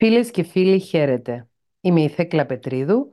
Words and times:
Φίλες 0.00 0.30
και 0.30 0.42
φίλοι, 0.42 0.78
χαίρετε. 0.78 1.48
Είμαι 1.80 2.00
η 2.00 2.08
Θέκλα 2.08 2.46
Πετρίδου 2.46 3.10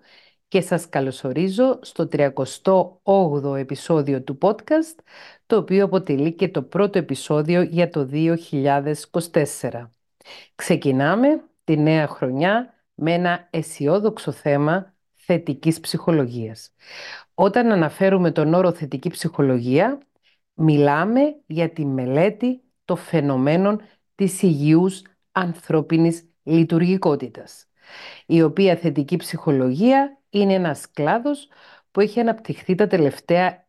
και 0.48 0.62
σας 0.62 0.90
καλωσορίζω 0.90 1.80
στο 1.81 2.08
38ο 2.11 3.56
επεισόδιο 3.58 4.23
του 4.23 4.38
podcast, 4.42 4.99
το 5.45 5.57
οποίο 5.57 5.85
αποτελεί 5.85 6.33
και 6.33 6.49
το 6.49 6.63
πρώτο 6.63 6.97
επεισόδιο 6.97 7.61
για 7.61 7.89
το 7.89 8.09
2024. 8.11 9.91
Ξεκινάμε 10.55 11.43
τη 11.63 11.77
νέα 11.77 12.07
χρονιά 12.07 12.73
με 12.93 13.13
ένα 13.13 13.47
αισιόδοξο 13.49 14.31
θέμα 14.31 14.95
θετικής 15.13 15.79
ψυχολογίας. 15.79 16.73
Όταν 17.33 17.71
αναφέρουμε 17.71 18.31
τον 18.31 18.54
όρο 18.54 18.71
θετική 18.71 19.09
ψυχολογία, 19.09 20.02
μιλάμε 20.54 21.21
για 21.45 21.70
τη 21.70 21.86
μελέτη 21.86 22.61
των 22.86 22.97
φαινομένων 22.97 23.81
της 24.15 24.41
υγιούς 24.41 25.02
ανθρώπινης 25.31 26.29
λειτουργικότητας, 26.46 27.68
η 28.25 28.41
οποία 28.41 28.75
θετική 28.75 29.15
ψυχολογία 29.15 30.19
είναι 30.29 30.54
ένας 30.54 30.92
κλάδος 30.92 31.47
που 31.92 32.02
έχει 32.02 32.20
αναπτυχθεί 32.20 32.76
τα 32.76 32.88
τελευταία 32.88 33.66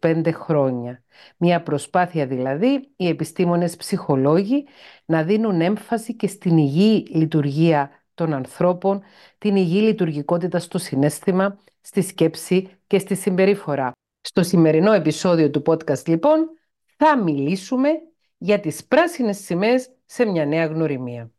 20-25 0.00 0.30
χρόνια. 0.32 1.02
Μια 1.36 1.62
προσπάθεια 1.62 2.26
δηλαδή 2.26 2.92
οι 2.96 3.08
επιστήμονες 3.08 3.76
ψυχολόγοι 3.76 4.66
να 5.04 5.22
δίνουν 5.22 5.60
έμφαση 5.60 6.16
και 6.16 6.26
στην 6.26 6.56
υγιή 6.56 7.06
λειτουργία 7.10 7.90
των 8.14 8.32
ανθρώπων, 8.32 9.02
την 9.38 9.56
υγιή 9.56 9.80
λειτουργικότητα 9.84 10.58
στο 10.58 10.78
συνέστημα, 10.78 11.58
στη 11.80 12.02
σκέψη 12.02 12.68
και 12.86 12.98
στη 12.98 13.14
συμπεριφορά. 13.14 13.92
Στο 14.20 14.42
σημερινό 14.42 14.92
επεισόδιο 14.92 15.50
του 15.50 15.62
podcast 15.66 16.06
λοιπόν 16.06 16.48
θα 16.96 17.22
μιλήσουμε 17.22 17.90
για 18.38 18.60
τις 18.60 18.84
πράσινες 18.84 19.38
σημαίες 19.38 19.90
σε 20.04 20.24
μια 20.24 20.46
νέα 20.46 20.66
γνωριμία. 20.66 21.30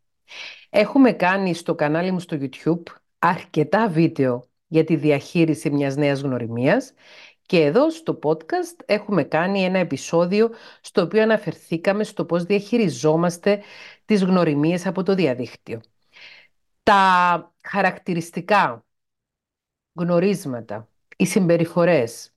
Έχουμε 0.74 1.12
κάνει 1.12 1.54
στο 1.54 1.74
κανάλι 1.74 2.10
μου 2.10 2.20
στο 2.20 2.38
YouTube 2.40 2.82
αρκετά 3.18 3.88
βίντεο 3.88 4.44
για 4.66 4.84
τη 4.84 4.96
διαχείριση 4.96 5.70
μιας 5.70 5.96
νέας 5.96 6.20
γνωριμίας 6.20 6.92
και 7.46 7.64
εδώ 7.64 7.90
στο 7.90 8.18
podcast 8.22 8.84
έχουμε 8.84 9.24
κάνει 9.24 9.64
ένα 9.64 9.78
επεισόδιο 9.78 10.50
στο 10.80 11.02
οποίο 11.02 11.22
αναφερθήκαμε 11.22 12.04
στο 12.04 12.24
πώς 12.24 12.44
διαχειριζόμαστε 12.44 13.62
τις 14.04 14.22
γνωριμίες 14.22 14.86
από 14.86 15.02
το 15.02 15.14
διαδίκτυο. 15.14 15.80
Τα 16.82 17.54
χαρακτηριστικά 17.62 18.84
γνωρίσματα, 19.92 20.88
οι 21.16 21.26
συμπεριφορές, 21.26 22.32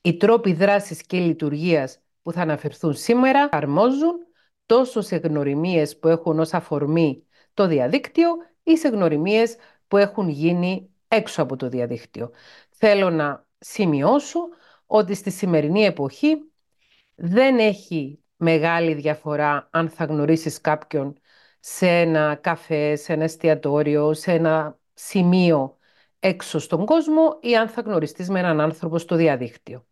οι 0.00 0.16
τρόποι 0.16 0.52
δράσης 0.52 1.02
και 1.02 1.18
λειτουργίας 1.18 2.00
που 2.22 2.32
θα 2.32 2.40
αναφερθούν 2.40 2.94
σήμερα 2.94 3.48
αρμόζουν 3.52 4.26
τόσο 4.66 5.00
σε 5.00 5.16
γνωριμίες 5.16 5.98
που 5.98 6.08
έχουν 6.08 6.38
ως 6.38 6.52
αφορμή 6.52 7.22
το 7.58 7.66
διαδίκτυο 7.66 8.28
ή 8.62 8.76
σε 8.76 8.88
γνωριμίες 8.88 9.56
που 9.88 9.96
έχουν 9.96 10.28
γίνει 10.28 10.90
έξω 11.08 11.42
από 11.42 11.56
το 11.56 11.68
διαδίκτυο. 11.68 12.30
Θέλω 12.70 13.10
να 13.10 13.46
σημειώσω 13.58 14.40
ότι 14.86 15.14
στη 15.14 15.30
σημερινή 15.30 15.84
εποχή 15.84 16.52
δεν 17.14 17.58
έχει 17.58 18.22
μεγάλη 18.36 18.94
διαφορά 18.94 19.68
αν 19.70 19.88
θα 19.88 20.04
γνωρίσεις 20.04 20.60
κάποιον 20.60 21.18
σε 21.60 21.86
ένα 21.88 22.34
καφέ, 22.34 22.96
σε 22.96 23.12
ένα 23.12 23.24
εστιατόριο, 23.24 24.14
σε 24.14 24.32
ένα 24.32 24.78
σημείο 24.94 25.76
έξω 26.18 26.58
στον 26.58 26.84
κόσμο 26.84 27.38
ή 27.40 27.56
αν 27.56 27.68
θα 27.68 27.80
γνωριστείς 27.80 28.28
με 28.28 28.38
έναν 28.38 28.60
άνθρωπο 28.60 28.98
στο 28.98 29.16
διαδίκτυο. 29.16 29.86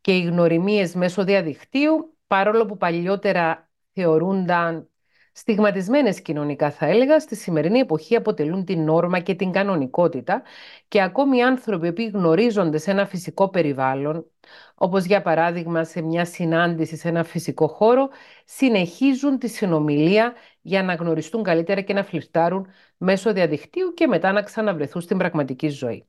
Και 0.00 0.16
οι 0.16 0.22
γνωριμίες 0.22 0.94
μέσω 0.94 1.24
διαδικτύου, 1.24 2.16
παρόλο 2.26 2.66
που 2.66 2.76
παλιότερα 2.76 3.70
θεωρούνταν 3.92 4.91
στιγματισμένες 5.32 6.22
κοινωνικά 6.22 6.70
θα 6.70 6.86
έλεγα, 6.86 7.20
στη 7.20 7.36
σημερινή 7.36 7.78
εποχή 7.78 8.16
αποτελούν 8.16 8.64
την 8.64 8.84
νόρμα 8.84 9.20
και 9.20 9.34
την 9.34 9.52
κανονικότητα 9.52 10.42
και 10.88 11.02
ακόμη 11.02 11.36
οι 11.36 11.42
άνθρωποι 11.42 11.92
που 11.92 12.10
γνωρίζονται 12.12 12.78
σε 12.78 12.90
ένα 12.90 13.06
φυσικό 13.06 13.48
περιβάλλον, 13.48 14.26
όπως 14.74 15.04
για 15.04 15.22
παράδειγμα 15.22 15.84
σε 15.84 16.02
μια 16.02 16.24
συνάντηση 16.24 16.96
σε 16.96 17.08
ένα 17.08 17.24
φυσικό 17.24 17.68
χώρο, 17.68 18.08
συνεχίζουν 18.44 19.38
τη 19.38 19.48
συνομιλία 19.48 20.32
για 20.60 20.82
να 20.82 20.94
γνωριστούν 20.94 21.42
καλύτερα 21.42 21.80
και 21.80 21.92
να 21.92 22.04
φλιρτάρουν 22.04 22.66
μέσω 22.96 23.32
διαδικτύου 23.32 23.94
και 23.94 24.06
μετά 24.06 24.32
να 24.32 24.42
ξαναβρεθούν 24.42 25.00
στην 25.00 25.18
πραγματική 25.18 25.68
ζωή. 25.68 26.06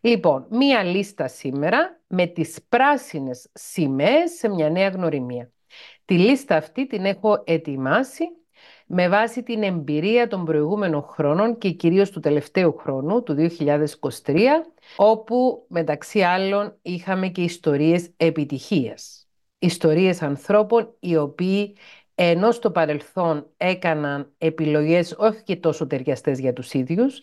Λοιπόν, 0.00 0.46
μία 0.50 0.82
λίστα 0.82 1.28
σήμερα 1.28 2.00
με 2.06 2.26
τις 2.26 2.58
πράσινες 2.68 3.48
σημαίες 3.52 4.30
σε 4.30 4.48
μια 4.48 4.70
νέα 4.70 4.88
γνωριμία. 4.88 5.52
Τη 6.04 6.18
λίστα 6.18 6.56
αυτή 6.56 6.86
την 6.86 7.04
έχω 7.04 7.42
ετοιμάσει 7.46 8.24
με 8.86 9.08
βάση 9.08 9.42
την 9.42 9.62
εμπειρία 9.62 10.28
των 10.28 10.44
προηγούμενων 10.44 11.02
χρόνων 11.02 11.58
και 11.58 11.70
κυρίως 11.70 12.10
του 12.10 12.20
τελευταίου 12.20 12.76
χρόνου, 12.76 13.22
του 13.22 13.34
2023, 13.34 14.38
όπου 14.96 15.66
μεταξύ 15.68 16.22
άλλων 16.22 16.78
είχαμε 16.82 17.28
και 17.28 17.42
ιστορίες 17.42 18.10
επιτυχίας. 18.16 19.28
Ιστορίες 19.58 20.22
ανθρώπων 20.22 20.96
οι 21.00 21.16
οποίοι 21.16 21.76
ενώ 22.14 22.52
στο 22.52 22.70
παρελθόν 22.70 23.50
έκαναν 23.56 24.32
επιλογές 24.38 25.14
όχι 25.18 25.42
και 25.42 25.56
τόσο 25.56 25.86
ταιριαστές 25.86 26.38
για 26.38 26.52
τους 26.52 26.72
ίδιους, 26.72 27.22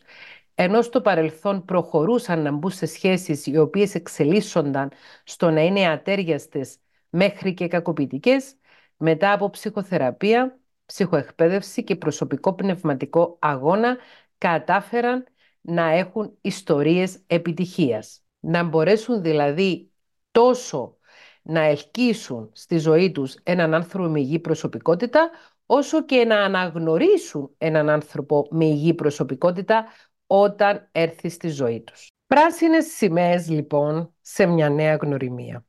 ενώ 0.56 0.82
στο 0.82 1.02
παρελθόν 1.02 1.66
προχωρούσαν 1.66 2.42
να 2.42 2.52
μπουν 2.52 2.72
σε 2.72 2.86
σχέσεις 2.86 3.46
οι 3.46 3.58
οποίες 3.58 3.96
εξελίσσονταν 3.96 4.92
στο 5.24 5.50
να 5.50 5.62
είναι 5.62 5.88
ατέριαστες 5.88 6.78
μέχρι 7.10 7.54
και 7.54 7.68
κακοποιητικές, 7.68 8.56
μετά 8.98 9.32
από 9.32 9.50
ψυχοθεραπεία 9.50 10.60
ψυχοεκπαίδευση 10.92 11.84
και 11.84 11.96
προσωπικό 11.96 12.54
πνευματικό 12.54 13.38
αγώνα 13.40 13.98
κατάφεραν 14.38 15.24
να 15.62 15.90
έχουν 15.90 16.38
ιστορίες 16.42 17.20
επιτυχίας. 17.28 18.22
Να 18.40 18.64
μπορέσουν 18.64 19.22
δηλαδή 19.22 19.92
τόσο 20.32 20.98
να 21.42 21.62
ελκύσουν 21.62 22.50
στη 22.54 22.78
ζωή 22.78 23.12
τους 23.12 23.36
έναν 23.44 23.74
άνθρωπο 23.74 24.10
με 24.10 24.20
υγιή 24.20 24.40
προσωπικότητα, 24.40 25.30
όσο 25.66 26.06
και 26.06 26.26
να 26.26 26.44
αναγνωρίσουν 26.44 27.56
έναν 27.58 27.90
άνθρωπο 27.90 28.48
με 28.50 28.66
υγιή 28.66 28.94
προσωπικότητα 28.94 29.86
όταν 30.28 30.90
έρθει 30.92 31.30
στη 31.30 31.50
ζωή 31.50 31.82
τους. 31.82 32.08
Πράσινες 32.28 32.86
σημαίες 32.86 33.50
λοιπόν 33.50 34.14
σε 34.22 34.46
μια 34.46 34.70
νέα 34.70 34.96
γνωριμία. 34.96 35.66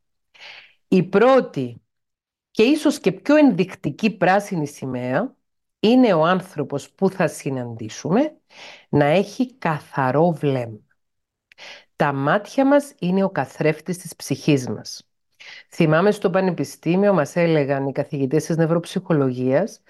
Η 0.88 1.02
πρώτη 1.02 1.81
και 2.52 2.62
ίσως 2.62 2.98
και 3.00 3.12
πιο 3.12 3.36
ενδεικτική 3.36 4.16
πράσινη 4.16 4.66
σημαία 4.66 5.36
είναι 5.80 6.12
ο 6.12 6.24
άνθρωπος 6.24 6.90
που 6.90 7.10
θα 7.10 7.28
συναντήσουμε 7.28 8.36
να 8.88 9.04
έχει 9.04 9.54
καθαρό 9.54 10.30
βλέμμα. 10.32 10.80
Τα 11.96 12.12
μάτια 12.12 12.66
μας 12.66 12.94
είναι 12.98 13.24
ο 13.24 13.30
καθρέφτης 13.30 13.98
της 13.98 14.16
ψυχής 14.16 14.68
μας. 14.68 15.08
Θυμάμαι 15.68 16.10
στο 16.10 16.30
πανεπιστήμιο 16.30 17.12
μας 17.14 17.36
έλεγαν 17.36 17.86
οι 17.86 17.92
καθηγητές 17.92 18.44
της 18.44 18.56
νευροψυχολογίας 18.56 19.82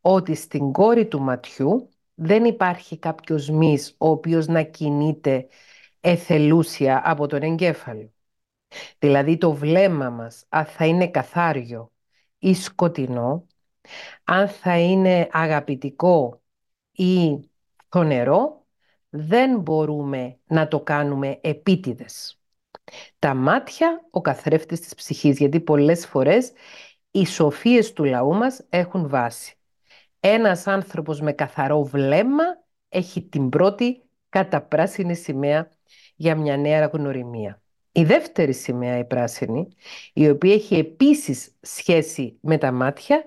ότι 0.00 0.34
στην 0.34 0.72
κόρη 0.72 1.06
του 1.06 1.20
ματιού 1.20 1.88
δεν 2.14 2.44
υπάρχει 2.44 2.98
κάποιος 2.98 3.48
μυς 3.50 3.94
ο 3.98 4.08
οποίος 4.08 4.46
να 4.46 4.62
κινείται 4.62 5.46
εθελούσια 6.00 7.02
από 7.04 7.26
τον 7.26 7.42
εγκέφαλο. 7.42 8.12
Δηλαδή 8.98 9.36
το 9.38 9.52
βλέμμα 9.52 10.10
μας, 10.10 10.44
αν 10.48 10.64
θα 10.64 10.86
είναι 10.86 11.08
καθάριο, 11.08 11.92
ή 12.38 12.54
σκοτεινό, 12.54 13.46
αν 14.24 14.48
θα 14.48 14.78
είναι 14.78 15.28
αγαπητικό 15.30 16.42
ή 16.92 17.40
θονερό, 17.88 18.66
δεν 19.08 19.60
μπορούμε 19.60 20.38
να 20.46 20.68
το 20.68 20.80
κάνουμε 20.80 21.38
επίτηδες. 21.40 22.40
Τα 23.18 23.34
μάτια, 23.34 24.06
ο 24.10 24.20
καθρέφτης 24.20 24.80
της 24.80 24.94
ψυχής, 24.94 25.38
γιατί 25.38 25.60
πολλές 25.60 26.06
φορές 26.06 26.52
οι 27.10 27.26
σοφίες 27.26 27.92
του 27.92 28.04
λαού 28.04 28.34
μας 28.34 28.66
έχουν 28.68 29.08
βάση. 29.08 29.56
Ένας 30.20 30.66
άνθρωπος 30.66 31.20
με 31.20 31.32
καθαρό 31.32 31.84
βλέμμα 31.84 32.44
έχει 32.88 33.22
την 33.22 33.48
πρώτη 33.48 34.02
καταπράσινη 34.28 35.14
σημαία 35.14 35.70
για 36.16 36.36
μια 36.36 36.56
νέα 36.56 36.86
γνωριμία. 36.86 37.62
Η 37.98 38.04
δεύτερη 38.04 38.52
σημαία, 38.54 38.98
η 38.98 39.04
πράσινη, 39.04 39.68
η 40.12 40.28
οποία 40.28 40.54
έχει 40.54 40.74
επίσης 40.74 41.56
σχέση 41.60 42.38
με 42.40 42.58
τα 42.58 42.72
μάτια, 42.72 43.24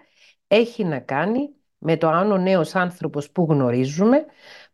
έχει 0.48 0.84
να 0.84 1.00
κάνει 1.00 1.50
με 1.78 1.98
το 1.98 2.08
αν 2.08 2.32
ο 2.32 2.38
νέος 2.38 2.76
άνθρωπος 2.76 3.30
που 3.30 3.48
γνωρίζουμε, 3.50 4.26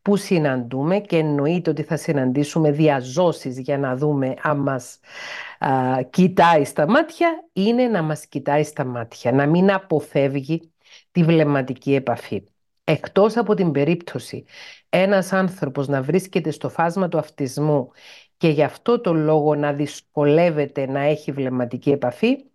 που 0.01 0.15
συναντούμε 0.15 0.99
και 0.99 1.17
εννοείται 1.17 1.69
ότι 1.69 1.83
θα 1.83 1.97
συναντήσουμε 1.97 2.71
διαζώσεις 2.71 3.59
για 3.59 3.77
να 3.77 3.95
δούμε 3.95 4.33
αν 4.41 4.57
μας 4.57 4.99
κοιτάει 6.09 6.65
στα 6.65 6.89
μάτια, 6.89 7.49
είναι 7.53 7.87
να 7.87 8.01
μας 8.01 8.27
κοιτάει 8.27 8.63
στα 8.63 8.83
μάτια, 8.85 9.31
να 9.31 9.45
μην 9.45 9.71
αποφεύγει 9.71 10.71
τη 11.11 11.23
βλεμματική 11.23 11.95
επαφή. 11.95 12.43
Εκτός 12.83 13.37
από 13.37 13.53
την 13.53 13.71
περίπτωση 13.71 14.45
ένας 14.89 15.33
άνθρωπος 15.33 15.87
να 15.87 16.01
βρίσκεται 16.01 16.51
στο 16.51 16.69
φάσμα 16.69 17.07
του 17.07 17.17
αυτισμού 17.17 17.91
και 18.37 18.47
γι' 18.49 18.63
αυτό 18.63 19.01
το 19.01 19.13
λόγο 19.13 19.55
να 19.55 19.73
δυσκολεύεται 19.73 20.85
να 20.87 20.99
έχει 20.99 21.31
βλεμματική 21.31 21.91
επαφή, 21.91 22.45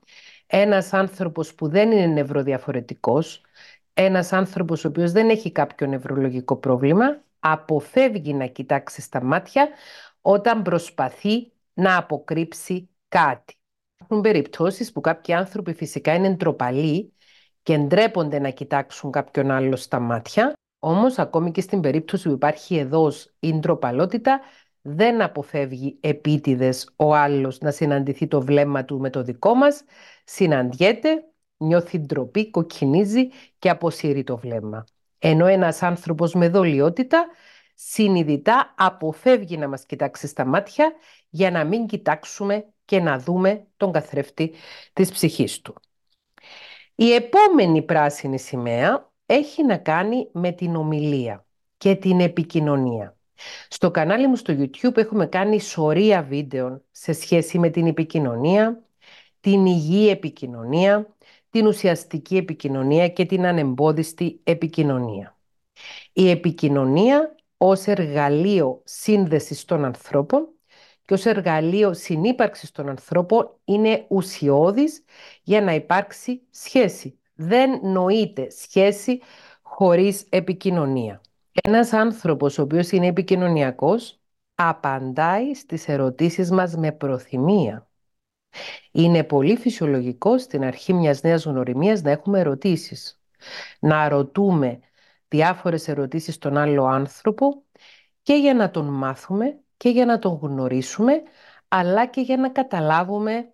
ένας 0.46 0.92
άνθρωπος 0.92 1.54
που 1.54 1.68
δεν 1.68 1.90
είναι 1.90 2.06
νευροδιαφορετικός 2.06 3.42
Ένας 3.94 4.32
άνθρωπος 4.32 4.84
ο 4.84 4.88
οποίος 4.88 5.12
δεν 5.12 5.28
έχει 5.30 5.52
κάποιο 5.52 5.86
νευρολογικό 5.86 6.56
πρόβλημα 6.56 7.22
αποφεύγει 7.38 8.34
να 8.34 8.46
κοιτάξει 8.46 9.00
στα 9.00 9.22
μάτια 9.22 9.68
όταν 10.20 10.62
προσπαθεί 10.62 11.52
να 11.74 11.96
αποκρύψει 11.96 12.88
κάτι. 13.08 13.54
Υπάρχουν 13.94 14.20
περιπτώσεις 14.20 14.92
που 14.92 15.00
κάποιοι 15.00 15.34
άνθρωποι 15.34 15.74
φυσικά 15.74 16.14
είναι 16.14 16.30
ντροπαλοί 16.30 17.12
και 17.62 17.78
ντρέπονται 17.78 18.38
να 18.38 18.50
κοιτάξουν 18.50 19.10
κάποιον 19.10 19.50
άλλο 19.50 19.76
στα 19.76 19.98
μάτια, 19.98 20.52
όμως 20.78 21.18
ακόμη 21.18 21.50
και 21.50 21.60
στην 21.60 21.80
περίπτωση 21.80 22.28
που 22.28 22.34
υπάρχει 22.34 22.76
εδώ 22.76 23.12
η 23.38 23.54
ντροπαλότητα, 23.54 24.40
δεν 24.82 25.22
αποφεύγει 25.22 25.98
επίτηδες 26.00 26.88
ο 26.96 27.14
άλλος 27.14 27.60
να 27.60 27.70
συναντηθεί 27.70 28.26
το 28.26 28.40
βλέμμα 28.40 28.84
του 28.84 28.98
με 29.00 29.10
το 29.10 29.22
δικό 29.22 29.54
μας, 29.54 29.84
συναντιέται, 30.24 31.24
νιώθει 31.56 31.98
ντροπή, 31.98 32.50
κοκκινίζει 32.50 33.28
και 33.58 33.70
αποσύρει 33.70 34.24
το 34.24 34.36
βλέμμα. 34.36 34.84
Ενώ 35.18 35.46
ένας 35.46 35.82
άνθρωπος 35.82 36.34
με 36.34 36.48
δολιότητα 36.48 37.26
συνειδητά 37.74 38.74
αποφεύγει 38.76 39.56
να 39.56 39.68
μας 39.68 39.86
κοιτάξει 39.86 40.26
στα 40.26 40.44
μάτια 40.44 40.92
για 41.28 41.50
να 41.50 41.64
μην 41.64 41.86
κοιτάξουμε 41.86 42.66
και 42.84 43.00
να 43.00 43.18
δούμε 43.18 43.66
τον 43.76 43.92
καθρέφτη 43.92 44.54
της 44.92 45.12
ψυχής 45.12 45.60
του. 45.60 45.74
Η 46.94 47.12
επόμενη 47.12 47.82
πράσινη 47.82 48.38
σημαία 48.38 49.12
έχει 49.26 49.64
να 49.64 49.76
κάνει 49.76 50.28
με 50.32 50.52
την 50.52 50.76
ομιλία 50.76 51.46
και 51.76 51.94
την 51.96 52.20
επικοινωνία. 52.20 53.16
Στο 53.68 53.90
κανάλι 53.90 54.26
μου 54.26 54.36
στο 54.36 54.54
YouTube 54.58 54.96
έχουμε 54.96 55.26
κάνει 55.26 55.60
σωρία 55.60 56.22
βίντεο 56.22 56.82
σε 56.90 57.12
σχέση 57.12 57.58
με 57.58 57.70
την 57.70 57.86
επικοινωνία, 57.86 58.82
την 59.40 59.66
υγιή 59.66 60.08
επικοινωνία, 60.10 61.14
την 61.50 61.66
ουσιαστική 61.66 62.36
επικοινωνία 62.36 63.08
και 63.08 63.24
την 63.24 63.46
ανεμπόδιστη 63.46 64.40
επικοινωνία. 64.44 65.36
Η 66.12 66.30
επικοινωνία 66.30 67.34
ως 67.56 67.86
εργαλείο 67.86 68.82
σύνδεσης 68.84 69.64
των 69.64 69.84
ανθρώπων 69.84 70.48
και 71.04 71.14
ως 71.14 71.26
εργαλείο 71.26 71.94
συνύπαρξης 71.94 72.70
των 72.70 72.88
ανθρώπων 72.88 73.56
είναι 73.64 74.06
ουσιώδης 74.08 75.04
για 75.42 75.60
να 75.62 75.74
υπάρξει 75.74 76.42
σχέση. 76.50 77.18
Δεν 77.34 77.80
νοείται 77.82 78.50
σχέση 78.50 79.20
χωρίς 79.62 80.26
επικοινωνία. 80.28 81.20
Ένας 81.52 81.92
άνθρωπος 81.92 82.58
ο 82.58 82.62
οποίος 82.62 82.90
είναι 82.90 83.06
επικοινωνιακός 83.06 84.20
απαντάει 84.54 85.54
στις 85.54 85.88
ερωτήσεις 85.88 86.50
μας 86.50 86.76
με 86.76 86.92
προθυμία. 86.92 87.90
Είναι 88.92 89.24
πολύ 89.24 89.56
φυσιολογικό 89.56 90.38
στην 90.38 90.64
αρχή 90.64 90.92
μιας 90.92 91.22
νέας 91.22 91.44
γνωριμίας 91.44 92.02
να 92.02 92.10
έχουμε 92.10 92.40
ερωτήσεις. 92.40 93.20
Να 93.80 94.08
ρωτούμε 94.08 94.80
διάφορες 95.28 95.88
ερωτήσεις 95.88 96.34
στον 96.34 96.56
άλλο 96.56 96.84
άνθρωπο 96.84 97.64
και 98.22 98.34
για 98.34 98.54
να 98.54 98.70
τον 98.70 98.86
μάθουμε 98.86 99.60
και 99.76 99.88
για 99.88 100.04
να 100.04 100.18
τον 100.18 100.38
γνωρίσουμε 100.42 101.22
αλλά 101.68 102.06
και 102.06 102.20
για 102.20 102.36
να 102.36 102.50
καταλάβουμε 102.50 103.52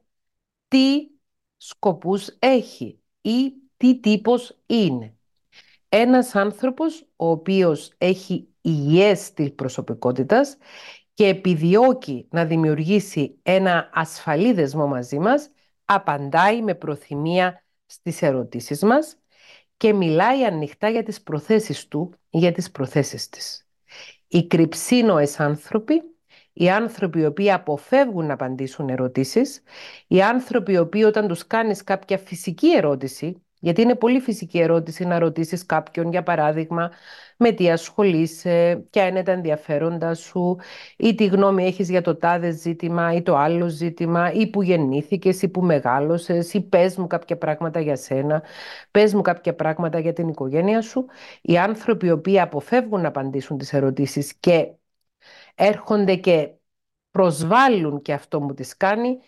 τι 0.68 1.08
σκοπούς 1.56 2.28
έχει 2.38 3.02
ή 3.20 3.52
τι 3.76 4.00
τύπος 4.00 4.58
είναι. 4.66 5.17
Ένας 5.88 6.34
άνθρωπος 6.34 7.06
ο 7.16 7.30
οποίος 7.30 7.92
έχει 7.98 8.48
υγιές 8.60 9.20
στυλ 9.20 9.50
προσωπικότητας 9.50 10.56
και 11.14 11.26
επιδιώκει 11.26 12.26
να 12.30 12.44
δημιουργήσει 12.44 13.38
ένα 13.42 13.90
ασφαλή 13.92 14.52
δεσμό 14.52 14.86
μαζί 14.86 15.18
μας, 15.18 15.50
απαντάει 15.84 16.62
με 16.62 16.74
προθυμία 16.74 17.64
στις 17.86 18.22
ερωτήσεις 18.22 18.82
μας 18.82 19.16
και 19.76 19.92
μιλάει 19.92 20.44
ανοιχτά 20.44 20.88
για 20.88 21.02
τις 21.02 21.22
προθέσεις 21.22 21.88
του 21.88 22.14
ή 22.30 22.38
για 22.38 22.52
τις 22.52 22.70
προθέσεις 22.70 23.28
της. 23.28 23.66
Οι 24.28 24.46
κρυψίνοες 24.46 25.40
άνθρωποι, 25.40 26.02
οι 26.52 26.70
άνθρωποι 26.70 27.20
οι 27.20 27.24
οποίοι 27.24 27.52
αποφεύγουν 27.52 28.26
να 28.26 28.32
απαντήσουν 28.32 28.88
ερωτήσεις, 28.88 29.62
οι 30.06 30.22
άνθρωποι 30.22 30.72
οι 30.72 30.78
οποίοι 30.78 31.02
όταν 31.06 31.28
τους 31.28 31.46
κάνεις 31.46 31.84
κάποια 31.84 32.18
φυσική 32.18 32.70
ερώτηση, 32.76 33.42
γιατί 33.60 33.82
είναι 33.82 33.94
πολύ 33.94 34.20
φυσική 34.20 34.58
ερώτηση 34.58 35.04
να 35.04 35.18
ρωτήσεις 35.18 35.66
κάποιον, 35.66 36.10
για 36.10 36.22
παράδειγμα, 36.22 36.90
με 37.36 37.52
τι 37.52 37.70
ασχολείσαι, 37.70 38.84
ποια 38.90 39.06
είναι 39.06 39.22
τα 39.22 39.32
ενδιαφέροντα 39.32 40.14
σου, 40.14 40.56
ή 40.96 41.14
τι 41.14 41.26
γνώμη 41.26 41.64
έχεις 41.64 41.90
για 41.90 42.02
το 42.02 42.16
τάδε 42.16 42.50
ζήτημα 42.50 43.12
ή 43.12 43.22
το 43.22 43.36
άλλο 43.36 43.68
ζήτημα, 43.68 44.32
ή 44.32 44.50
που 44.50 44.62
γεννήθηκες 44.62 45.42
ή 45.42 45.48
που 45.48 45.62
μεγάλωσες, 45.62 46.54
ή 46.54 46.60
πες 46.60 46.96
μου 46.96 47.06
κάποια 47.06 47.36
πράγματα 47.38 47.80
για 47.80 47.96
σένα, 47.96 48.42
πες 48.90 49.14
μου 49.14 49.20
κάποια 49.22 49.54
πράγματα 49.54 49.98
για 49.98 50.12
την 50.12 50.28
οικογένεια 50.28 50.82
σου. 50.82 51.06
Οι 51.42 51.58
άνθρωποι 51.58 52.06
οι 52.06 52.10
οποίοι 52.10 52.40
αποφεύγουν 52.40 53.00
να 53.00 53.08
απαντήσουν 53.08 53.58
τις 53.58 53.72
ερωτήσεις 53.72 54.34
και 54.34 54.72
έρχονται 55.54 56.14
και 56.16 56.50
προσβάλλουν 57.10 58.02
και 58.02 58.12
αυτό 58.12 58.40
μου 58.40 58.54
τις 58.54 58.76
κάνει, 58.76 59.18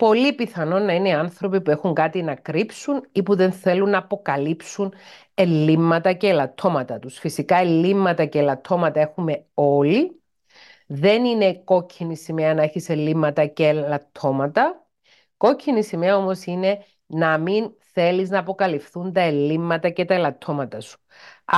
πολύ 0.00 0.32
πιθανόν 0.32 0.84
να 0.84 0.92
είναι 0.92 1.14
άνθρωποι 1.14 1.60
που 1.60 1.70
έχουν 1.70 1.94
κάτι 1.94 2.22
να 2.22 2.34
κρύψουν 2.34 3.08
ή 3.12 3.22
που 3.22 3.36
δεν 3.36 3.52
θέλουν 3.52 3.90
να 3.90 3.98
αποκαλύψουν 3.98 4.94
ελλείμματα 5.34 6.12
και 6.12 6.28
ελαττώματα 6.28 6.98
τους. 6.98 7.18
Φυσικά 7.18 7.56
ελλείμματα 7.56 8.24
και 8.24 8.38
ελαττώματα 8.38 9.00
έχουμε 9.00 9.44
όλοι. 9.54 10.22
Δεν 10.86 11.24
είναι 11.24 11.54
κόκκινη 11.54 12.16
σημαία 12.16 12.54
να 12.54 12.62
έχεις 12.62 12.88
ελλείμματα 12.88 13.46
και 13.46 13.66
ελαττώματα. 13.66 14.86
Κόκκινη 15.36 15.82
σημαία 15.82 16.16
όμως 16.16 16.44
είναι 16.44 16.84
να 17.06 17.38
μην 17.38 17.70
θέλεις 17.92 18.30
να 18.30 18.38
αποκαλυφθούν 18.38 19.12
τα 19.12 19.20
ελλείμματα 19.20 19.90
και 19.90 20.04
τα 20.04 20.14
ελαττώματα 20.14 20.80
σου. 20.80 20.98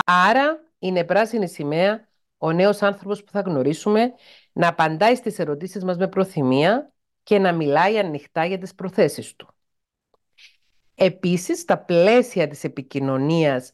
Άρα 0.05 0.61
είναι 0.79 1.05
πράσινη 1.05 1.49
σημαία 1.49 2.09
ο 2.39 2.53
νέος 2.53 2.83
άνθρωπος 2.83 3.25
που 3.25 3.31
θα 3.31 3.41
γνωρίσουμε 3.41 4.13
να 4.53 4.69
απαντάει 4.69 5.15
στις 5.15 5.39
ερωτήσεις 5.39 5.85
μας 5.85 5.97
με 5.97 6.09
προθυμία 6.09 6.93
και 7.23 7.39
να 7.39 7.53
μιλάει 7.53 7.99
ανοιχτά 7.99 8.45
για 8.45 8.59
τις 8.59 8.75
προθέσεις 8.75 9.37
του. 9.37 9.55
Επίσης, 10.95 11.61
στα 11.61 11.79
πλαίσια 11.79 12.49
της 12.49 12.65
επικοινωνίας 12.65 13.73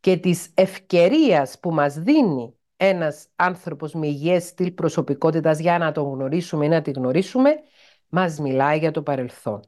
και 0.00 0.16
της 0.16 0.50
ευκαιρίας 0.54 1.60
που 1.60 1.72
μας 1.72 1.94
δίνει 1.94 2.54
ένας 2.76 3.28
άνθρωπος 3.36 3.92
με 3.94 4.06
υγιές 4.06 4.44
στυλ 4.44 4.70
προσωπικότητας 4.70 5.58
για 5.58 5.78
να 5.78 5.92
τον 5.92 6.12
γνωρίσουμε 6.12 6.64
ή 6.64 6.68
να 6.68 6.82
τη 6.82 6.90
γνωρίσουμε, 6.90 7.54
μας 8.08 8.38
μιλάει 8.38 8.78
για 8.78 8.90
το 8.90 9.02
παρελθόν. 9.02 9.60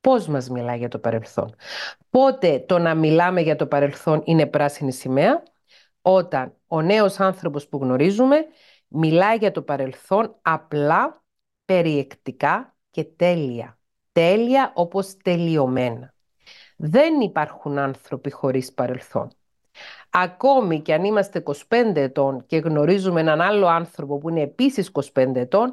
Πώς 0.00 0.26
μας 0.26 0.48
μιλάει 0.48 0.78
για 0.78 0.88
το 0.88 0.98
παρελθόν; 0.98 1.54
Πότε 2.10 2.64
το 2.68 2.78
να 2.78 2.94
μιλάμε 2.94 3.40
για 3.40 3.56
το 3.56 3.66
παρελθόν 3.66 4.22
είναι 4.24 4.46
πράσινη 4.46 4.92
σημαία, 4.92 5.42
όταν 6.02 6.56
ο 6.66 6.82
νέος 6.82 7.20
άνθρωπος 7.20 7.68
που 7.68 7.78
γνωρίζουμε 7.78 8.36
μιλάει 8.88 9.36
για 9.36 9.50
το 9.50 9.62
παρελθόν 9.62 10.38
απλά 10.42 11.24
περιεκτικά 11.66 12.76
και 12.90 13.04
τέλεια. 13.04 13.78
Τέλεια 14.12 14.72
όπως 14.74 15.16
τελειωμένα. 15.16 16.14
Δεν 16.76 17.20
υπάρχουν 17.20 17.78
άνθρωποι 17.78 18.30
χωρίς 18.30 18.72
παρελθόν. 18.72 19.30
Ακόμη 20.10 20.80
και 20.80 20.94
αν 20.94 21.04
είμαστε 21.04 21.42
25 21.68 21.92
ετών 21.94 22.46
και 22.46 22.56
γνωρίζουμε 22.56 23.20
έναν 23.20 23.40
άλλο 23.40 23.66
άνθρωπο 23.66 24.18
που 24.18 24.28
είναι 24.28 24.40
επίσης 24.40 24.90
25 25.14 25.32
ετών, 25.34 25.72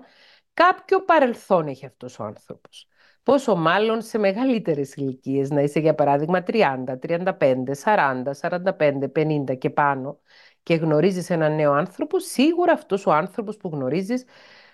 κάποιο 0.53 1.01
παρελθόν 1.01 1.67
έχει 1.67 1.85
αυτός 1.85 2.19
ο 2.19 2.23
άνθρωπος. 2.23 2.87
Πόσο 3.23 3.55
μάλλον 3.55 4.01
σε 4.01 4.17
μεγαλύτερες 4.17 4.93
ηλικίες, 4.93 5.49
να 5.49 5.61
είσαι 5.61 5.79
για 5.79 5.95
παράδειγμα 5.95 6.43
30, 6.43 6.97
35, 6.97 7.73
40, 7.73 8.33
45, 8.33 9.07
50 9.07 9.55
και 9.57 9.69
πάνω 9.69 10.19
και 10.63 10.75
γνωρίζεις 10.75 11.29
έναν 11.29 11.55
νέο 11.55 11.73
άνθρωπο, 11.73 12.19
σίγουρα 12.19 12.73
αυτός 12.73 13.05
ο 13.05 13.11
άνθρωπος 13.11 13.57
που 13.57 13.69
γνωρίζεις 13.73 14.25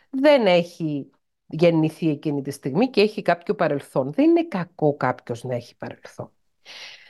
δεν 0.10 0.46
έχει 0.46 1.10
γεννηθεί 1.48 2.10
εκείνη 2.10 2.42
τη 2.42 2.52
στιγμή 2.52 2.90
και 2.90 3.02
έχει 3.02 3.22
κάποιο 3.22 3.56
παρελθόν. 3.56 4.12
Δεν 4.12 4.30
είναι 4.30 4.48
κακό 4.48 4.96
κάποιος 4.96 5.44
να 5.44 5.56
έχει 5.56 5.76
παρελθόν. 5.76 6.32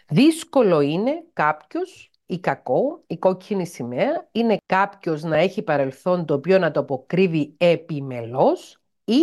Δύσκολο 0.08 0.82
είναι 0.82 1.24
κάποιος 1.34 2.12
ή 2.26 2.40
κακό, 2.40 3.04
η 3.08 3.18
κόκκινη 3.18 3.68
σημαία, 3.68 4.30
είναι 4.32 4.58
κάποιος 4.66 5.24
να 5.24 5.38
έχει 5.38 5.62
παρελθόν 5.62 6.26
το 6.26 6.34
οποίο 6.34 6.60
να 6.60 6.72
το 6.72 6.80
αποκρύβει 6.80 7.56
επιμελώς 7.58 8.82
ή 9.04 9.20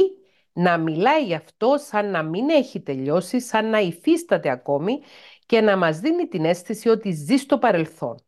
να 0.52 0.78
μιλάει 0.78 1.25
γι' 1.25 1.35
αυτό 1.35 1.76
σαν 1.78 2.11
να 2.11 2.23
μην 2.23 2.49
έχει 2.49 2.80
τελειώσει, 2.80 3.40
σαν 3.40 3.71
να 3.71 3.78
υφίσταται 3.78 4.50
ακόμη 4.50 5.00
και 5.47 5.61
να 5.61 5.76
μας 5.76 5.99
δίνει 5.99 6.28
την 6.28 6.45
αίσθηση 6.45 6.88
ότι 6.88 7.11
ζει 7.11 7.37
στο 7.37 7.59
παρελθόν. 7.59 8.25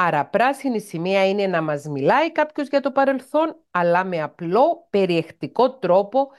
Άρα 0.00 0.26
πράσινη 0.26 0.80
σημεία 0.80 1.28
είναι 1.28 1.46
να 1.46 1.62
μας 1.62 1.84
μιλάει 1.86 2.32
κάποιος 2.32 2.68
για 2.68 2.80
το 2.80 2.90
παρελθόν, 2.92 3.56
αλλά 3.70 4.04
με 4.04 4.22
απλό 4.22 4.86
περιεκτικό 4.90 5.70
τρόπο 5.78 6.30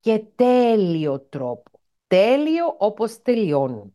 και 0.00 0.18
τέλειο 0.34 1.20
τρόπο. 1.20 1.70
Τέλειο 2.06 2.74
όπως 2.78 3.22
τελειώνει. 3.22 3.94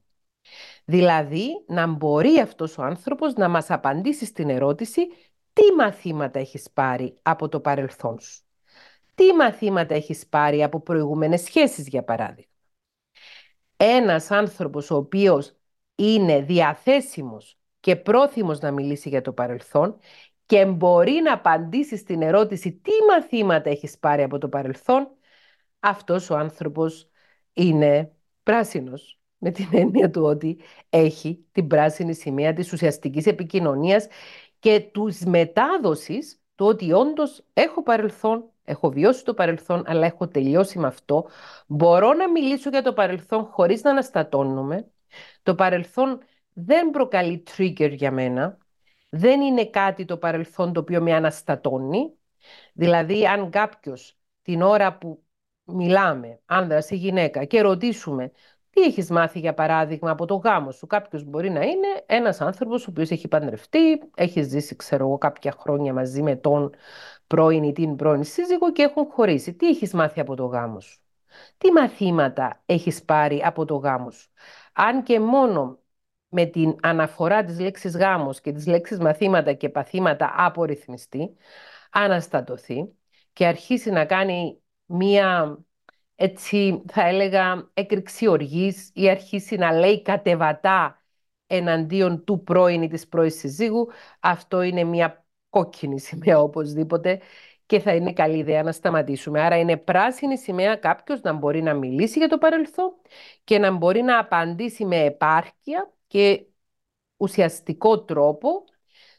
Δηλαδή 0.86 1.63
να 1.67 1.88
μπορεί 1.88 2.39
αυτός 2.39 2.77
ο 2.77 2.84
άνθρωπος 2.84 3.34
να 3.34 3.48
μας 3.50 3.69
απαντήσει 3.72 4.25
στην 4.25 4.50
ερώτηση 4.50 5.07
τι 5.53 5.75
μαθήματα 5.77 6.39
έχεις 6.39 6.72
πάρει 6.72 7.17
από 7.22 7.50
το 7.50 7.60
παρελθόν 7.60 8.19
σου; 8.19 8.43
Τι 9.15 9.34
μαθήματα 9.34 9.95
έχεις 9.95 10.27
πάρει 10.27 10.63
από 10.63 10.79
προηγούμενες 10.81 11.41
σχέσεις 11.41 11.88
για 11.88 12.03
παράδειγμα; 12.03 12.51
Ένας 13.77 14.31
άνθρωπος 14.31 14.91
ο 14.91 14.95
οποίος 14.95 15.55
είναι 15.95 16.41
διαθέσιμος 16.41 17.57
και 17.86 17.96
πρόθυμος 17.96 18.60
να 18.60 18.72
μιλήσει 18.72 19.10
για 19.10 19.22
το 19.22 19.32
παρελθόν 19.32 19.98
και 20.46 20.65
μπορεί 20.65 21.22
να 21.24 21.34
απαντήσει 21.34 21.98
στην 21.98 22.22
ερώτηση 22.22 22.72
τι 22.72 22.92
μαθήματα 23.10 23.70
έχεις 23.70 23.98
πάρει 23.98 24.24
από 24.24 24.38
το 24.38 24.50
παρελθόν, 24.50 25.08
αυτός 25.80 26.30
ο 26.30 26.36
άνθρωπος 26.36 27.10
είναι 27.54 28.12
πράσινος. 28.44 29.20
Με 29.38 29.51
την 29.51 29.68
έννοια 29.72 30.10
του 30.10 30.22
ότι 30.24 30.60
έχει 30.89 31.46
την 31.51 31.68
πράσινη 31.68 32.13
σημαία 32.13 32.54
της 32.54 32.74
ουσιαστικής 32.74 33.25
επικοινωνίας 33.25 34.08
και 34.60 34.80
τους 34.80 35.20
μετάδοσης 35.20 36.42
του 36.56 36.65
ότι 36.65 36.92
όντως 36.92 37.46
έχω 37.54 37.84
παρελθόν, 37.84 38.50
έχω 38.63 38.89
βιώσει 38.89 39.24
το 39.24 39.34
παρελθόν, 39.34 39.84
αλλά 39.86 40.06
έχω 40.06 40.27
τελειώσει 40.27 40.80
με 40.80 40.88
αυτό. 40.88 41.27
Μπορώ 41.68 42.13
να 42.13 42.30
μιλήσω 42.30 42.70
για 42.70 42.82
το 42.82 42.94
παρελθόν 42.94 43.44
χωρίς 43.44 43.82
να 43.82 43.89
αναστατώνομαι. 43.92 44.88
Το 45.44 45.56
παρελθόν 45.56 46.20
δεν 46.57 46.89
προκαλεί 46.89 47.43
trigger 47.57 47.91
για 47.91 48.12
μένα. 48.12 48.57
Δεν 49.09 49.41
είναι 49.41 49.65
κάτι 49.65 50.05
το 50.05 50.17
παρελθόν 50.17 50.74
το 50.74 50.79
οποίο 50.79 51.01
με 51.01 51.13
αναστατώνει. 51.13 52.13
Δηλαδή, 52.74 53.27
αν 53.27 53.50
κάποιος 53.50 54.17
την 54.41 54.62
ώρα 54.62 54.97
που 54.97 55.24
μιλάμε, 55.63 56.39
άνδρας 56.45 56.89
ή 56.89 56.95
γυναίκα, 56.95 57.43
και 57.45 57.62
ρωτήσουμε 57.62 58.31
τι 58.69 58.81
έχεις 58.81 59.09
μάθει 59.09 59.39
για 59.39 59.53
παράδειγμα 59.53 60.12
από 60.12 60.25
το 60.25 60.35
γάμο 60.35 60.71
σου; 60.71 60.88
Κάποιος 60.88 61.24
μπορεί 61.24 61.50
να 61.50 61.62
είναι 61.62 61.88
ένας 62.05 62.41
άνθρωπος 62.41 62.88
ο 62.88 62.89
οποίος 62.89 63.09
έχει 63.09 63.27
παντρευτεί, 63.27 63.79
έχει 64.15 64.41
ζήσει 64.41 64.75
ξέρω 64.75 65.05
εγώ 65.05 65.17
κάποια 65.17 65.51
χρόνια 65.51 65.93
μαζί 65.93 66.21
με 66.21 66.35
τον 66.35 66.75
πρώην 67.27 67.63
ή 67.63 67.71
την 67.71 67.95
πρώην 67.95 68.24
σύζυγο 68.24 68.71
και 68.71 68.81
έχουν 68.81 69.05
χωρίσει. 69.12 69.53
Τι 69.53 69.67
έχεις 69.67 69.93
μάθει 69.93 70.19
από 70.19 70.35
το 70.35 70.45
γάμο 70.45 70.79
σου; 70.79 71.00
Τι 71.57 71.71
μαθήματα 71.71 72.62
έχεις 72.65 73.03
πάρει 73.03 73.41
από 73.45 73.65
το 73.65 73.75
γάμο 73.75 74.12
σου; 74.12 74.29
Αν 74.74 75.03
και 75.03 75.19
μόνο 75.19 75.79
με 76.29 76.46
την 76.46 76.75
αναφορά 76.82 77.44
της 77.44 77.60
λέξης 77.60 77.98
γάμος 77.98 78.41
και 78.41 78.51
της 78.51 78.67
λέξης 78.67 79.00
μαθήματα 79.00 79.53
και 79.53 79.70
παθήματα 79.70 80.34
απορριθμιστεί, 80.38 81.36
αναστατωθεί 81.91 82.88
και 83.34 83.46
αρχίσει 83.46 83.89
να 83.89 84.05
κάνει 84.05 84.62
μία 84.86 85.58
έτσι 86.15 86.84
θα 86.88 87.08
έλεγα 87.08 87.70
έκρηξη 87.74 88.27
οργής 88.27 88.91
ή 88.94 89.10
αρχίσει 89.10 89.55
να 89.55 89.72
λέει 89.72 90.01
κατεβατά 90.01 91.01
εναντίον 91.48 92.24
του 92.24 92.44
πρώην 92.44 92.82
ή 92.82 92.88
της 92.88 93.08
πρώην 93.08 93.32
συζύγου, 93.32 93.88
αυτό 94.20 94.62
είναι 94.62 94.84
μια 94.84 95.25
κόκκινη 95.50 96.00
σημαία 96.00 96.39
οπωσδήποτε 96.39 97.22
και 97.65 97.79
θα 97.79 97.96
είναι 97.96 98.13
καλή 98.13 98.38
ιδέα 98.38 98.63
να 98.63 98.72
σταματήσουμε. 98.72 99.41
Άρα 99.41 99.58
είναι 99.58 99.77
πράσινη 99.77 100.38
σημαία 100.38 100.75
κάποιος 100.75 101.22
να 101.22 101.34
μπορεί 101.34 101.62
να 101.62 101.74
μιλήσει 101.74 102.20
για 102.20 102.27
το 102.27 102.38
παρελθόν 102.38 102.91
και 103.44 103.60
να 103.60 103.72
μπορεί 103.72 104.01
να 104.01 104.20
απαντήσει 104.20 104.86
με 104.86 105.03
επάρκεια 105.03 105.94
και 106.07 106.45
ουσιαστικό 107.17 108.03
τρόπο 108.03 108.63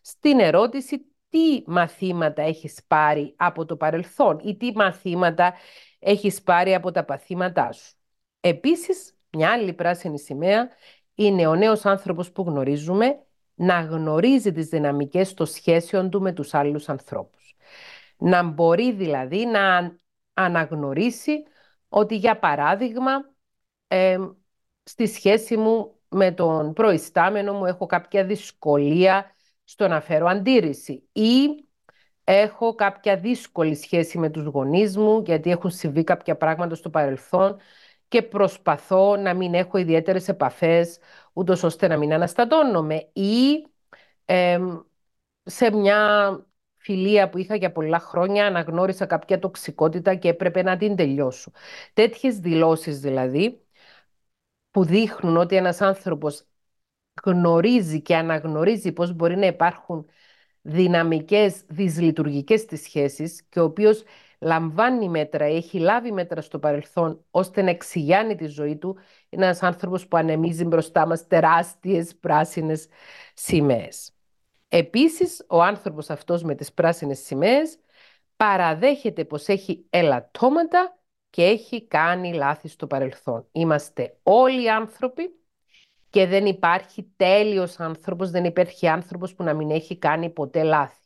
στην 0.00 0.40
ερώτηση 0.40 1.06
τι 1.28 1.62
μαθήματα 1.66 2.42
έχεις 2.42 2.84
πάρει 2.86 3.34
από 3.36 3.64
το 3.64 3.76
παρελθόν 3.76 4.38
ή 4.44 4.56
τι 4.56 4.72
μαθήματα 4.74 5.54
έχεις 5.98 6.42
πάρει 6.42 6.74
από 6.74 6.90
τα 6.90 7.04
παθήματά 7.04 7.72
σου. 7.72 7.94
Επίσης, 8.40 9.16
μια 9.32 9.50
άλλη 9.50 9.72
πράσινη 9.72 10.18
σημαία 10.18 10.68
είναι 11.14 11.46
ο 11.46 11.54
νέος 11.54 11.84
άνθρωπος 11.84 12.32
που 12.32 12.42
γνωρίζουμε 12.42 13.20
να 13.54 13.80
γνωρίζει 13.80 14.52
τις 14.52 14.68
δυναμικές 14.68 15.34
των 15.34 15.46
σχέσεων 15.46 16.10
του 16.10 16.20
με 16.20 16.32
τους 16.32 16.54
άλλους 16.54 16.88
ανθρώπους. 16.88 17.56
Να 18.18 18.42
μπορεί 18.42 18.92
δηλαδή 18.92 19.46
να 19.46 19.96
αναγνωρίσει 20.34 21.42
ότι 21.88 22.16
για 22.16 22.38
παράδειγμα 22.38 23.34
στη 24.82 25.06
σχέση 25.06 25.56
μου 25.56 25.95
με 26.16 26.32
τον 26.32 26.72
προϊστάμενο 26.72 27.52
μου 27.52 27.66
έχω 27.66 27.86
κάποια 27.86 28.24
δυσκολία 28.24 29.34
στο 29.64 29.88
να 29.88 30.00
φέρω 30.00 30.26
αντίρρηση 30.26 31.08
ή 31.12 31.64
έχω 32.24 32.74
κάποια 32.74 33.16
δύσκολη 33.16 33.74
σχέση 33.74 34.18
με 34.18 34.30
τους 34.30 34.44
γονείς 34.44 34.96
μου 34.96 35.22
γιατί 35.26 35.50
έχουν 35.50 35.70
συμβεί 35.70 36.04
κάποια 36.04 36.36
πράγματα 36.36 36.74
στο 36.74 36.90
παρελθόν 36.90 37.56
και 38.08 38.22
προσπαθώ 38.22 39.16
να 39.16 39.34
μην 39.34 39.54
έχω 39.54 39.78
ιδιαίτερες 39.78 40.28
επαφές 40.28 40.98
ούτως 41.32 41.62
ώστε 41.62 41.86
να 41.88 41.96
μην 41.96 42.12
αναστατώνομαι 42.12 43.08
ή 43.12 43.66
σε 45.44 45.70
μια 45.70 46.30
φιλία 46.76 47.28
που 47.28 47.38
είχα 47.38 47.54
για 47.56 47.72
πολλά 47.72 47.98
χρόνια 47.98 48.46
αναγνώρισα 48.46 49.06
κάποια 49.06 49.38
τοξικότητα 49.38 50.14
και 50.14 50.28
έπρεπε 50.28 50.62
να 50.62 50.76
την 50.76 50.96
τελειώσω. 50.96 51.50
Τέτοιες 51.92 52.38
δηλώσεις 52.38 53.00
δηλαδή 53.00 53.65
που 54.76 54.84
δείχνουν 54.84 55.36
ότι 55.36 55.56
ένας 55.56 55.80
άνθρωπος 55.80 56.46
γνωρίζει 57.24 58.02
και 58.02 58.16
αναγνωρίζει 58.16 58.92
πώς 58.92 59.12
μπορεί 59.12 59.36
να 59.36 59.46
υπάρχουν 59.46 60.06
δυναμικές, 60.60 61.62
δυσλειτουργικές 61.68 62.64
της 62.64 62.82
σχέσης 62.82 63.42
και 63.48 63.60
ο 63.60 63.64
οποίος 63.64 64.02
λαμβάνει 64.40 65.08
μέτρα, 65.08 65.44
έχει 65.44 65.78
λάβει 65.78 66.12
μέτρα 66.12 66.40
στο 66.40 66.58
παρελθόν 66.58 67.24
ώστε 67.30 67.62
να 67.62 67.70
εξηγιάνει 67.70 68.34
τη 68.34 68.46
ζωή 68.46 68.76
του, 68.76 68.98
είναι 69.28 69.44
ένας 69.44 69.62
άνθρωπος 69.62 70.06
που 70.08 70.16
ανεμίζει 70.16 70.64
μπροστά 70.64 71.06
μας 71.06 71.26
τεράστιες 71.26 72.16
πράσινες 72.16 72.88
σημαίες. 73.34 74.12
Επίσης, 74.68 75.44
ο 75.48 75.62
άνθρωπος 75.62 76.10
αυτός 76.10 76.42
με 76.42 76.54
τις 76.54 76.72
πράσινες 76.72 77.18
σημαίες 77.18 77.78
παραδέχεται 78.36 79.24
πως 79.24 79.46
έχει 79.46 79.86
ελαττώματα 79.90 80.98
και 81.36 81.44
έχει 81.44 81.86
κάνει 81.86 82.32
λάθη 82.32 82.68
στο 82.68 82.86
παρελθόν. 82.86 83.48
Είμαστε 83.52 84.18
όλοι 84.22 84.70
άνθρωποι 84.70 85.40
και 86.10 86.26
δεν 86.26 86.46
υπάρχει 86.46 87.12
τέλειος 87.16 87.80
άνθρωπος, 87.80 88.30
δεν 88.30 88.44
υπάρχει 88.44 88.88
άνθρωπος 88.88 89.34
που 89.34 89.42
να 89.42 89.54
μην 89.54 89.70
έχει 89.70 89.98
κάνει 89.98 90.30
ποτέ 90.30 90.62
λάθη. 90.62 91.04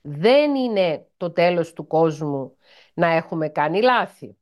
Δεν 0.00 0.54
είναι 0.54 1.06
το 1.16 1.30
τέλος 1.30 1.72
του 1.72 1.86
κόσμου 1.86 2.56
να 2.94 3.06
έχουμε 3.06 3.48
κάνει 3.48 3.82
λάθη. 3.82 4.36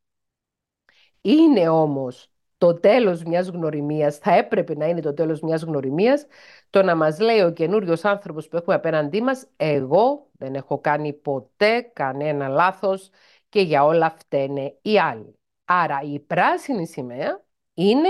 Είναι 1.20 1.68
όμως 1.68 2.30
το 2.58 2.75
τέλος 2.75 3.22
μιας 3.22 3.48
γνωριμίας, 3.48 4.16
θα 4.16 4.34
έπρεπε 4.34 4.75
να 4.75 4.87
είναι 4.87 5.00
το 5.00 5.14
τέλος 5.14 5.40
μιας 5.40 5.62
γνωριμίας, 5.62 6.26
το 6.70 6.82
να 6.82 6.96
μας 6.96 7.18
λέει 7.20 7.40
ο 7.40 7.52
καινούριος 7.52 8.04
άνθρωπος 8.04 8.48
που 8.48 8.56
έχουμε 8.56 8.75
απέναντί 8.75 9.22
μας, 9.22 9.46
εγώ 9.56 10.30
δεν 10.32 10.54
έχω 10.54 10.80
κάνει 10.80 11.12
ποτέ 11.12 11.80
κανένα 11.80 12.48
λάθος 12.48 13.10
και 13.49 13.61
για 13.61 13.85
όλα 13.85 14.11
φταίνε 14.11 14.78
οι 14.83 14.99
άλλοι. 14.99 15.38
Άρα 15.64 16.00
η 16.02 16.21
πράσινη 16.21 16.87
σημαία 16.87 17.45
είναι 17.75 18.09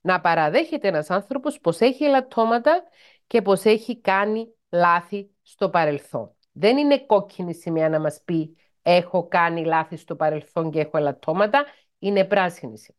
να 0.00 0.20
παραδέχεται 0.20 0.88
ένας 0.88 1.10
άνθρωπος 1.10 1.60
πως 1.60 1.80
έχει 1.80 2.04
ελαττώματα 2.04 2.82
και 3.26 3.42
πως 3.42 3.64
έχει 3.64 4.00
κάνει 4.00 4.54
λάθη 4.70 5.30
στο 5.42 5.70
παρελθόν. 5.70 6.34
Δεν 6.52 6.76
είναι 6.76 6.98
κόκκινη 6.98 7.54
σημαία 7.54 7.88
να 7.88 8.00
μας 8.00 8.20
πει 8.24 8.56
έχω 8.82 9.28
κάνει 9.28 9.64
λάθη 9.64 9.96
στο 9.96 10.16
παρελθόν 10.16 10.70
και 10.70 10.80
έχω 10.80 10.96
ελαττώματα, 10.98 11.64
είναι 11.98 12.24
πράσινη 12.24 12.78
σημαία. 12.78 12.98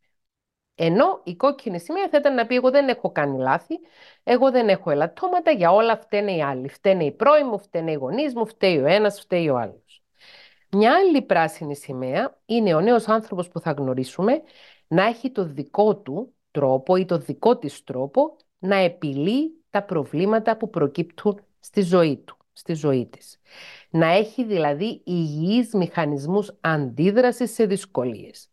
Ενώ 0.76 1.22
η 1.24 1.36
κόκκινη 1.36 1.80
σημαία 1.80 2.10
θα 2.10 2.18
ήταν 2.18 2.34
να 2.34 2.46
πει 2.46 2.56
εγώ 2.56 2.72
δεν 2.72 2.88
έχω 2.88 3.12
κάνει 3.12 3.38
λάθη, 3.38 3.80
εγώ 4.24 4.52
δεν 4.52 4.70
έχω 4.70 4.92
ελαττώματα, 4.92 5.52
για 5.52 5.72
όλα 5.72 5.98
φταίνε 5.98 6.32
οι 6.36 6.44
άλλοι. 6.44 6.70
Φταίνε 6.70 7.04
οι 7.04 7.12
πρώοι 7.12 7.44
μου, 7.44 7.60
φταίνε 7.60 7.92
οι 7.92 7.96
γονείς 7.96 8.36
μου, 8.36 8.46
φταίει 8.46 8.78
ο 8.78 8.86
ένας, 8.86 9.20
φταίει 9.20 9.50
ο 9.50 9.58
άλλος. 9.58 9.81
Μια 10.72 10.94
άλλη 10.96 11.22
πράσινη 11.22 11.76
σημαία 11.76 12.40
είναι 12.46 12.74
ο 12.74 12.82
νέος 12.82 13.08
άνθρωπος 13.08 13.48
που 13.48 13.60
θα 13.60 13.72
γνωρίσουμε 13.72 14.42
να 14.88 15.06
έχει 15.06 15.32
το 15.32 15.46
δικό 15.46 15.98
του 15.98 16.34
τρόπο 16.52 16.96
ή 16.96 17.06
το 17.06 17.18
δικό 17.18 17.58
της 17.58 17.84
τρόπο 17.84 18.38
να 18.60 18.76
επιλύει 18.76 19.64
τα 19.70 19.84
προβλήματα 19.84 20.58
που 20.58 20.70
προκύπτουν 20.70 21.44
στη 21.60 21.82
ζωή 21.82 22.18
του, 22.18 22.38
στη 22.54 22.74
ζωή 22.74 23.06
της. 23.06 23.40
Να 23.90 24.08
έχει 24.08 24.44
δηλαδή 24.44 25.02
υγιείς 25.06 25.74
μηχανισμούς 25.74 26.58
αντίδρασης 26.62 27.54
σε 27.54 27.66
δυσκολίες. 27.66 28.50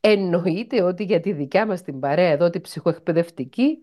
Εννοείται 0.00 0.82
ότι 0.82 1.04
για 1.04 1.20
τη 1.20 1.32
δικιά 1.32 1.66
μας 1.66 1.82
την 1.82 2.00
παρέα 2.00 2.30
εδώ, 2.30 2.50
τη 2.50 2.60
ψυχοεκπαιδευτική, 2.60 3.80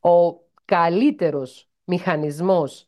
ο 0.00 0.40
καλύτερος 0.64 1.68
μηχανισμός 1.84 2.86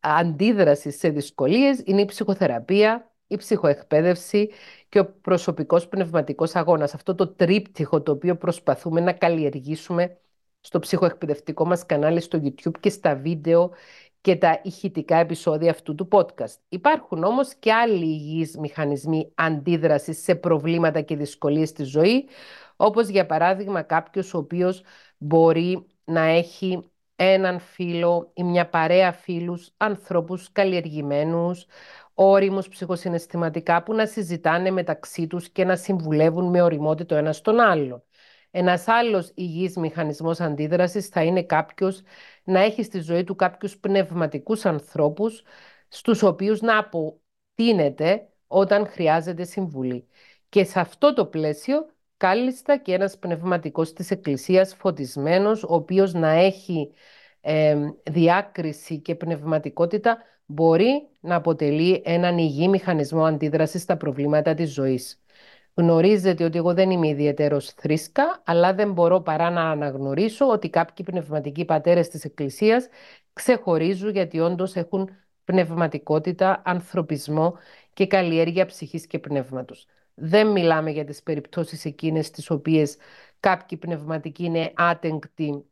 αντίδρασης 0.00 0.98
σε 0.98 1.08
δυσκολίες 1.08 1.82
είναι 1.84 2.00
η 2.00 2.04
ψυχοθεραπεία, 2.04 3.13
η 3.26 3.36
ψυχοεκπαίδευση 3.36 4.50
και 4.88 4.98
ο 4.98 5.06
προσωπικός 5.20 5.88
πνευματικός 5.88 6.54
αγώνας. 6.54 6.94
Αυτό 6.94 7.14
το 7.14 7.28
τρίπτυχο 7.28 8.02
το 8.02 8.12
οποίο 8.12 8.36
προσπαθούμε 8.36 9.00
να 9.00 9.12
καλλιεργήσουμε 9.12 10.18
στο 10.60 10.78
ψυχοεκπαιδευτικό 10.78 11.66
μας 11.66 11.86
κανάλι 11.86 12.20
στο 12.20 12.40
YouTube 12.44 12.80
και 12.80 12.90
στα 12.90 13.16
βίντεο 13.16 13.72
και 14.20 14.36
τα 14.36 14.60
ηχητικά 14.62 15.16
επεισόδια 15.16 15.70
αυτού 15.70 15.94
του 15.94 16.08
podcast. 16.10 16.56
Υπάρχουν 16.68 17.24
όμως 17.24 17.54
και 17.54 17.72
άλλοι 17.72 18.04
υγιείς 18.04 18.58
μηχανισμοί 18.58 19.32
αντίδρασης 19.34 20.22
σε 20.22 20.34
προβλήματα 20.34 21.00
και 21.00 21.16
δυσκολίες 21.16 21.68
στη 21.68 21.82
ζωή, 21.82 22.28
όπως 22.76 23.08
για 23.08 23.26
παράδειγμα 23.26 23.82
κάποιος 23.82 24.34
ο 24.34 24.38
οποίος 24.38 24.82
μπορεί 25.18 25.86
να 26.04 26.20
έχει 26.20 26.90
έναν 27.16 27.60
φίλο 27.60 28.30
ή 28.34 28.42
μια 28.42 28.68
παρέα 28.68 29.12
φίλους, 29.12 29.72
ανθρώπους 29.76 30.52
καλλιεργημένους, 30.52 31.66
όριμους 32.14 32.68
ψυχοσυναισθηματικά 32.68 33.82
που 33.82 33.94
να 33.94 34.06
συζητάνε 34.06 34.70
μεταξύ 34.70 35.26
τους 35.26 35.48
και 35.50 35.64
να 35.64 35.76
συμβουλεύουν 35.76 36.50
με 36.50 36.62
οριμότητα 36.62 37.06
το 37.06 37.14
ένας 37.14 37.40
τον 37.40 37.60
άλλον. 37.60 38.02
Ένας 38.50 38.88
άλλος 38.88 39.32
υγιής 39.34 39.76
μηχανισμός 39.76 40.40
αντίδρασης 40.40 41.08
θα 41.08 41.22
είναι 41.22 41.42
κάποιος 41.42 42.02
να 42.44 42.60
έχει 42.60 42.82
στη 42.82 43.00
ζωή 43.00 43.24
του 43.24 43.34
κάποιους 43.34 43.78
πνευματικούς 43.78 44.64
ανθρώπους 44.64 45.42
στους 45.88 46.22
οποίους 46.22 46.60
να 46.60 46.78
αποτείνεται 46.78 48.28
όταν 48.46 48.86
χρειάζεται 48.86 49.44
συμβουλή. 49.44 50.08
Και 50.48 50.64
σε 50.64 50.80
αυτό 50.80 51.12
το 51.14 51.26
πλαίσιο 51.26 51.86
κάλλιστα 52.16 52.76
και 52.76 52.92
ένας 52.92 53.18
πνευματικός 53.18 53.92
της 53.92 54.10
Εκκλησίας 54.10 54.74
φωτισμένος, 54.74 55.62
ο 55.62 55.74
οποίος 55.74 56.12
να 56.12 56.30
έχει 56.30 56.90
διάκριση 58.02 58.98
και 58.98 59.14
πνευματικότητα, 59.14 60.18
μπορεί 60.46 61.08
να 61.20 61.34
αποτελεί 61.34 62.02
έναν 62.04 62.38
υγιή 62.38 62.66
μηχανισμό 62.70 63.24
αντίδρασης 63.24 63.82
στα 63.82 63.96
προβλήματα 63.96 64.54
της 64.54 64.72
ζωής. 64.72 65.18
Γνωρίζετε 65.74 66.44
ότι 66.44 66.58
εγώ 66.58 66.74
δεν 66.74 66.90
είμαι 66.90 67.08
ιδιαίτερος 67.08 67.70
θρήσκα, 67.70 68.42
αλλά 68.44 68.74
δεν 68.74 68.92
μπορώ 68.92 69.20
παρά 69.20 69.50
να 69.50 69.70
αναγνωρίσω 69.70 70.48
ότι 70.48 70.70
κάποιοι 70.70 71.04
πνευματικοί 71.04 71.64
πατέρες 71.64 72.08
της 72.08 72.24
Εκκλησίας 72.24 72.88
ξεχωρίζουν 73.32 74.10
γιατί 74.10 74.40
όντως 74.40 74.76
έχουν 74.76 75.10
πνευματικότητα, 75.44 76.62
ανθρωπισμό 76.64 77.54
και 77.92 78.06
καλλιέργεια 78.06 78.66
ψυχής 78.66 79.06
και 79.06 79.18
πνεύματος. 79.18 79.86
Δεν 80.14 80.46
μιλάμε 80.46 80.90
για 80.90 81.04
τις 81.04 81.22
περιπτώσεις 81.22 81.84
εκείνες 81.84 82.30
τις 82.30 82.50
οποίες 82.50 82.96
κάποιοι 83.40 83.78
πνευματικοί 83.78 84.44
είναι 84.44 84.72
άτεγκτοι, 84.76 85.64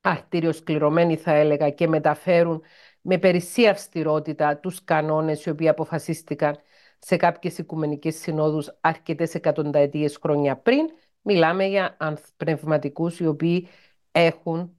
αρτήριοσκληρωμένοι 0.00 1.16
θα 1.16 1.32
έλεγα 1.32 1.70
και 1.70 1.88
μεταφέρουν 1.88 2.62
με 3.00 3.18
περισσή 3.18 3.68
αυστηρότητα 3.68 4.56
τους 4.56 4.84
κανόνες 4.84 5.44
οι 5.44 5.50
οποίοι 5.50 5.68
αποφασίστηκαν 5.68 6.58
σε 6.98 7.16
κάποιες 7.16 7.58
οικουμενικές 7.58 8.16
συνόδους 8.16 8.76
αρκετές 8.80 9.34
εκατονταετίες 9.34 10.16
χρόνια 10.22 10.56
πριν. 10.56 10.86
Μιλάμε 11.22 11.64
για 11.64 11.96
πνευματικούς 12.36 13.20
οι 13.20 13.26
οποίοι 13.26 13.68
έχουν 14.10 14.78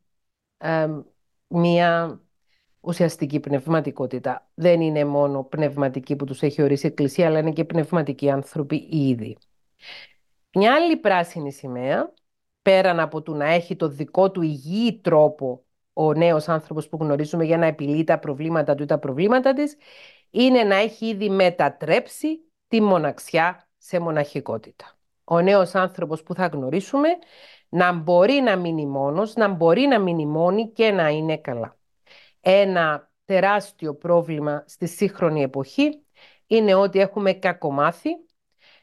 μία 1.47 2.21
ουσιαστική 2.83 3.39
πνευματικότητα. 3.39 4.47
Δεν 4.53 4.81
είναι 4.81 5.05
μόνο 5.05 5.43
πνευματική 5.43 6.15
που 6.15 6.25
τους 6.25 6.41
έχει 6.41 6.61
ορίσει 6.61 6.85
η 6.85 6.89
Εκκλησία, 6.89 7.27
αλλά 7.27 7.39
είναι 7.39 7.51
και 7.51 7.65
πνευματικοί 7.65 8.29
άνθρωποι 8.29 8.87
ήδη. 8.91 9.37
Μια 10.55 10.73
άλλη 10.73 10.97
πράσινη 10.97 11.51
σημαία, 11.51 12.13
πέραν 12.61 12.99
από 12.99 13.21
το 13.21 13.33
να 13.33 13.45
έχει 13.45 13.75
το 13.75 13.87
δικό 13.87 14.31
του 14.31 14.41
υγιή 14.41 14.99
τρόπο 14.99 15.65
ο 15.93 16.13
νέος 16.13 16.47
άνθρωπος 16.47 16.89
που 16.89 16.97
γνωρίζουμε 17.01 17.43
για 17.43 17.57
να 17.57 17.65
επιλύει 17.65 18.03
τα 18.03 18.19
προβλήματα 18.19 18.75
του 18.75 18.83
ή 18.83 18.85
τα 18.85 18.99
προβλήματα 18.99 19.53
της, 19.53 19.77
είναι 20.29 20.63
να 20.63 20.75
έχει 20.75 21.05
ήδη 21.05 21.29
μετατρέψει 21.29 22.39
τη 22.67 22.81
μοναξιά 22.81 23.67
σε 23.77 23.99
μοναχικότητα. 23.99 24.97
Ο 25.23 25.41
νέος 25.41 25.75
άνθρωπος 25.75 26.23
που 26.23 26.33
θα 26.33 26.45
γνωρίσουμε 26.45 27.09
να 27.69 27.93
μπορεί 27.93 28.33
να 28.33 28.55
μείνει 28.55 28.85
μόνος, 28.85 29.35
να 29.35 29.47
μπορεί 29.47 29.81
να 29.81 29.99
μείνει 29.99 30.25
μόνη 30.25 30.71
και 30.71 30.91
να 30.91 31.09
είναι 31.09 31.37
καλά. 31.37 31.77
Ένα 32.45 33.11
τεράστιο 33.25 33.95
πρόβλημα 33.95 34.63
στη 34.67 34.87
σύγχρονη 34.87 35.41
εποχή 35.41 36.03
είναι 36.47 36.73
ότι 36.75 36.99
έχουμε 36.99 37.33
κακομάθει 37.33 38.09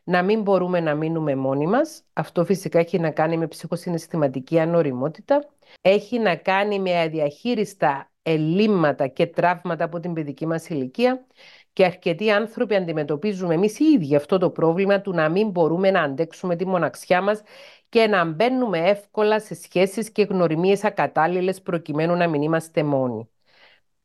να 0.04 0.22
μην 0.22 0.42
μπορούμε 0.42 0.80
να 0.80 0.94
μείνουμε 0.94 1.34
μόνοι 1.34 1.66
μας. 1.66 2.04
Αυτό 2.12 2.44
φυσικά 2.44 2.78
έχει 2.78 2.98
να 2.98 3.10
κάνει 3.10 3.36
με 3.36 3.46
ψυχοσυναισθηματική 3.46 4.58
ανοριμότητα. 4.58 5.48
Έχει 5.80 6.18
να 6.18 6.36
κάνει 6.36 6.80
με 6.80 7.00
αδιαχείριστα 7.00 8.10
ελλείμματα 8.22 9.06
και 9.06 9.26
τραύματα 9.26 9.84
από 9.84 10.00
την 10.00 10.12
παιδική 10.12 10.46
μας 10.46 10.68
ηλικία 10.68 11.26
και 11.72 11.84
αρκετοί 11.84 12.30
άνθρωποι 12.30 12.74
αντιμετωπίζουμε 12.74 13.54
εμείς 13.54 13.78
οι 13.78 13.84
ίδιοι 13.84 14.16
αυτό 14.16 14.38
το 14.38 14.50
πρόβλημα 14.50 15.00
του 15.00 15.12
να 15.12 15.28
μην 15.28 15.50
μπορούμε 15.50 15.90
να 15.90 16.02
αντέξουμε 16.02 16.56
τη 16.56 16.66
μοναξιά 16.66 17.22
μας 17.22 17.42
και 17.88 18.06
να 18.06 18.24
μπαίνουμε 18.24 18.78
εύκολα 18.78 19.40
σε 19.40 19.54
σχέσεις 19.54 20.10
και 20.10 20.22
γνωριμίες 20.22 20.84
ακατάλληλες 20.84 21.62
προκειμένου 21.62 22.16
να 22.16 22.28
μην 22.28 22.42
είμαστε 22.42 22.82
μόνοι. 22.82 23.28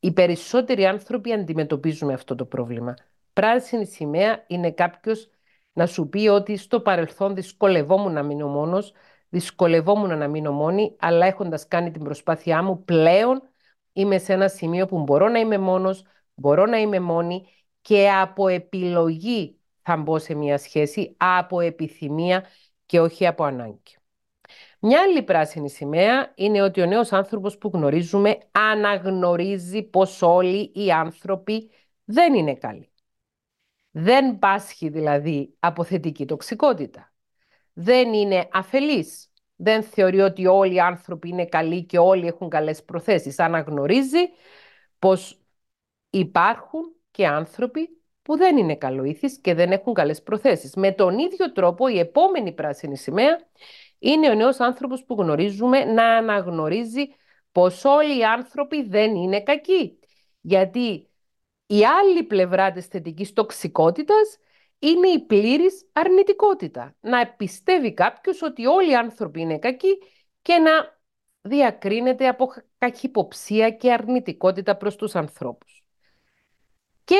Οι 0.00 0.12
περισσότεροι 0.12 0.86
άνθρωποι 0.86 1.32
αντιμετωπίζουν 1.32 2.10
αυτό 2.10 2.34
το 2.34 2.44
πρόβλημα. 2.44 2.94
Πράσινη 3.32 3.86
σημαία 3.86 4.44
είναι 4.46 4.70
κάποιος 4.70 5.28
να 5.72 5.86
σου 5.86 6.08
πει 6.08 6.28
ότι 6.28 6.56
στο 6.56 6.80
παρελθόν 6.80 7.34
δυσκολευόμουν 7.34 8.12
να 8.12 8.22
μείνω 8.22 8.48
μόνος, 8.48 8.92
δυσκολευόμουν 9.28 10.18
να 10.18 10.28
μείνω 10.28 10.52
μόνη, 10.52 10.96
αλλά 10.98 11.26
έχοντας 11.26 11.68
κάνει 11.68 11.90
την 11.90 12.04
προσπάθειά 12.04 12.62
μου, 12.62 12.84
πλέον 12.84 13.42
είμαι 13.92 14.18
σε 14.18 14.32
ένα 14.32 14.48
σημείο 14.48 14.86
που 14.86 15.02
μπορώ 15.02 15.28
να 15.28 15.38
είμαι 15.38 15.58
μόνος, 15.58 16.04
μπορώ 16.34 16.66
να 16.66 16.78
είμαι 16.78 17.00
μόνη 17.00 17.46
και 17.80 18.10
από 18.10 18.48
επιλογή 18.48 19.60
θα 19.82 19.96
μπω 19.96 20.18
σε 20.18 20.34
μια 20.34 20.58
σχέση, 20.58 21.14
από 21.16 21.60
επιθυμία 21.60 22.44
και 22.86 23.00
όχι 23.00 23.26
από 23.26 23.44
ανάγκη. 23.44 23.96
Μια 24.80 25.00
άλλη 25.00 25.22
πράσινη 25.22 25.70
σημαία 25.70 26.32
είναι 26.34 26.62
ότι 26.62 26.80
ο 26.80 26.86
νέος 26.86 27.12
άνθρωπος 27.12 27.58
που 27.58 27.70
γνωρίζουμε 27.72 28.38
αναγνωρίζει 28.50 29.82
πως 29.82 30.22
όλοι 30.22 30.72
οι 30.74 30.90
άνθρωποι 30.90 31.70
δεν 32.04 32.34
είναι 32.34 32.54
καλοί. 32.54 32.90
Δεν 33.90 34.38
πάσχει 34.38 34.88
δηλαδή 34.88 35.56
από 35.58 35.84
θετική 35.84 36.26
τοξικότητα. 36.26 37.12
Δεν 37.72 38.12
είναι 38.12 38.48
αφελής. 38.52 39.30
Δεν 39.56 39.82
θεωρεί 39.82 40.20
ότι 40.20 40.46
όλοι 40.46 40.74
οι 40.74 40.80
άνθρωποι 40.80 41.28
είναι 41.28 41.46
καλοί 41.46 41.84
και 41.84 41.98
όλοι 41.98 42.26
έχουν 42.26 42.48
καλές 42.48 42.84
προθέσεις. 42.84 43.38
Αναγνωρίζει 43.38 44.28
πως 44.98 45.40
υπάρχουν 46.10 46.94
και 47.10 47.26
άνθρωποι 47.26 48.02
που 48.22 48.36
δεν 48.36 48.56
είναι 48.56 48.76
καλοήθεις 48.76 49.38
και 49.38 49.54
δεν 49.54 49.72
έχουν 49.72 49.94
καλές 49.94 50.22
προθέσεις. 50.22 50.74
Με 50.74 50.92
τον 50.92 51.18
ίδιο 51.18 51.52
τρόπο 51.52 51.88
η 51.88 51.98
επόμενη 51.98 52.52
πράσινη 52.52 52.96
σημαία 52.96 53.38
είναι 54.10 54.30
ο 54.30 54.34
νέος 54.34 54.60
άνθρωπος 54.60 55.04
που 55.04 55.14
γνωρίζουμε 55.18 55.84
να 55.84 56.16
αναγνωρίζει 56.16 57.06
πως 57.52 57.84
όλοι 57.84 58.18
οι 58.18 58.24
άνθρωποι 58.24 58.82
δεν 58.82 59.14
είναι 59.14 59.42
κακοί. 59.42 59.98
Γιατί 60.40 61.10
η 61.66 61.84
άλλη 61.84 62.22
πλευρά 62.22 62.72
της 62.72 62.86
θετικής 62.86 63.32
τοξικότητας 63.32 64.38
είναι 64.78 65.08
η 65.08 65.20
πλήρης 65.20 65.88
αρνητικότητα. 65.92 66.96
Να 67.00 67.26
πιστεύει 67.26 67.94
κάποιος 67.94 68.42
ότι 68.42 68.66
όλοι 68.66 68.90
οι 68.90 68.96
άνθρωποι 68.96 69.40
είναι 69.40 69.58
κακοί 69.58 69.98
και 70.42 70.58
να 70.58 70.98
διακρίνεται 71.40 72.28
από 72.28 72.52
καχυποψία 72.78 73.70
και 73.70 73.92
αρνητικότητα 73.92 74.76
προς 74.76 74.96
τους 74.96 75.14
ανθρώπους. 75.14 75.84
Και 77.04 77.16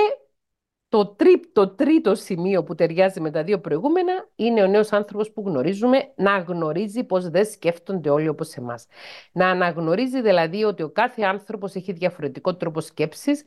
το, 0.97 1.07
τρί, 1.07 1.51
το 1.53 1.69
τρίτο 1.69 2.15
σημείο 2.15 2.63
που 2.63 2.75
ταιριάζει 2.75 3.21
με 3.21 3.31
τα 3.31 3.43
δύο 3.43 3.61
προηγούμενα 3.61 4.29
είναι 4.37 4.63
ο 4.63 4.67
νέος 4.67 4.93
άνθρωπος 4.93 5.33
που 5.33 5.43
γνωρίζουμε 5.47 6.13
να 6.17 6.39
γνωρίζει 6.39 7.05
πως 7.05 7.29
δεν 7.29 7.45
σκέφτονται 7.45 8.11
όλοι 8.11 8.29
όπως 8.29 8.55
εμάς. 8.55 8.87
Να 9.33 9.49
αναγνωρίζει 9.51 10.23
δηλαδή 10.23 10.65
ότι 10.65 10.83
ο 10.83 10.91
κάθε 10.91 11.23
άνθρωπος 11.23 11.75
έχει 11.75 11.93
διαφορετικό 11.93 12.57
τρόπο 12.57 12.81
σκέψης 12.81 13.45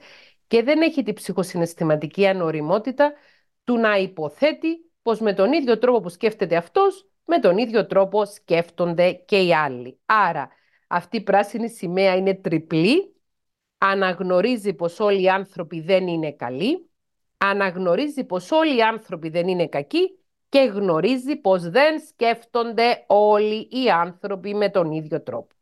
και 0.47 0.63
δεν 0.63 0.81
έχει 0.81 1.03
τη 1.03 1.13
ψυχοσυναισθηματική 1.13 2.27
ανοριμότητα 2.27 3.13
του 3.63 3.77
να 3.77 3.97
υποθέτει 3.97 4.91
πως 5.01 5.19
με 5.19 5.33
τον 5.33 5.53
ίδιο 5.53 5.77
τρόπο 5.77 5.99
που 5.99 6.09
σκέφτεται 6.09 6.55
αυτός, 6.55 7.09
με 7.25 7.39
τον 7.39 7.57
ίδιο 7.57 7.85
τρόπο 7.85 8.25
σκέφτονται 8.25 9.11
και 9.11 9.39
οι 9.41 9.53
άλλοι. 9.53 9.99
Άρα 10.05 10.49
αυτή 10.87 11.17
η 11.17 11.21
πράσινη 11.21 11.69
σημαία 11.69 12.15
είναι 12.15 12.35
τριπλή, 12.35 13.15
αναγνωρίζει 13.77 14.73
πως 14.73 14.99
όλοι 14.99 15.21
οι 15.21 15.29
άνθρωποι 15.29 15.81
δεν 15.81 16.07
είναι 16.07 16.31
καλοί, 16.31 16.88
αναγνωρίζει 17.39 18.23
πως 18.23 18.51
όλοι 18.51 18.77
οι 18.77 18.81
άνθρωποι 18.81 19.29
δεν 19.29 19.47
είναι 19.47 19.67
κακοί 19.67 20.19
και 20.49 20.59
γνωρίζει 20.59 21.35
πως 21.35 21.69
δεν 21.69 21.99
σκέφτονται 21.99 23.03
όλοι 23.07 23.67
οι 23.71 23.89
άνθρωποι 23.89 24.55
με 24.55 24.69
τον 24.69 24.91
ίδιο 24.91 25.21
τρόπο. 25.21 25.55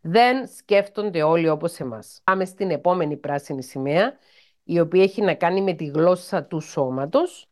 Δεν 0.00 0.46
σκέφτονται 0.46 1.22
όλοι 1.22 1.48
όπως 1.48 1.80
εμάς. 1.80 2.20
Πάμε 2.24 2.44
στην 2.44 2.70
επόμενη 2.70 3.16
πράσινη 3.16 3.62
σημαία, 3.62 4.18
η 4.64 4.80
οποία 4.80 5.02
έχει 5.02 5.22
να 5.22 5.34
κάνει 5.34 5.62
με 5.62 5.72
τη 5.72 5.84
γλώσσα 5.84 6.44
του 6.44 6.60
σώματος. 6.60 7.48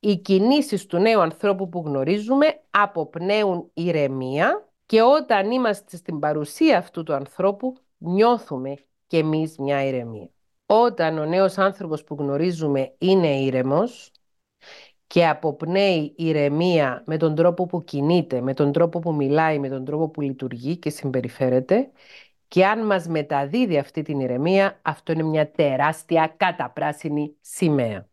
Οι 0.00 0.16
κινήσεις 0.16 0.86
του 0.86 0.98
νέου 0.98 1.20
ανθρώπου 1.20 1.68
που 1.68 1.82
γνωρίζουμε 1.86 2.46
αποπνέουν 2.70 3.70
ηρεμία 3.74 4.68
και 4.86 5.02
όταν 5.02 5.50
είμαστε 5.50 5.96
στην 5.96 6.18
παρουσία 6.18 6.78
αυτού 6.78 7.02
του 7.02 7.14
ανθρώπου 7.14 7.76
νιώθουμε 7.98 8.74
και 9.06 9.18
εμείς 9.18 9.58
μια 9.58 9.84
ηρεμία 9.84 10.33
όταν 10.82 11.18
ο 11.18 11.24
νέος 11.24 11.58
άνθρωπος 11.58 12.04
που 12.04 12.14
γνωρίζουμε 12.18 12.94
είναι 12.98 13.40
ήρεμος 13.40 14.12
και 15.06 15.28
αποπνέει 15.28 16.14
ηρεμία 16.16 17.02
με 17.06 17.16
τον 17.16 17.34
τρόπο 17.34 17.66
που 17.66 17.84
κινείται, 17.84 18.40
με 18.40 18.54
τον 18.54 18.72
τρόπο 18.72 18.98
που 18.98 19.14
μιλάει, 19.14 19.58
με 19.58 19.68
τον 19.68 19.84
τρόπο 19.84 20.08
που 20.08 20.20
λειτουργεί 20.20 20.76
και 20.76 20.90
συμπεριφέρεται 20.90 21.90
και 22.48 22.66
αν 22.66 22.86
μας 22.86 23.06
μεταδίδει 23.06 23.78
αυτή 23.78 24.02
την 24.02 24.20
ηρεμία, 24.20 24.80
αυτό 24.82 25.12
είναι 25.12 25.22
μια 25.22 25.50
τεράστια 25.50 26.34
καταπράσινη 26.36 27.36
σημαία. 27.40 28.08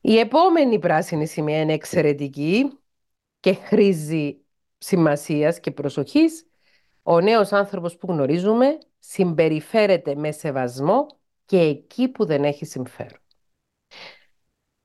Η 0.00 0.18
επόμενη 0.18 0.78
πράσινη 0.78 1.26
σημαία 1.26 1.60
είναι 1.60 1.72
εξαιρετική 1.72 2.78
και 3.40 3.54
χρήζει 3.54 4.36
σημασίας 4.78 5.60
και 5.60 5.70
προσοχής. 5.70 6.46
Ο 7.02 7.20
νέος 7.20 7.52
άνθρωπος 7.52 7.96
που 7.96 8.06
γνωρίζουμε 8.10 8.78
συμπεριφέρεται 8.98 10.14
με 10.14 10.32
σεβασμό 10.32 11.06
και 11.44 11.60
εκεί 11.60 12.08
που 12.08 12.24
δεν 12.24 12.44
έχει 12.44 12.64
συμφέρον. 12.64 13.20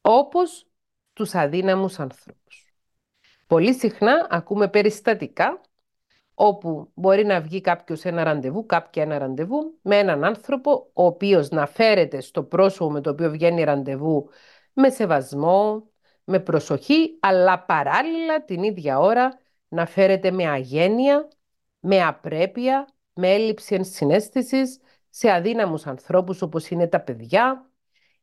Όπως 0.02 0.68
τους 1.14 1.36
αδύναμους 1.36 2.00
ανθρώπους. 2.00 2.74
Πολύ 3.48 3.74
συχνά 3.74 4.28
ακούμε 4.30 4.68
περιστατικά 4.68 5.62
όπου 6.34 6.92
μπορεί 6.94 7.26
να 7.26 7.42
βγει 7.42 7.62
κάποιος 7.62 8.04
ένα 8.04 8.24
ραντεβού, 8.24 8.66
κάποια 8.66 9.04
ένα 9.04 9.18
ραντεβού 9.18 9.78
με 9.82 9.98
έναν 9.98 10.24
άνθρωπο 10.24 10.90
ο 10.94 11.06
οποίος 11.06 11.50
να 11.50 11.66
φέρεται 11.66 12.22
στο 12.22 12.44
πρόσωπο 12.44 12.92
με 12.92 13.02
το 13.02 13.10
οποίο 13.10 13.30
βγαίνει 13.32 13.64
ραντεβού 13.64 14.30
με 14.74 14.90
σεβασμό, 14.90 15.90
με 16.24 16.40
προσοχή, 16.40 17.18
αλλά 17.20 17.66
παράλληλα 17.66 18.44
την 18.46 18.64
ίδια 18.64 19.00
ώρα 19.00 19.40
να 19.68 19.86
φέρεται 19.86 20.32
με 20.32 20.50
αγένεια, 20.50 21.28
με 21.80 22.04
απρέπεια, 22.04 22.88
με 23.14 23.34
έλλειψη 23.34 23.76
ενσυναίσθησης 23.76 24.80
σε 25.10 25.32
αδύναμους 25.32 25.88
ανθρώπους 25.88 26.42
όπως 26.42 26.70
είναι 26.70 26.88
τα 26.88 27.02
παιδιά 27.02 27.70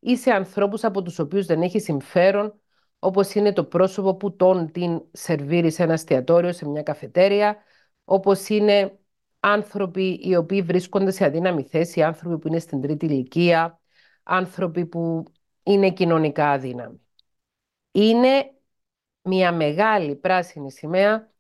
ή 0.01 0.17
σε 0.17 0.31
ανθρώπους 0.31 0.85
από 0.85 1.03
τους 1.03 1.19
οποίους 1.19 1.47
δεν 1.47 1.63
έχει 1.63 1.79
συμφέρον 1.79 2.61
όπως 2.99 3.35
είναι 3.35 3.53
το 3.53 3.65
πρόσωπο 3.65 4.17
που 4.17 4.37
τον 4.37 4.73
την 4.73 5.03
σερβίρει 5.13 5.71
σε 5.71 5.83
ένα 5.83 5.93
εστιατόριο, 5.93 6.53
σε 6.53 6.69
μια 6.69 6.83
καφετέρια, 6.83 7.57
όπως 8.05 8.49
είναι 8.49 8.99
άνθρωποι 9.41 10.21
οι 10.23 10.37
οποίοι 10.37 10.63
βρίσκονται 10.63 11.11
σε 11.11 11.25
αδύναμη 11.25 11.63
θέση, 11.63 12.03
άνθρωποι 12.03 12.39
που 12.39 12.49
είναι 12.49 12.59
στην 12.59 12.81
τρίτη 12.81 13.07
ηλικία, 13.07 13.81
άνθρωποι 14.23 14.87
που 14.87 15.25
είναι 15.63 15.91
κοινωνικά 15.91 16.51
αδύναμοι. 16.51 17.01
Είναι 17.91 18.53
μια 19.23 19.53
μεγάλη 19.53 20.17
πράσινη 20.17 20.73
σημαία 20.73 21.33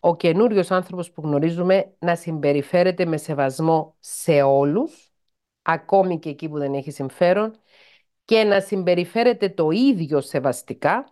ο 0.00 0.16
καινούριος 0.16 0.70
άνθρωπος 0.70 1.10
που 1.10 1.20
γνωρίζουμε 1.22 1.94
να 1.98 2.16
συμπεριφέρεται 2.16 3.04
με 3.04 3.16
σεβασμό 3.16 3.96
σε 3.98 4.42
όλους, 4.42 5.12
ακόμη 5.62 6.18
και 6.18 6.28
εκεί 6.28 6.48
που 6.48 6.58
δεν 6.58 6.74
έχει 6.74 6.90
συμφέρον, 6.90 7.52
και 8.24 8.44
να 8.44 8.60
συμπεριφέρεται 8.60 9.48
το 9.48 9.70
ίδιο 9.70 10.20
σεβαστικά 10.20 11.08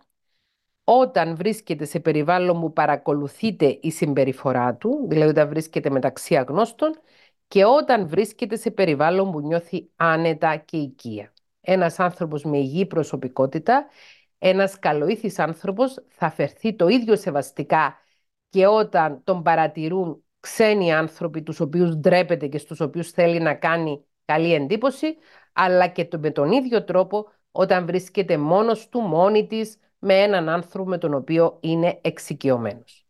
όταν 0.83 1.35
βρίσκεται 1.35 1.85
σε 1.85 1.99
περιβάλλον 1.99 2.59
που 2.59 2.73
παρακολουθείται 2.73 3.79
η 3.81 3.91
συμπεριφορά 3.91 4.75
του, 4.75 5.05
δηλαδή 5.09 5.29
όταν 5.29 5.49
βρίσκεται 5.49 5.89
μεταξύ 5.89 6.35
αγνώστων, 6.35 6.99
και 7.47 7.65
όταν 7.65 8.07
βρίσκεται 8.07 8.55
σε 8.55 8.71
περιβάλλον 8.71 9.31
που 9.31 9.41
νιώθει 9.41 9.89
άνετα 9.95 10.55
και 10.55 10.77
οικία. 10.77 11.33
Ένας 11.61 11.99
άνθρωπος 11.99 12.43
με 12.43 12.57
υγιή 12.57 12.85
προσωπικότητα, 12.85 13.85
ένας 14.39 14.79
καλοήθης 14.79 15.39
άνθρωπος 15.39 16.03
θα 16.09 16.29
φερθεί 16.29 16.75
το 16.75 16.87
ίδιο 16.87 17.15
σεβαστικά 17.15 17.97
και 18.49 18.67
όταν 18.67 19.21
τον 19.23 19.43
παρατηρούν 19.43 20.23
ξένοι 20.39 20.93
άνθρωποι 20.93 21.43
τους 21.43 21.59
οποίους 21.59 21.95
ντρέπεται 21.95 22.47
και 22.47 22.57
στους 22.57 22.79
οποίους 22.79 23.11
θέλει 23.11 23.39
να 23.39 23.53
κάνει 23.53 24.05
καλή 24.25 24.53
εντύπωση, 24.53 25.17
αλλά 25.53 25.87
και 25.87 26.07
με 26.17 26.31
τον 26.31 26.51
ίδιο 26.51 26.83
τρόπο 26.83 27.25
όταν 27.51 27.85
βρίσκεται 27.85 28.37
μόνος 28.37 28.89
του, 28.89 28.99
μόνη 28.99 29.47
της, 29.47 29.77
με 29.99 30.13
έναν 30.13 30.49
άνθρωπο 30.49 30.89
με 30.89 30.97
τον 30.97 31.13
οποίο 31.13 31.57
είναι 31.61 31.99
εξοικειωμένος. 32.03 33.07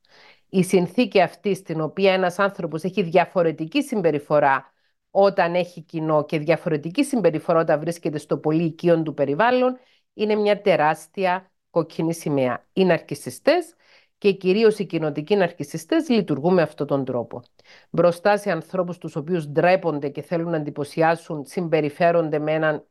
Η 0.49 0.63
συνθήκη 0.63 1.21
αυτή 1.21 1.55
στην 1.55 1.81
οποία 1.81 2.13
ένας 2.13 2.39
άνθρωπος 2.39 2.83
έχει 2.83 3.01
διαφορετική 3.01 3.83
συμπεριφορά 3.83 4.73
όταν 5.11 5.55
έχει 5.55 5.81
κοινό 5.81 6.25
και 6.25 6.39
διαφορετική 6.39 7.03
συμπεριφορά 7.03 7.59
όταν 7.59 7.79
βρίσκεται 7.79 8.17
στο 8.17 8.37
πολύ 8.37 8.63
οικείο 8.63 9.01
του 9.03 9.13
περιβάλλον 9.13 9.77
είναι 10.13 10.35
μια 10.35 10.61
τεράστια 10.61 11.51
κοκκινή 11.69 12.13
σημαία. 12.13 12.67
Οι 12.73 12.85
ναρκισιστές 12.85 13.75
και 14.19 14.31
κυρίως 14.31 14.79
οι 14.79 14.85
κοινοτικοί 14.85 15.35
ναρκισιστές 15.35 16.09
λειτουργούν 16.09 16.53
με 16.53 16.61
αυτόν 16.61 16.87
τον 16.87 17.05
τρόπο. 17.05 17.43
Μπροστά 17.89 18.37
σε 18.37 18.51
ανθρώπους 18.51 18.97
τους 18.97 19.15
οποίους 19.15 19.47
ντρέπονται 19.47 20.09
και 20.09 20.21
θέλουν 20.21 20.49
να 20.49 20.57
εντυπωσιάσουν, 20.57 21.45
συμπεριφέρονται 21.45 22.39
με 22.39 22.53
έναν 22.53 22.87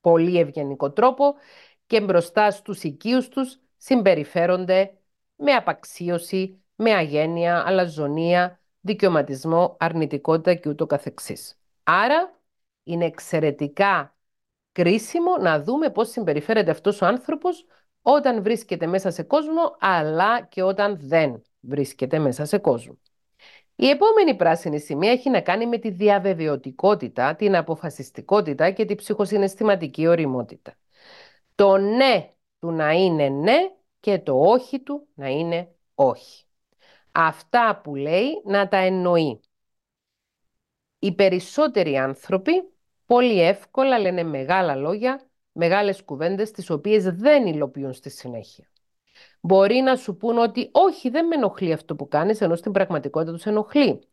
πολύ 0.00 0.38
ευγενικό 0.38 0.90
τρόπο 0.90 1.34
και 1.86 2.00
μπροστά 2.00 2.50
στους 2.50 2.82
οικείους 2.82 3.28
τους 3.28 3.58
συμπεριφέρονται 3.76 4.98
με 5.36 5.52
απαξίωση, 5.52 6.62
με 6.74 6.94
αγένεια, 6.94 7.62
αλαζονία, 7.66 8.60
δικαιωματισμό, 8.80 9.76
αρνητικότητα 9.80 10.54
και 10.54 10.68
ούτω 10.68 10.86
καθεξής. 10.86 11.58
Άρα 11.82 12.40
είναι 12.82 13.04
εξαιρετικά 13.04 14.16
κρίσιμο 14.72 15.36
να 15.36 15.62
δούμε 15.62 15.90
πώς 15.90 16.10
συμπεριφέρεται 16.10 16.70
αυτός 16.70 17.00
ο 17.00 17.06
άνθρωπος 17.06 17.64
όταν 18.02 18.42
βρίσκεται 18.42 18.86
μέσα 18.86 19.10
σε 19.10 19.22
κόσμο, 19.22 19.76
αλλά 19.78 20.42
και 20.42 20.62
όταν 20.62 20.98
δεν 21.00 21.42
βρίσκεται 21.60 22.18
μέσα 22.18 22.44
σε 22.44 22.58
κόσμο. 22.58 22.98
Η 23.80 23.88
επόμενη 23.88 24.34
πράσινη 24.36 24.80
σημεία 24.80 25.12
έχει 25.12 25.30
να 25.30 25.40
κάνει 25.40 25.66
με 25.66 25.78
τη 25.78 25.90
διαβεβαιωτικότητα, 25.90 27.34
την 27.34 27.56
αποφασιστικότητα 27.56 28.70
και 28.70 28.84
τη 28.84 28.94
ψυχοσυναισθηματική 28.94 30.06
οριμότητα. 30.06 30.78
Το 31.54 31.76
ναι 31.76 32.32
του 32.58 32.70
να 32.70 32.92
είναι 32.92 33.28
ναι 33.28 33.56
και 34.00 34.18
το 34.18 34.40
όχι 34.40 34.80
του 34.80 35.08
να 35.14 35.28
είναι 35.28 35.74
όχι. 35.94 36.44
Αυτά 37.12 37.80
που 37.84 37.94
λέει 37.94 38.42
να 38.44 38.68
τα 38.68 38.76
εννοεί. 38.76 39.40
Οι 40.98 41.14
περισσότεροι 41.14 41.96
άνθρωποι 41.96 42.72
πολύ 43.06 43.42
εύκολα 43.42 43.98
λένε 43.98 44.22
μεγάλα 44.22 44.74
λόγια 44.74 45.27
μεγάλες 45.58 46.02
κουβέντες 46.02 46.50
τις 46.50 46.70
οποίες 46.70 47.04
δεν 47.04 47.46
υλοποιούν 47.46 47.92
στη 47.92 48.10
συνέχεια. 48.10 48.70
Μπορεί 49.40 49.74
να 49.74 49.96
σου 49.96 50.16
πούν 50.16 50.38
ότι 50.38 50.68
όχι 50.72 51.08
δεν 51.10 51.26
με 51.26 51.34
ενοχλεί 51.34 51.72
αυτό 51.72 51.96
που 51.96 52.08
κάνεις 52.08 52.40
ενώ 52.40 52.56
στην 52.56 52.72
πραγματικότητα 52.72 53.32
τους 53.32 53.46
ενοχλεί. 53.46 54.08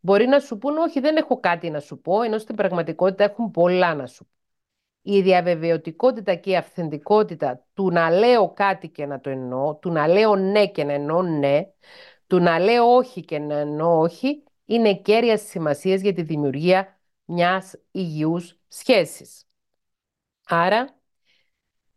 Μπορεί 0.00 0.26
να 0.26 0.38
σου 0.38 0.58
πούν 0.58 0.76
όχι 0.76 1.00
δεν 1.00 1.16
έχω 1.16 1.40
κάτι 1.40 1.70
να 1.70 1.80
σου 1.80 2.00
πω 2.00 2.22
ενώ 2.22 2.38
στην 2.38 2.54
πραγματικότητα 2.56 3.24
έχουν 3.24 3.50
πολλά 3.50 3.94
να 3.94 4.06
σου 4.06 4.24
πω. 4.24 4.30
Η 5.02 5.20
διαβεβαιωτικότητα 5.20 6.34
και 6.34 6.50
η 6.50 6.56
αυθεντικότητα 6.56 7.66
του 7.74 7.90
να 7.90 8.10
λέω 8.10 8.52
κάτι 8.52 8.88
και 8.88 9.06
να 9.06 9.20
το 9.20 9.30
εννοώ, 9.30 9.74
του 9.76 9.90
να 9.90 10.08
λέω 10.08 10.36
ναι 10.36 10.66
και 10.66 10.84
να 10.84 10.92
εννοώ 10.92 11.22
ναι, 11.22 11.66
του 12.26 12.38
να 12.40 12.58
λέω 12.58 12.84
όχι 12.94 13.24
και 13.24 13.38
να 13.38 13.54
εννοώ 13.54 13.98
όχι, 13.98 14.42
είναι 14.64 14.94
κέρια 14.94 15.38
σημασίας 15.38 16.00
για 16.00 16.12
τη 16.12 16.22
δημιουργία 16.22 17.00
μιας 17.24 17.74
υγιούς 17.90 18.58
σχέσης. 18.68 19.46
Άρα 20.44 20.98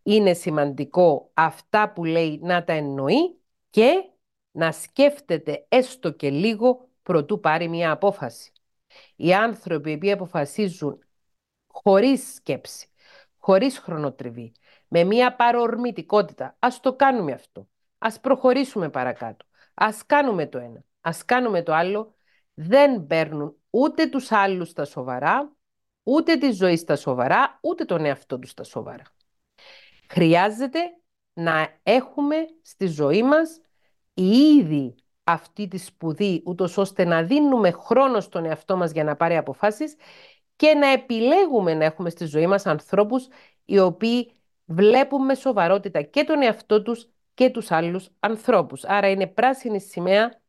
είναι 0.04 0.34
σημαντικό 0.34 1.32
αυτά 1.34 1.92
που 1.92 2.06
λέει 2.06 2.40
να 2.42 2.64
τα 2.64 2.74
εννοεί 2.74 3.40
και 3.70 3.92
να 4.52 4.72
σκέφτεται 4.72 5.66
έστω 5.70 6.12
και 6.12 6.30
λίγο 6.30 6.90
προτού 7.04 7.40
πάρει 7.40 7.68
μια 7.68 7.92
απόφαση. 7.92 8.52
Οι 9.16 9.34
άνθρωποι 9.34 9.98
που 9.98 10.12
αποφασίζουν 10.12 11.00
χωρίς 11.68 12.34
σκέψη, 12.34 12.88
χωρίς 13.38 13.78
χρονοτριβή, 13.78 14.52
με 14.88 15.04
μια 15.04 15.36
παρορμητικότητα, 15.36 16.56
ας 16.60 16.80
το 16.80 16.96
κάνουμε 16.96 17.32
αυτό, 17.32 17.68
ας 17.98 18.20
προχωρήσουμε 18.20 18.90
παρακάτω, 18.90 19.46
ας 19.74 20.06
κάνουμε 20.06 20.48
το 20.48 20.58
ένα, 20.58 20.84
ας 21.02 21.26
κάνουμε 21.26 21.64
το 21.64 21.74
άλλο, 21.74 22.16
δεν 22.54 23.08
παίρνουν 23.08 23.56
ούτε 23.70 24.08
τους 24.08 24.32
άλλους 24.32 24.70
στα 24.70 24.86
σοβαρά, 24.86 25.57
ούτε 26.08 26.36
τη 26.36 26.52
ζωή 26.52 26.78
στα 26.78 26.96
σοβαρά, 26.96 27.60
ούτε 27.62 27.86
τον 27.86 28.06
εαυτό 28.06 28.40
τους 28.40 28.50
στα 28.50 28.64
σοβαρά. 28.64 29.04
Χρειάζεται 30.10 30.80
να 31.34 31.80
έχουμε 31.84 32.36
στη 32.62 32.88
ζωή 32.88 33.24
μας 33.24 33.62
ήδη 34.14 34.96
αυτή 35.24 35.68
τη 35.68 35.78
σπουδή, 35.78 36.42
ούτως 36.46 36.78
ώστε 36.78 37.06
να 37.06 37.24
δίνουμε 37.24 37.72
χρόνο 37.72 38.20
στον 38.20 38.46
εαυτό 38.46 38.78
μας 38.78 38.92
για 38.92 39.04
να 39.04 39.16
πάρει 39.16 39.38
αποφάσεις 39.38 39.96
και 40.56 40.74
να 40.74 40.88
επιλέγουμε 40.88 41.74
να 41.74 41.86
έχουμε 41.86 42.10
στη 42.10 42.26
ζωή 42.26 42.48
μας 42.48 42.66
ανθρώπους 42.66 43.28
οι 43.66 43.80
οποίοι 43.80 44.32
βλέπουν 44.66 45.26
με 45.26 45.36
σοβαρότητα 45.36 46.02
και 46.02 46.24
τον 46.24 46.42
εαυτό 46.42 46.82
τους 46.82 47.10
και 47.34 47.50
τους 47.50 47.72
άλλους 47.72 48.10
ανθρώπους. 48.20 48.84
Άρα 48.84 49.10
είναι 49.10 49.28
πράσινη 49.28 49.82
σημαία 49.82 50.42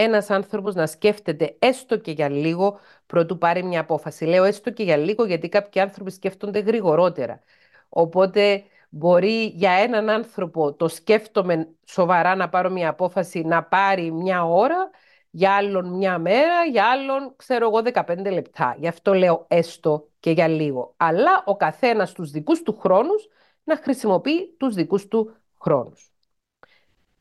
ένας 0.00 0.30
άνθρωπος 0.30 0.74
να 0.74 0.86
σκέφτεται 0.86 1.56
έστω 1.58 1.96
και 1.98 2.10
για 2.10 2.28
λίγο 2.28 2.78
προτού 3.06 3.38
πάρει 3.38 3.62
μια 3.62 3.80
απόφαση. 3.80 4.24
Λέω 4.24 4.44
έστω 4.44 4.70
και 4.70 4.82
για 4.82 4.96
λίγο 4.96 5.24
γιατί 5.24 5.48
κάποιοι 5.48 5.80
άνθρωποι 5.80 6.10
σκέφτονται 6.10 6.58
γρηγορότερα. 6.58 7.40
Οπότε 7.88 8.64
μπορεί 8.88 9.44
για 9.44 9.70
έναν 9.70 10.08
άνθρωπο 10.08 10.74
το 10.74 10.88
σκέφτομαι 10.88 11.68
σοβαρά 11.84 12.34
να 12.34 12.48
πάρω 12.48 12.70
μια 12.70 12.88
απόφαση 12.88 13.40
να 13.40 13.64
πάρει 13.64 14.12
μια 14.12 14.44
ώρα, 14.44 14.90
για 15.30 15.54
άλλον 15.56 15.96
μια 15.96 16.18
μέρα, 16.18 16.64
για 16.64 16.90
άλλον 16.90 17.34
ξέρω 17.36 17.66
εγώ 17.66 17.82
15 17.94 18.32
λεπτά. 18.32 18.76
Γι' 18.78 18.88
αυτό 18.88 19.14
λέω 19.14 19.44
έστω 19.48 20.08
και 20.20 20.30
για 20.30 20.48
λίγο. 20.48 20.94
Αλλά 20.96 21.42
ο 21.44 21.56
καθένας 21.56 22.12
τους 22.12 22.30
δικούς 22.30 22.62
του 22.62 22.78
χρόνους 22.78 23.28
να 23.64 23.76
χρησιμοποιεί 23.76 24.54
τους 24.58 24.74
δικούς 24.74 25.08
του 25.08 25.36
χρόνους. 25.60 26.12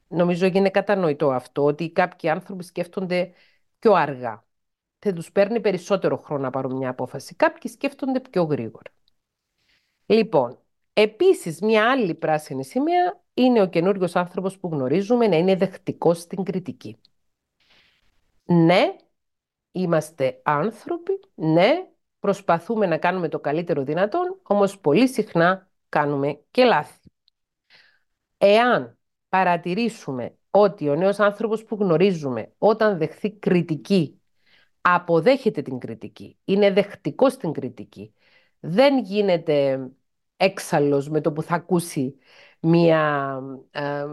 Νομίζω 0.08 0.46
είναι 0.46 0.70
κατανοητό 0.70 1.32
αυτό, 1.32 1.64
ότι 1.64 1.92
κάποιοι 1.92 2.30
άνθρωποι 2.30 2.64
σκέφτονται 2.64 3.34
πιο 3.80 3.94
αργά. 3.94 4.46
Θα 5.00 5.14
τους 5.14 5.32
παίρνει 5.32 5.60
περισσότερο 5.60 6.18
χρόνο 6.18 6.42
να 6.42 6.50
πάρουν 6.50 6.76
μια 6.76 6.90
απόφαση. 6.90 7.36
Κάποιοι 7.36 7.72
σκέφτονται 7.72 8.20
πιο 8.20 8.44
γρήγορα. 8.44 8.92
Λοιπόν, 10.06 10.60
επίσης 10.94 11.62
μια 11.62 11.92
άλλη 11.92 12.16
πράσινη 12.16 12.66
σημαία 12.66 13.24
είναι 13.34 13.62
ο 13.62 13.70
καινούριος 13.70 14.16
άνθρωπος 14.16 14.58
που 14.60 14.68
γνωρίζουμε 14.68 15.28
να 15.28 15.36
είναι 15.36 15.56
δεχτικός 15.56 16.20
στην 16.20 16.44
κριτική. 16.44 16.98
Ναι, 18.44 18.96
είμαστε 19.72 20.42
άνθρωποι, 20.44 21.20
ναι, 21.36 21.88
προσπαθούμε 22.20 22.86
να 22.86 22.98
κάνουμε 22.98 23.30
το 23.30 23.40
καλύτερο 23.40 23.84
δυνατόν, 23.84 24.40
όμως 24.44 24.80
πολύ 24.80 25.08
συχνά 25.08 25.70
κάνουμε 25.90 26.42
και 26.52 26.64
λάθη. 26.64 27.12
Εάν 28.38 28.97
παρατηρήσουμε 29.38 30.38
ότι 30.52 30.90
ο 30.90 30.96
νέος 30.96 31.20
άνθρωπος 31.20 31.64
που 31.64 31.76
γνωρίζουμε 31.76 32.52
όταν 32.58 32.98
δεχθεί 32.98 33.32
κριτική, 33.32 34.22
αποδέχεται 34.82 35.62
την 35.62 35.78
κριτική, 35.80 36.38
είναι 36.44 36.72
δεχτικός 36.72 37.34
στην 37.34 37.52
κριτική, 37.52 38.14
δεν 38.60 39.00
γίνεται 39.00 39.88
έξαλλος 40.38 41.10
με 41.10 41.22
το 41.22 41.32
που 41.32 41.42
θα 41.42 41.56
ακούσει 41.56 42.16
μία 42.60 43.40
ε, 43.72 44.06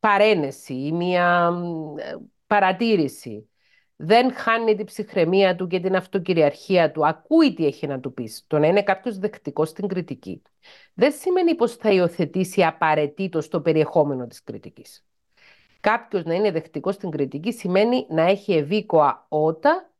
παρένεση 0.00 0.74
ή 0.74 0.92
μία 0.92 1.52
ε, 1.96 2.14
παρατήρηση. 2.46 3.48
Δεν 4.04 4.32
χάνει 4.34 4.74
την 4.74 4.86
ψυχραιμία 4.86 5.56
του 5.56 5.66
και 5.66 5.80
την 5.80 5.96
αυτοκυριαρχία 5.96 6.92
του. 6.92 7.06
Ακούει 7.06 7.54
τι 7.54 7.66
έχει 7.66 7.86
να 7.86 8.00
του 8.00 8.12
πεις. 8.14 8.44
Το 8.46 8.58
να 8.58 8.66
είναι 8.66 8.82
κάποιος 8.82 9.18
δεκτικός 9.18 9.68
στην 9.68 9.88
κριτική. 9.88 10.42
Δεν 10.94 11.12
σημαίνει 11.12 11.54
πως 11.54 11.76
θα 11.76 11.90
υιοθετήσει 11.90 12.64
απαραίτητος 12.64 13.48
το 13.48 13.60
περιεχόμενο 13.60 14.26
της 14.26 14.42
κριτικής. 14.42 15.04
Κάποιος 15.80 16.24
να 16.24 16.34
είναι 16.34 16.50
δεκτικός 16.50 16.94
στην 16.94 17.10
κριτική 17.10 17.52
σημαίνει 17.52 18.06
να 18.08 18.22
έχει 18.22 18.52
ευήκοα 18.52 19.26
ότα 19.28 19.90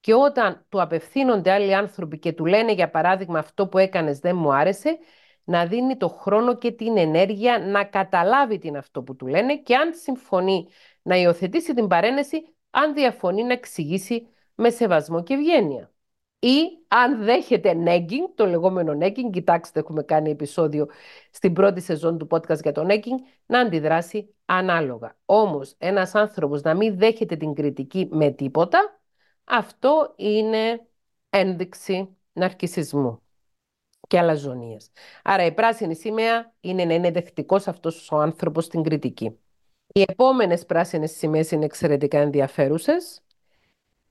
και 0.00 0.14
όταν 0.14 0.66
του 0.68 0.82
απευθύνονται 0.82 1.52
άλλοι 1.52 1.74
άνθρωποι 1.74 2.18
και 2.18 2.32
του 2.32 2.46
λένε 2.46 2.72
για 2.72 2.90
παράδειγμα 2.90 3.38
αυτό 3.38 3.68
που 3.68 3.78
έκανες 3.78 4.18
δεν 4.18 4.36
μου 4.36 4.54
άρεσε, 4.54 4.98
να 5.44 5.66
δίνει 5.66 5.96
το 5.96 6.08
χρόνο 6.08 6.56
και 6.56 6.72
την 6.72 6.96
ενέργεια 6.96 7.58
να 7.58 7.84
καταλάβει 7.84 8.58
τι 8.58 8.68
είναι 8.68 8.78
αυτό 8.78 9.02
που 9.02 9.16
του 9.16 9.26
λένε 9.26 9.56
και 9.56 9.74
αν 9.76 9.94
συμφωνεί 9.94 10.68
να 11.02 11.16
υιοθετήσει 11.16 11.74
την 11.74 11.86
παρένεση, 11.86 12.52
αν 12.70 12.94
διαφωνεί 12.94 13.42
να 13.42 13.52
εξηγήσει 13.52 14.28
με 14.54 14.70
σεβασμό 14.70 15.22
και 15.22 15.34
ευγένεια. 15.34 15.92
Ή 16.38 16.84
αν 16.88 17.24
δέχεται 17.24 17.74
nagging, 17.86 18.32
το 18.34 18.46
λεγόμενο 18.46 18.92
nagging, 19.00 19.30
κοιτάξτε 19.32 19.80
έχουμε 19.80 20.02
κάνει 20.02 20.30
επεισόδιο 20.30 20.86
στην 21.30 21.52
πρώτη 21.52 21.80
σεζόν 21.80 22.18
του 22.18 22.26
podcast 22.30 22.62
για 22.62 22.72
το 22.72 22.86
nagging, 22.88 23.20
να 23.46 23.60
αντιδράσει 23.60 24.34
ανάλογα. 24.44 25.16
Όμως 25.24 25.74
ένας 25.78 26.14
άνθρωπος 26.14 26.62
να 26.62 26.74
μην 26.74 26.98
δέχεται 26.98 27.36
την 27.36 27.54
κριτική 27.54 28.08
με 28.10 28.30
τίποτα, 28.30 29.00
αυτό 29.44 30.14
είναι 30.16 30.86
ένδειξη 31.30 32.16
ναρκισισμού 32.32 33.22
και 34.06 34.18
αλαζονίας. 34.18 34.90
Άρα 35.22 35.44
η 35.44 35.52
πράσινη 35.52 35.94
σημαία 35.96 36.54
είναι 36.60 36.84
να 36.84 36.94
είναι 36.94 37.10
δεχτικός 37.10 37.68
αυτός 37.68 38.10
ο 38.10 38.16
άνθρωπος 38.16 38.64
στην 38.64 38.82
κριτική. 38.82 39.38
Οι 39.92 40.04
επόμενες 40.08 40.66
πράσινες 40.66 41.10
σημαίες 41.10 41.50
είναι 41.50 41.64
εξαιρετικά 41.64 42.18
ενδιαφέρουσες. 42.18 43.22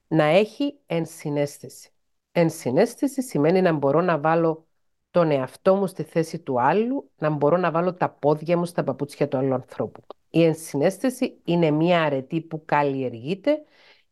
Να 0.08 0.24
έχει 0.24 0.78
ενσυναίσθηση. 0.86 1.90
Ενσυναίσθηση 2.32 3.22
σημαίνει 3.22 3.62
να 3.62 3.74
μπορώ 3.74 4.02
να 4.02 4.20
βάλω 4.20 4.66
τον 5.12 5.32
εαυτό 5.32 5.76
μου 5.76 5.88
στη 5.88 6.04
θέση 6.04 6.40
του 6.40 6.62
άλλου, 6.62 7.12
να 7.18 7.30
μπορώ 7.30 7.58
να 7.58 7.72
βάλω 7.72 7.94
τα 7.94 8.10
πόδια 8.10 8.58
μου 8.58 8.66
στα 8.66 8.84
παπούτσια 8.84 9.28
του 9.28 9.38
άλλου 9.38 9.54
ανθρώπου. 9.54 10.02
Η 10.30 10.44
ενσυναίσθηση 10.44 11.38
είναι 11.44 11.72
μία 11.72 12.04
αρετή 12.04 12.42
που 12.42 12.62
καλλιεργείται 12.66 13.64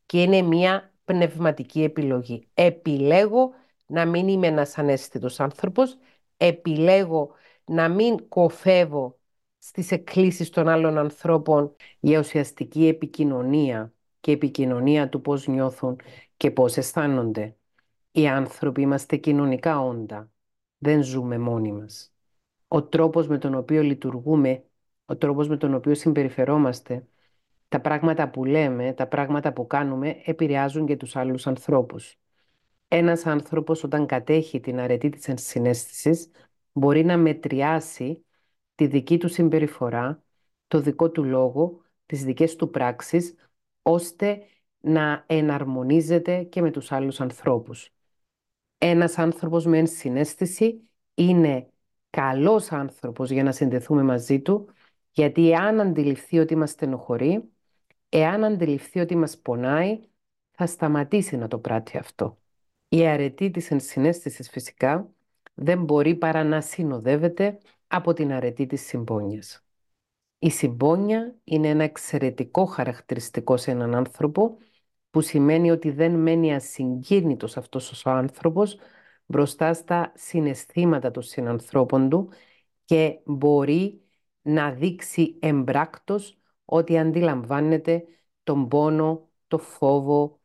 και 0.06 0.22
είναι 0.22 0.42
μία 0.42 0.94
πνευματική 1.06 1.84
επιλογή. 1.84 2.48
Επιλέγω 2.54 3.50
να 3.88 4.06
μην 4.06 4.28
είμαι 4.28 4.48
ένας 4.48 4.78
ανέστητος 4.78 5.40
άνθρωπος, 5.40 5.98
επιλέγω 6.38 7.32
να 7.66 7.90
μην 7.90 8.28
κοφεύω 8.28 9.15
στις 9.68 9.92
εκκλήσεις 9.92 10.50
των 10.50 10.68
άλλων 10.68 10.98
ανθρώπων 10.98 11.76
για 12.00 12.20
ουσιαστική 12.20 12.88
επικοινωνία 12.88 13.94
και 14.20 14.32
επικοινωνία 14.32 15.10
του 15.10 15.22
πώς 15.22 15.48
νιώθουν 15.48 16.00
και 16.38 16.52
πώς 16.52 16.78
αισθάνονται. 16.78 17.56
Οι 18.12 18.28
άνθρωποι 18.28 18.82
είμαστε 18.82 19.16
κοινωνικά 19.16 19.80
όντα. 19.80 20.32
Δεν 20.78 21.04
ζούμε 21.04 21.38
μόνοι 21.38 21.72
μας. 21.72 22.14
Ο 22.68 22.84
τρόπος 22.84 23.28
με 23.28 23.38
τον 23.38 23.56
οποίο 23.56 23.82
λειτουργούμε, 23.82 24.64
ο 25.06 25.16
τρόπος 25.16 25.48
με 25.48 25.58
τον 25.58 25.74
οποίο 25.74 25.96
συμπεριφερόμαστε, 25.96 27.08
τα 27.68 27.82
πράγματα 27.82 28.30
που 28.30 28.46
λέμε, 28.46 28.94
τα 28.94 29.08
πράγματα 29.08 29.54
που 29.54 29.68
κάνουμε 29.68 30.22
επηρεάζουν 30.26 30.86
και 30.86 30.98
τους 30.98 31.16
άλλους 31.16 31.48
ανθρώπους. 31.48 32.20
Ένας 32.88 33.26
άνθρωπος 33.26 33.84
όταν 33.84 34.06
κατέχει 34.06 34.60
την 34.60 34.80
αρετή 34.80 35.10
της 35.10 35.28
ενσυναίσθησης 35.28 36.30
μπορεί 36.72 37.06
να 37.06 37.18
μετριάσει 37.18 38.25
τη 38.76 38.88
δική 38.88 39.18
του 39.18 39.28
συμπεριφορά, 39.28 40.24
το 40.68 40.80
δικό 40.80 41.12
του 41.12 41.24
λόγο, 41.24 41.82
τις 42.06 42.24
δικές 42.24 42.56
του 42.56 42.70
πράξεις, 42.70 43.36
ώστε 43.82 44.46
να 44.80 45.24
εναρμονίζεται 45.28 46.44
και 46.44 46.62
με 46.62 46.72
τους 46.72 46.92
άλλους 46.92 47.22
ανθρώπους. 47.22 47.90
Ένας 48.78 49.18
άνθρωπος 49.18 49.66
με 49.66 49.78
ενσυναίσθηση 49.78 50.90
είναι 51.14 51.70
καλός 52.10 52.72
άνθρωπος 52.72 53.32
για 53.32 53.44
να 53.44 53.52
συνδεθούμε 53.52 54.04
μαζί 54.04 54.42
του, 54.42 54.70
γιατί 55.12 55.52
εάν 55.52 55.80
αντιληφθεί 55.80 56.40
ότι 56.40 56.56
μας 56.56 56.70
στενοχωρεί, 56.70 57.44
εάν 58.10 58.44
αντιληφθεί 58.44 59.00
ότι 59.00 59.16
μας 59.16 59.38
πονάει, 59.38 60.00
θα 60.52 60.66
σταματήσει 60.66 61.38
να 61.38 61.48
το 61.48 61.60
πράττει 61.60 61.98
αυτό. 61.98 62.38
Η 62.88 63.08
αρετή 63.08 63.52
της 63.52 63.72
ενσυναίσθησης 63.72 64.50
φυσικά 64.50 65.14
δεν 65.54 65.84
μπορεί 65.84 66.16
παρά 66.16 66.44
να 66.44 66.62
συνοδεύεται 66.62 67.58
από 67.88 68.14
την 68.14 68.32
αρετή 68.32 68.66
της 68.66 68.82
συμπόνιας. 68.82 69.66
Η 70.40 70.50
συμπόνια 70.50 71.36
είναι 71.44 71.68
ένα 71.68 71.84
εξαιρετικό 71.84 72.66
χαρακτηριστικό 72.66 73.58
σε 73.58 73.72
έναν 73.72 73.96
άνθρωπο 73.96 74.58
που 75.10 75.22
σημαίνει 75.22 75.72
ότι 75.72 75.92
δεν 75.92 76.12
μένει 76.12 76.54
ασυγκίνητος 76.56 77.58
αυτός 77.58 78.06
ο 78.06 78.10
άνθρωπος 78.10 78.78
μπροστά 79.26 79.74
στα 79.74 80.12
συναισθήματα 80.16 81.12
των 81.12 81.24
συνανθρώπων 81.24 82.10
του 82.10 82.30
και 82.86 83.20
μπορεί 83.26 84.02
να 84.42 84.72
δείξει 84.72 85.38
εμπράκτος 85.42 86.40
ότι 86.66 86.98
αντιλαμβάνεται 86.98 88.04
τον 88.44 88.68
πόνο, 88.68 89.30
το 89.48 89.58
φόβο, 89.58 90.40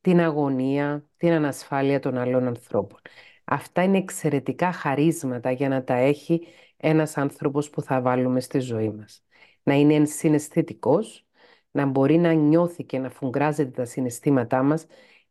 την 0.00 0.20
αγωνία, 0.20 1.08
την 1.16 1.32
ανασφάλεια 1.32 2.00
των 2.00 2.18
άλλων 2.18 2.46
ανθρώπων. 2.46 3.00
Αυτά 3.44 3.82
είναι 3.82 3.98
εξαιρετικά 3.98 4.72
χαρίσματα 4.72 5.50
για 5.50 5.68
να 5.68 5.84
τα 5.84 5.94
έχει 5.94 6.46
ένας 6.84 7.16
άνθρωπος 7.16 7.70
που 7.70 7.82
θα 7.82 8.00
βάλουμε 8.00 8.40
στη 8.40 8.58
ζωή 8.58 8.90
μας. 8.90 9.24
Να 9.62 9.74
είναι 9.74 10.04
συναισθητικός, 10.04 11.26
να 11.70 11.86
μπορεί 11.86 12.18
να 12.18 12.32
νιώθει 12.32 12.84
και 12.84 12.98
να 12.98 13.10
φουγκράζεται 13.10 13.70
τα 13.70 13.84
συναισθήματά 13.84 14.62
μας 14.62 14.86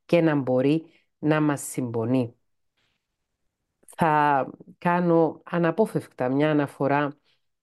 και 0.06 0.22
να 0.22 0.36
μπορεί 0.36 0.86
να 1.20 1.42
μας 1.42 1.62
συμπονεί. 1.62 2.36
Θα 3.88 4.50
κάνω 4.78 5.42
αναπόφευκτα 5.44 6.30
μια 6.30 6.50
αναφορά 6.50 7.18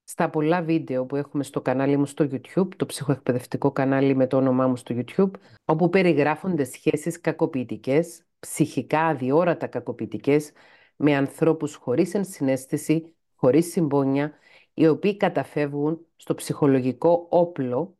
στα 0.05 0.31
πολλά 0.31 0.62
βίντεο 0.62 1.07
που 1.07 1.16
έχουμε 1.16 1.42
στο 1.42 1.61
κανάλι 1.61 1.96
μου 1.96 2.07
στο 2.07 2.24
YouTube, 2.24 2.68
το 2.77 2.87
ψυχοεκπαιδευτικό 2.87 3.72
κανάλι 3.72 4.14
με 4.14 4.27
το 4.27 4.37
όνομά 4.37 4.66
μου 4.66 4.77
στο 4.77 4.94
YouTube, 4.98 5.31
όπου 5.64 5.88
περιγράφονται 5.88 6.64
σχέσεις 6.64 7.20
κακοποιητικές, 7.20 8.22
ψυχικά 8.38 9.01
αδιόρατα 9.01 9.66
κακοποιητικές, 9.66 10.53
με 10.96 11.16
ανθρώπους 11.16 11.74
χωρίς 11.74 12.14
ενσυναίσθηση, 12.14 13.17
χωρίς 13.38 13.70
συμπόνια, 13.70 14.33
οι 14.74 14.87
οποίοι 14.87 15.16
καταφεύγουν 15.16 16.07
στο 16.16 16.35
ψυχολογικό 16.35 17.27
όπλο, 17.31 17.98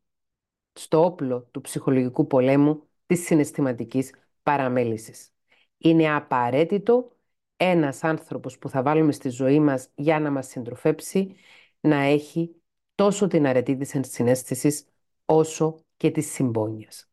στο 0.72 1.05
όπλο 1.05 1.48
του 1.51 1.61
ψυχολογικού 1.61 2.27
πολέμου 2.27 2.83
της 3.07 3.24
συναισθηματικής 3.24 4.14
παραμέλησης. 4.42 5.33
Είναι 5.79 6.14
απαραίτητο 6.14 7.16
ένας 7.57 8.05
άνθρωπος 8.05 8.59
που 8.59 8.68
θα 8.68 8.83
βάλουμε 8.83 9.12
στη 9.12 9.29
ζωή 9.29 9.61
μας 9.61 9.90
για 9.94 10.20
να 10.20 10.31
μας 10.31 10.46
συντροφέψει 10.46 11.35
να 11.81 11.96
έχει 11.96 12.55
τόσο 12.94 13.27
την 13.27 13.46
αρετή 13.46 13.77
της 13.77 13.94
ενσυναίσθησης 13.94 14.87
όσο 15.24 15.85
και 15.96 16.11
της 16.11 16.33
συμπόνιας. 16.33 17.09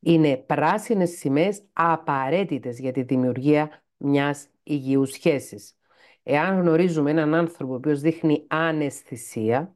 Είναι 0.00 0.36
πράσινες 0.36 1.10
σημαίες 1.10 1.62
απαραίτητες 1.72 2.78
για 2.78 2.92
τη 2.92 3.02
δημιουργία 3.02 3.84
μιας 3.96 4.48
υγιούς 4.62 5.10
σχέσης. 5.10 5.74
Εάν 6.22 6.60
γνωρίζουμε 6.60 7.10
έναν 7.10 7.34
άνθρωπο 7.34 7.72
ο 7.72 7.76
οποίος 7.76 8.00
δείχνει 8.00 8.44
αναισθησία, 8.48 9.74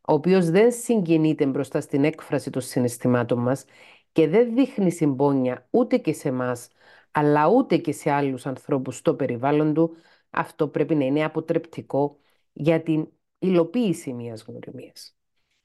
ο 0.00 0.12
οποίος 0.12 0.50
δεν 0.50 0.72
συγκινείται 0.72 1.46
μπροστά 1.46 1.80
στην 1.80 2.04
έκφραση 2.04 2.50
των 2.50 2.62
συναισθημάτων 2.62 3.38
μας 3.38 3.64
και 4.12 4.28
δεν 4.28 4.54
δείχνει 4.54 4.90
συμπόνια 4.90 5.66
ούτε 5.70 5.96
και 5.96 6.12
σε 6.12 6.28
εμάς, 6.28 6.68
αλλά 7.10 7.48
ούτε 7.48 7.76
και 7.76 7.92
σε 7.92 8.10
άλλους 8.10 8.46
ανθρώπους 8.46 8.96
στο 8.96 9.14
περιβάλλον 9.14 9.74
του, 9.74 9.96
αυτό 10.30 10.68
πρέπει 10.68 10.94
να 10.94 11.04
είναι 11.04 11.24
αποτρεπτικό 11.24 12.18
για 12.52 12.82
την 12.82 13.08
υλοποίηση 13.38 14.12
μιας 14.12 14.42
γνωριμίας. 14.42 15.16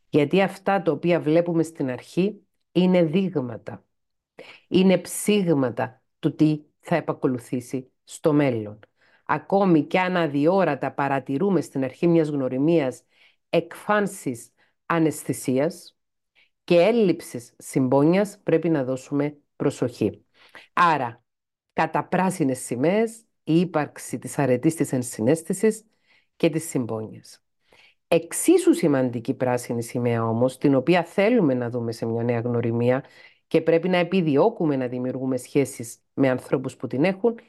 Γιατί 0.09 0.41
αυτά 0.41 0.81
τα 0.81 0.91
οποία 0.91 1.19
βλέπουμε 1.19 1.63
στην 1.63 1.89
αρχή 1.89 2.43
είναι 2.71 3.03
δείγματα. 3.03 3.85
Είναι 4.67 4.97
ψήγματα 4.97 6.01
του 6.19 6.35
τι 6.35 6.61
θα 6.79 6.95
επακολουθήσει 6.95 7.91
στο 8.03 8.33
μέλλον. 8.33 8.79
Ακόμη 9.31 9.83
και 9.83 9.99
αν 9.99 10.17
αδιόρατα 10.17 10.91
παρατηρούμε 10.91 11.61
στην 11.61 11.83
αρχή 11.83 12.07
μιας 12.07 12.27
γνωριμίας 12.27 13.03
εκφάνσεις 13.49 14.51
αναισθησίας 14.85 15.97
και 16.63 16.75
έλλειψης 16.75 17.53
συμπόνιας, 17.57 18.39
πρέπει 18.43 18.69
να 18.69 18.83
δώσουμε 18.83 19.37
προσοχή. 19.55 20.25
Άρα, 20.73 21.23
κατά 21.73 22.03
πράσινες 22.03 22.59
σημαίες, 22.59 23.23
η 23.43 23.59
ύπαρξη 23.59 24.19
της 24.19 24.39
αρετής 24.39 24.75
της 24.75 24.91
ενσυναίσθησης 24.91 25.85
και 26.35 26.49
της 26.49 26.69
συμπόνιας. 26.69 27.43
Εξίσου 28.07 28.73
σημαντική 28.73 29.33
πράσινη 29.33 29.83
σημαία 29.83 30.27
όμως, 30.27 30.57
την 30.57 30.75
οποία 30.75 31.03
θέλουμε 31.03 31.53
να 31.53 31.69
δούμε 31.69 31.91
σε 31.91 32.05
μια 32.05 32.23
νέα 32.23 32.39
γνωριμία 32.39 33.03
και 33.47 33.61
πρέπει 33.61 33.89
να 33.89 33.97
επιδιώκουμε 33.97 34.75
να 34.75 34.87
δημιουργούμε 34.87 35.37
σχέσεις 35.37 35.97
με 36.13 36.29
ανθρώπους 36.29 36.75
που 36.75 36.87
την 36.87 37.03
έχουν, 37.03 37.39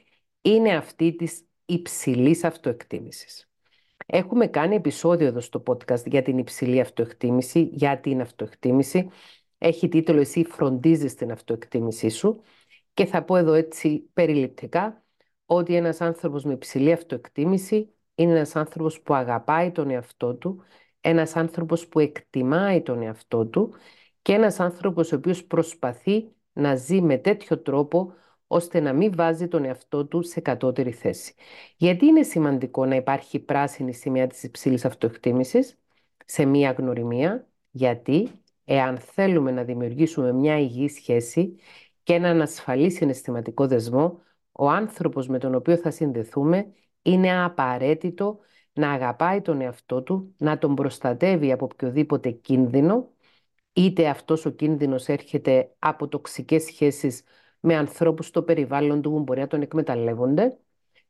είναι 0.41 0.75
αυτή 0.75 1.15
της 1.15 1.45
υψηλής 1.73 2.43
αυτοεκτίμησης. 2.43 3.49
Έχουμε 4.05 4.47
κάνει 4.47 4.75
επεισόδιο 4.75 5.27
εδώ 5.27 5.39
στο 5.39 5.63
podcast 5.67 6.05
για 6.05 6.21
την 6.21 6.37
υψηλή 6.37 6.79
αυτοεκτίμηση, 6.79 7.69
για 7.73 7.99
την 7.99 8.21
αυτοεκτίμηση. 8.21 9.09
Έχει 9.57 9.87
τίτλο 9.87 10.19
«Εσύ 10.19 10.43
φροντίζεις 10.43 11.15
την 11.15 11.31
αυτοεκτίμησή 11.31 12.09
σου» 12.09 12.41
και 12.93 13.05
θα 13.05 13.23
πω 13.23 13.35
εδώ 13.35 13.53
έτσι 13.53 14.09
περιληπτικά 14.13 15.03
ότι 15.45 15.75
ένας 15.75 16.01
άνθρωπος 16.01 16.43
με 16.43 16.53
υψηλή 16.53 16.91
αυτοεκτίμηση 16.91 17.93
είναι 18.15 18.31
ένας 18.31 18.55
άνθρωπος 18.55 19.01
που 19.01 19.13
αγαπάει 19.13 19.71
τον 19.71 19.89
εαυτό 19.89 20.35
του, 20.35 20.63
ένας 21.01 21.35
άνθρωπος 21.35 21.87
που 21.87 21.99
εκτιμάει 21.99 22.81
τον 22.81 23.01
εαυτό 23.01 23.45
του 23.45 23.73
και 24.21 24.33
ένας 24.33 24.59
άνθρωπος 24.59 25.11
ο 25.11 25.15
οποίος 25.15 25.45
προσπαθεί 25.45 26.31
να 26.53 26.75
ζει 26.75 27.01
με 27.01 27.17
τέτοιο 27.17 27.59
τρόπο 27.59 28.13
ώστε 28.53 28.79
να 28.79 28.93
μην 28.93 29.11
βάζει 29.15 29.47
τον 29.47 29.65
εαυτό 29.65 30.05
του 30.05 30.21
σε 30.21 30.39
κατώτερη 30.39 30.91
θέση. 30.91 31.33
Γιατί 31.77 32.05
είναι 32.05 32.23
σημαντικό 32.23 32.85
να 32.85 32.95
υπάρχει 32.95 33.39
πράσινη 33.39 33.93
σημαία 33.93 34.27
της 34.27 34.43
υψηλής 34.43 34.85
αυτοεκτίμησης; 34.85 35.79
Σε 36.25 36.45
μία 36.45 36.71
γνωριμία, 36.71 37.47
γιατί 37.71 38.29
εάν 38.65 38.97
θέλουμε 38.97 39.51
να 39.51 39.63
δημιουργήσουμε 39.63 40.33
μια 40.33 40.59
υγιή 40.59 40.89
σχέση 40.89 41.55
και 42.03 42.13
έναν 42.13 42.41
ασφαλή 42.41 42.91
συναισθηματικό 42.91 43.67
δεσμό, 43.67 44.19
ο 44.51 44.69
άνθρωπος 44.69 45.27
με 45.27 45.39
τον 45.39 45.55
οποίο 45.55 45.77
θα 45.77 45.91
συνδεθούμε 45.91 46.73
είναι 47.01 47.43
απαραίτητο 47.43 48.39
να 48.73 48.91
αγαπάει 48.91 49.41
τον 49.41 49.61
εαυτό 49.61 50.01
του, 50.01 50.35
να 50.37 50.57
τον 50.57 50.75
προστατεύει 50.75 51.51
από 51.51 51.65
οποιοδήποτε 51.65 52.31
κίνδυνο, 52.31 53.09
είτε 53.73 54.07
αυτός 54.07 54.45
ο 54.45 54.49
κίνδυνος 54.49 55.07
έρχεται 55.07 55.75
από 55.79 56.07
τοξικές 56.07 56.63
σχέσεις 56.63 57.23
με 57.61 57.75
ανθρώπους 57.75 58.25
στο 58.27 58.41
περιβάλλον 58.43 59.01
του 59.01 59.11
που 59.11 59.19
μπορεί 59.19 59.39
να 59.39 59.47
τον 59.47 59.61
εκμεταλλεύονται. 59.61 60.57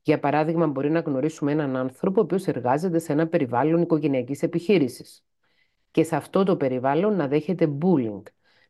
Για 0.02 0.20
παράδειγμα, 0.20 0.68
μπορεί 0.68 0.90
να 0.90 1.00
γνωρίσουμε 1.00 1.52
έναν 1.52 1.76
άνθρωπο 1.76 2.20
ο 2.20 2.24
οποίος 2.24 2.48
εργάζεται 2.48 3.00
σε 3.00 3.12
ένα 3.12 3.28
περιβάλλον 3.28 3.82
οικογενειακής 3.82 4.44
επιχείρησης 4.44 5.26
και 5.92 6.04
σε 6.04 6.16
αυτό 6.16 6.44
το 6.44 6.58
περιβάλλον 6.58 7.16
να 7.16 7.28
δέχεται 7.28 7.78
bullying, 7.82 8.22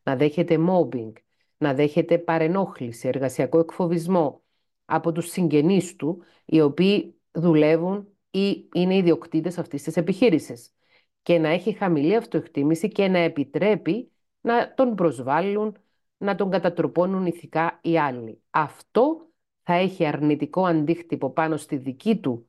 να 0.02 0.16
δέχεται 0.16 0.58
mobbing, 0.68 1.12
να 1.56 1.74
δέχεται 1.74 2.18
παρενόχληση, 2.18 3.08
εργασιακό 3.08 3.58
εκφοβισμό 3.58 4.42
από 4.84 5.12
τους 5.12 5.30
συγγενείς 5.30 5.96
του, 5.96 6.22
οι 6.44 6.60
οποίοι 6.60 7.20
δουλεύουν 7.32 8.08
ή 8.30 8.68
είναι 8.74 8.96
ιδιοκτήτες 8.96 9.58
αυτής 9.58 9.82
της 9.82 9.96
επιχείρησης 9.96 10.74
και 11.22 11.38
να 11.38 11.48
έχει 11.48 11.72
χαμηλή 11.72 12.16
αυτοεκτίμηση 12.16 12.88
και 12.88 13.08
να 13.08 13.18
επιτρέπει 13.18 14.10
να 14.40 14.74
τον 14.74 14.94
προσβάλλουν, 14.94 15.76
να 16.22 16.34
τον 16.34 16.50
κατατροπώνουν 16.50 17.26
ηθικά 17.26 17.78
οι 17.82 17.98
άλλοι. 17.98 18.42
Αυτό 18.50 19.28
θα 19.62 19.74
έχει 19.74 20.06
αρνητικό 20.06 20.64
αντίκτυπο 20.64 21.30
πάνω 21.30 21.56
στη 21.56 21.76
δική 21.76 22.16
του 22.16 22.48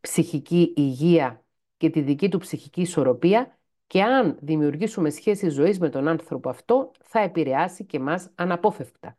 ψυχική 0.00 0.72
υγεία 0.76 1.44
και 1.76 1.90
τη 1.90 2.00
δική 2.00 2.28
του 2.28 2.38
ψυχική 2.38 2.80
ισορροπία 2.80 3.58
και 3.86 4.02
αν 4.02 4.38
δημιουργήσουμε 4.40 5.10
σχέση 5.10 5.48
ζωής 5.48 5.78
με 5.78 5.88
τον 5.88 6.08
άνθρωπο 6.08 6.48
αυτό 6.48 6.90
θα 7.02 7.20
επηρεάσει 7.20 7.84
και 7.84 7.98
μας 7.98 8.30
αναπόφευκτα. 8.34 9.16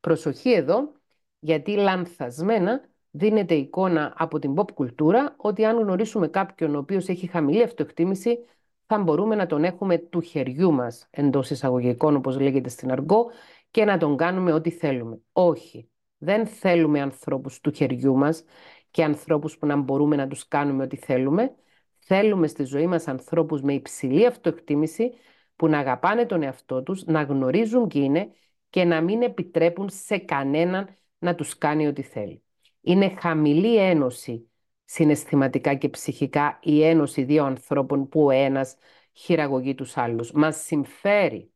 Προσοχή 0.00 0.52
εδώ, 0.52 0.92
γιατί 1.38 1.76
λανθασμένα 1.76 2.88
δίνεται 3.10 3.54
εικόνα 3.54 4.14
από 4.16 4.38
την 4.38 4.54
pop 4.56 4.72
κουλτούρα 4.74 5.34
ότι 5.36 5.64
αν 5.64 5.78
γνωρίσουμε 5.78 6.28
κάποιον 6.28 6.74
ο 6.74 6.78
οποίος 6.78 7.08
έχει 7.08 7.26
χαμηλή 7.26 7.62
αυτοεκτίμηση 7.62 8.38
θα 8.86 8.98
μπορούμε 8.98 9.34
να 9.34 9.46
τον 9.46 9.64
έχουμε 9.64 9.98
του 9.98 10.20
χεριού 10.20 10.72
μας 10.72 11.06
εντός 11.10 11.50
εισαγωγικών 11.50 12.16
όπως 12.16 12.40
λέγεται 12.40 12.68
στην 12.68 12.92
αργό 12.92 13.30
και 13.70 13.84
να 13.84 13.98
τον 13.98 14.16
κάνουμε 14.16 14.52
ό,τι 14.52 14.70
θέλουμε. 14.70 15.20
Όχι, 15.32 15.90
δεν 16.18 16.46
θέλουμε 16.46 17.00
ανθρώπους 17.00 17.60
του 17.60 17.72
χεριού 17.72 18.16
μας 18.16 18.44
και 18.90 19.04
ανθρώπους 19.04 19.58
που 19.58 19.66
να 19.66 19.76
μπορούμε 19.76 20.16
να 20.16 20.26
τους 20.28 20.48
κάνουμε 20.48 20.82
ό,τι 20.82 20.96
θέλουμε. 20.96 21.54
Θέλουμε 21.98 22.46
στη 22.46 22.64
ζωή 22.64 22.86
μας 22.86 23.08
ανθρώπους 23.08 23.62
με 23.62 23.72
υψηλή 23.72 24.26
αυτοεκτίμηση 24.26 25.12
που 25.56 25.68
να 25.68 25.78
αγαπάνε 25.78 26.26
τον 26.26 26.42
εαυτό 26.42 26.82
τους, 26.82 27.04
να 27.04 27.22
γνωρίζουν 27.22 27.88
τι 27.88 27.98
είναι 27.98 28.30
και 28.70 28.84
να 28.84 29.00
μην 29.00 29.22
επιτρέπουν 29.22 29.88
σε 29.90 30.18
κανέναν 30.18 30.88
να 31.18 31.34
τους 31.34 31.58
κάνει 31.58 31.86
ό,τι 31.86 32.02
θέλει. 32.02 32.42
Είναι 32.80 33.14
χαμηλή 33.18 33.76
ένωση 33.76 34.50
συναισθηματικά 34.86 35.74
και 35.74 35.88
ψυχικά 35.88 36.58
η 36.62 36.82
ένωση 36.84 37.22
δύο 37.22 37.44
ανθρώπων 37.44 38.08
που 38.08 38.24
ο 38.24 38.30
ένας 38.30 38.76
χειραγωγεί 39.12 39.74
τους 39.74 39.96
άλλους. 39.96 40.32
Μας 40.32 40.56
συμφέρει, 40.56 41.50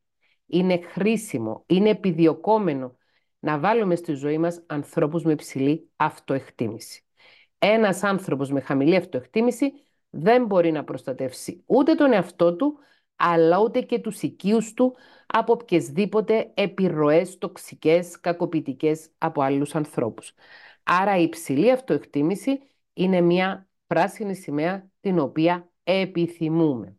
είναι 0.45 0.79
χρήσιμο, 0.81 1.63
είναι 1.67 1.89
επιδιωκόμενο 1.89 2.95
να 3.39 3.59
βάλουμε 3.59 3.95
στη 3.95 4.13
ζωή 4.13 4.37
μας 4.37 4.63
ανθρώπους 4.67 5.23
με 5.23 5.35
ψηλή 5.35 5.89
αυτοεκτίμηση. 5.95 7.03
Ένας 7.59 8.03
άνθρωπος 8.03 8.51
με 8.51 8.59
χαμηλή 8.59 8.95
αυτοεκτίμηση 8.95 9.71
δεν 10.09 10.45
μπορεί 10.45 10.71
να 10.71 10.83
προστατεύσει 10.83 11.63
ούτε 11.65 11.93
τον 11.95 12.13
εαυτό 12.13 12.55
του, 12.55 12.77
αλλά 13.15 13.59
ούτε 13.59 13.81
και 13.81 13.99
τους 13.99 14.21
οικείους 14.21 14.73
του 14.73 14.95
από 15.27 15.53
οποιασδήποτε 15.53 16.51
επιρροές 16.53 17.37
τοξικές, 17.37 18.19
κακοποιητικές 18.19 19.09
από 19.17 19.41
άλλους 19.41 19.75
ανθρώπους. 19.75 20.33
Άρα 20.83 21.17
η 21.17 21.23
υψηλή 21.23 21.71
αυτοεκτίμηση 21.71 22.59
είναι 22.93 23.21
μια 23.21 23.69
πράσινη 23.87 24.35
σημαία 24.35 24.89
την 24.99 25.19
οποία 25.19 25.71
επιθυμούμε. 25.83 26.95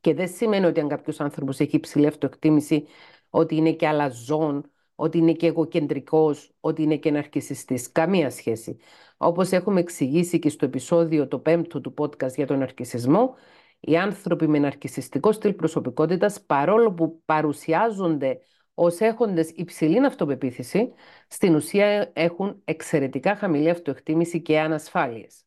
Και 0.00 0.14
δεν 0.14 0.28
σημαίνει 0.28 0.66
ότι 0.66 0.80
αν 0.80 0.88
κάποιος 0.88 1.20
άνθρωπος 1.20 1.60
έχει 1.60 1.76
υψηλή 1.76 2.06
αυτοεκτίμηση 2.06 2.86
ότι 3.30 3.56
είναι 3.56 3.72
και 3.72 3.86
αλαζόν, 3.86 4.70
ότι 4.94 5.18
είναι 5.18 5.32
και 5.32 5.46
εγωκεντρικός, 5.46 6.54
ότι 6.60 6.82
είναι 6.82 6.96
και 6.96 7.10
ναρκισιστής. 7.10 7.92
Καμία 7.92 8.30
σχέση. 8.30 8.76
Όπως 9.16 9.50
έχουμε 9.50 9.80
εξηγήσει 9.80 10.38
και 10.38 10.48
στο 10.48 10.64
επεισόδιο 10.64 11.28
το 11.28 11.38
πέμπτο 11.38 11.80
του 11.80 11.94
podcast 11.98 12.34
για 12.34 12.46
τον 12.46 12.58
ναρκισισμό, 12.58 13.34
οι 13.80 13.96
άνθρωποι 13.96 14.48
με 14.48 14.58
ναρκισιστικό 14.58 15.32
στυλ 15.32 15.52
προσωπικότητας, 15.52 16.42
παρόλο 16.42 16.92
που 16.92 17.22
παρουσιάζονται 17.24 18.40
ως 18.82 19.00
έχοντες 19.00 19.50
υψηλή 19.50 20.06
αυτοπεποίθηση, 20.06 20.92
στην 21.28 21.54
ουσία 21.54 22.10
έχουν 22.12 22.62
εξαιρετικά 22.64 23.36
χαμηλή 23.36 23.70
αυτοεκτίμηση 23.70 24.42
και 24.42 24.60
ανασφάλειες. 24.60 25.44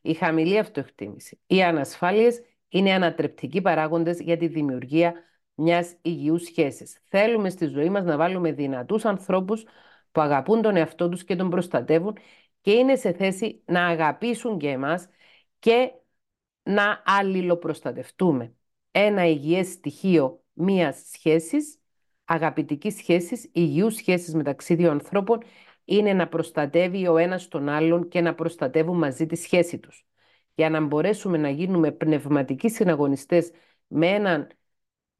Η 0.00 0.14
χαμηλή 0.14 0.58
αυτοεκτίμηση, 0.58 1.40
οι 1.46 1.62
ανασφάλειες 1.62 2.40
είναι 2.68 2.92
ανατρεπτικοί 2.92 3.60
παράγοντες 3.60 4.20
για 4.20 4.36
τη 4.36 4.46
δημιουργία 4.46 5.14
μιας 5.54 5.96
υγιούς 6.02 6.42
σχέσης. 6.42 7.00
Θέλουμε 7.04 7.50
στη 7.50 7.66
ζωή 7.66 7.88
μας 7.88 8.04
να 8.04 8.16
βάλουμε 8.16 8.52
δυνατούς 8.52 9.04
ανθρώπους 9.04 9.64
που 10.12 10.20
αγαπούν 10.20 10.62
τον 10.62 10.76
εαυτό 10.76 11.08
τους 11.08 11.24
και 11.24 11.36
τον 11.36 11.50
προστατεύουν 11.50 12.16
και 12.60 12.70
είναι 12.72 12.96
σε 12.96 13.12
θέση 13.12 13.62
να 13.66 13.86
αγαπήσουν 13.86 14.58
και 14.58 14.68
εμάς 14.68 15.08
και 15.58 15.90
να 16.62 17.02
αλληλοπροστατευτούμε. 17.06 18.54
Ένα 18.90 19.26
υγιές 19.26 19.66
στοιχείο 19.66 20.44
μιας 20.52 21.02
σχέσης 21.12 21.79
αγαπητικής 22.32 22.94
σχέσης, 22.94 23.48
υγιούς 23.52 23.94
σχέσης 23.94 24.34
μεταξύ 24.34 24.74
δύο 24.74 24.90
ανθρώπων 24.90 25.42
είναι 25.84 26.12
να 26.12 26.28
προστατεύει 26.28 27.08
ο 27.08 27.16
ένας 27.16 27.48
τον 27.48 27.68
άλλον 27.68 28.08
και 28.08 28.20
να 28.20 28.34
προστατεύουν 28.34 28.98
μαζί 28.98 29.26
τη 29.26 29.36
σχέση 29.36 29.78
τους. 29.78 30.06
Για 30.54 30.70
να 30.70 30.80
μπορέσουμε 30.80 31.38
να 31.38 31.50
γίνουμε 31.50 31.90
πνευματικοί 31.90 32.68
συναγωνιστές 32.70 33.50
με 33.86 34.06
έναν 34.06 34.48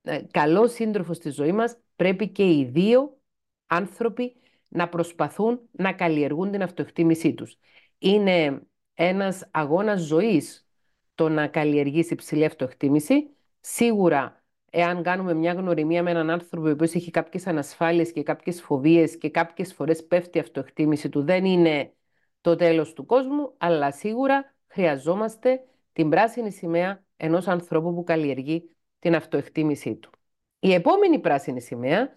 ε, 0.03 0.21
καλό 0.31 0.69
σύντροφο 0.69 1.13
στη 1.13 1.31
ζωή 1.31 1.53
μας, 1.53 1.79
πρέπει 1.97 2.29
και 2.29 2.45
οι 2.45 2.65
δύο 2.65 3.19
άνθρωποι 3.67 4.35
να 4.69 4.89
προσπαθούν 4.89 5.61
να 5.71 5.93
καλλιεργούν 5.93 6.51
την 6.51 6.63
αυτοεκτίμησή 6.63 7.35
τους. 7.35 7.57
Είναι 7.99 8.63
ένας 8.95 9.49
αγώνας 9.51 10.01
ζωής 10.01 10.69
το 11.15 11.29
να 11.29 11.47
καλλιεργήσει 11.47 12.13
υψηλή 12.13 12.45
αυτοεκτίμηση. 12.45 13.31
Σίγουρα 13.61 14.40
εάν 14.71 15.03
κάνουμε 15.03 15.35
μια 15.35 15.53
γνωριμία 15.53 16.03
με 16.03 16.11
έναν 16.11 16.31
άνθρωπο 16.31 16.69
ο 16.69 16.71
οποίος 16.71 16.95
έχει 16.95 17.11
κάποιες 17.11 17.47
ανασφάλειες 17.47 18.13
και 18.13 18.23
κάποιες 18.23 18.63
φοβίες 18.63 19.19
και 19.19 19.31
κάποιες 19.31 19.75
φορές 19.75 20.07
πέφτει 20.07 20.39
η 20.39 20.41
αυτοεκτίμηση 20.41 21.09
του, 21.09 21.25
δεν 21.25 21.45
είναι 21.45 21.95
το 22.41 22.57
τέλος 22.57 22.93
του 22.93 23.07
κόσμου, 23.07 23.55
αλλά 23.59 23.93
σίγουρα 23.93 24.55
χρειαζόμαστε 24.67 25.65
την 25.93 26.11
πράσινη 26.11 26.51
σημαία 26.53 27.05
ενός 27.17 27.49
ανθρώπου 27.49 27.95
που 27.95 28.05
καλλιεργεί 28.05 28.77
την 28.99 29.15
αυτοεκτίμησή 29.15 29.97
του. 29.97 30.11
Η 30.59 30.73
επόμενη 30.73 31.19
πράσινη 31.19 31.61
σημαία 31.61 32.17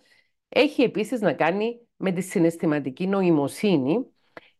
έχει 0.49 0.82
επίσης 0.82 1.22
να 1.22 1.34
κάνει 1.34 1.88
με 1.95 2.12
τη 2.12 2.22
συναισθηματική 2.22 3.08
νοημοσύνη 3.08 4.06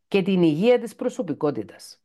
και 0.08 0.22
την 0.22 0.42
υγεία 0.42 0.80
της 0.80 0.96
προσωπικότητας. 0.96 2.02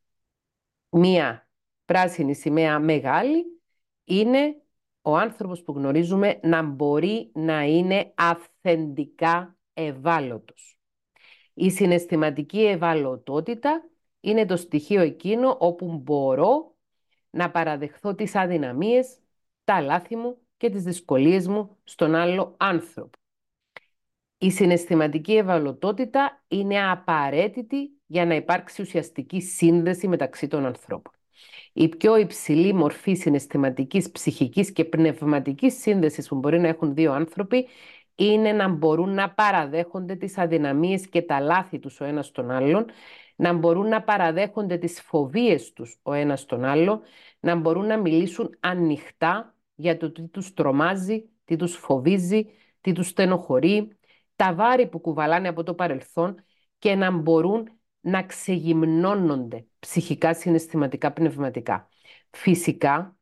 Μία 0.88 1.48
πράσινη 1.84 2.34
σημαία 2.34 2.78
μεγάλη 2.78 3.60
είναι 4.04 4.62
ο 5.08 5.16
άνθρωπος 5.16 5.62
που 5.62 5.72
γνωρίζουμε 5.72 6.40
να 6.42 6.62
μπορεί 6.62 7.30
να 7.34 7.62
είναι 7.62 8.12
αυθεντικά 8.14 9.56
ευάλωτος. 9.74 10.78
Η 11.54 11.70
συναισθηματική 11.70 12.60
ευαλωτότητα 12.60 13.90
είναι 14.20 14.46
το 14.46 14.56
στοιχείο 14.56 15.00
εκείνο 15.00 15.56
όπου 15.60 15.92
μπορώ 16.02 16.76
να 17.30 17.50
παραδεχθώ 17.50 18.14
τις 18.14 18.34
αδυναμίες, 18.34 19.18
τα 19.64 19.80
λάθη 19.80 20.16
μου 20.16 20.38
και 20.56 20.70
τις 20.70 20.82
δυσκολίες 20.82 21.48
μου 21.48 21.76
στον 21.84 22.14
άλλο 22.14 22.54
άνθρωπο. 22.58 23.18
Η 24.38 24.50
συναισθηματική 24.50 25.36
ευαλωτότητα 25.36 26.44
είναι 26.48 26.90
απαραίτητη 26.90 27.90
για 28.06 28.26
να 28.26 28.34
υπάρξει 28.34 28.82
ουσιαστική 28.82 29.40
σύνδεση 29.40 30.08
μεταξύ 30.08 30.48
των 30.48 30.66
ανθρώπων. 30.66 31.17
Η 31.72 31.88
πιο 31.88 32.16
υψηλή 32.16 32.72
μορφή 32.72 33.14
συναισθηματικής, 33.14 34.10
ψυχικής 34.10 34.72
και 34.72 34.84
πνευματικής 34.84 35.80
σύνδεσης 35.80 36.28
που 36.28 36.36
μπορεί 36.36 36.60
να 36.60 36.68
έχουν 36.68 36.94
δύο 36.94 37.12
άνθρωποι 37.12 37.66
είναι 38.14 38.52
να 38.52 38.68
μπορούν 38.68 39.14
να 39.14 39.30
παραδέχονται 39.30 40.14
τις 40.14 40.38
αδυναμίες 40.38 41.08
και 41.08 41.22
τα 41.22 41.40
λάθη 41.40 41.78
τους 41.78 42.00
ο 42.00 42.04
ένας 42.04 42.30
τον 42.30 42.50
άλλον, 42.50 42.86
να 43.36 43.52
μπορούν 43.52 43.88
να 43.88 44.02
παραδέχονται 44.02 44.76
τις 44.78 45.00
φοβίες 45.00 45.72
τους 45.72 45.98
ο 46.02 46.12
ένας 46.12 46.44
τον 46.44 46.64
άλλο, 46.64 47.02
να 47.40 47.54
μπορούν 47.54 47.86
να 47.86 47.98
μιλήσουν 47.98 48.56
ανοιχτά 48.60 49.54
για 49.74 49.96
το 49.96 50.12
τι 50.12 50.28
τους 50.28 50.54
τρομάζει, 50.54 51.28
τι 51.44 51.56
τους 51.56 51.76
φοβίζει, 51.76 52.46
τι 52.80 52.92
τους 52.92 53.08
στενοχωρεί, 53.08 53.98
τα 54.36 54.54
βάρη 54.54 54.86
που 54.86 55.00
κουβαλάνε 55.00 55.48
από 55.48 55.62
το 55.62 55.74
παρελθόν 55.74 56.44
και 56.78 56.94
να 56.94 57.10
μπορούν 57.10 57.68
να 58.00 58.22
ξεγυμνώνονται 58.22 59.67
ψυχικά, 59.78 60.34
συναισθηματικά, 60.34 61.12
πνευματικά. 61.12 61.88
Φυσικά, 62.30 63.16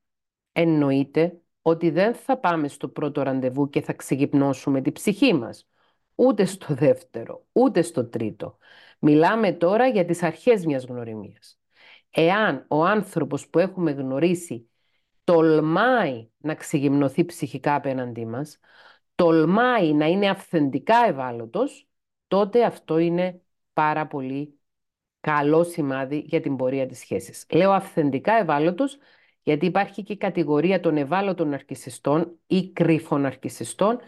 εννοείται 0.52 1.40
ότι 1.62 1.90
δεν 1.90 2.14
θα 2.14 2.38
πάμε 2.38 2.68
στο 2.68 2.88
πρώτο 2.88 3.22
ραντεβού 3.22 3.68
και 3.68 3.80
θα 3.80 3.92
ξεγυπνώσουμε 3.92 4.80
τη 4.80 4.92
ψυχή 4.92 5.34
μας. 5.34 5.68
Ούτε 6.14 6.44
στο 6.44 6.74
δεύτερο, 6.74 7.46
ούτε 7.52 7.82
στο 7.82 8.04
τρίτο. 8.04 8.58
Μιλάμε 8.98 9.52
τώρα 9.52 9.86
για 9.86 10.04
τις 10.04 10.22
αρχές 10.22 10.64
μιας 10.64 10.84
γνωριμίας. 10.84 11.60
Εάν 12.10 12.64
ο 12.68 12.84
άνθρωπος 12.84 13.48
που 13.48 13.58
έχουμε 13.58 13.90
γνωρίσει 13.90 14.70
τολμάει 15.24 16.28
να 16.36 16.54
ξεγυμνωθεί 16.54 17.24
ψυχικά 17.24 17.74
απέναντί 17.74 18.26
μας, 18.26 18.58
τολμάει 19.14 19.92
να 19.92 20.06
είναι 20.06 20.28
αυθεντικά 20.28 20.96
ευάλωτος, 21.06 21.88
τότε 22.26 22.64
αυτό 22.64 22.98
είναι 22.98 23.40
πάρα 23.72 24.06
πολύ 24.06 24.55
καλό 25.20 25.64
σημάδι 25.64 26.18
για 26.26 26.40
την 26.40 26.56
πορεία 26.56 26.86
της 26.86 26.98
σχέσης. 26.98 27.46
Λέω 27.50 27.72
αυθεντικά 27.72 28.32
ευάλωτος, 28.32 28.98
γιατί 29.42 29.66
υπάρχει 29.66 30.02
και 30.02 30.12
η 30.12 30.16
κατηγορία 30.16 30.80
των 30.80 30.96
ευάλωτων 30.96 31.52
αρκισιστών 31.52 32.38
ή 32.46 32.72
κρύφων 32.72 33.26
αρκισιστών, 33.26 33.98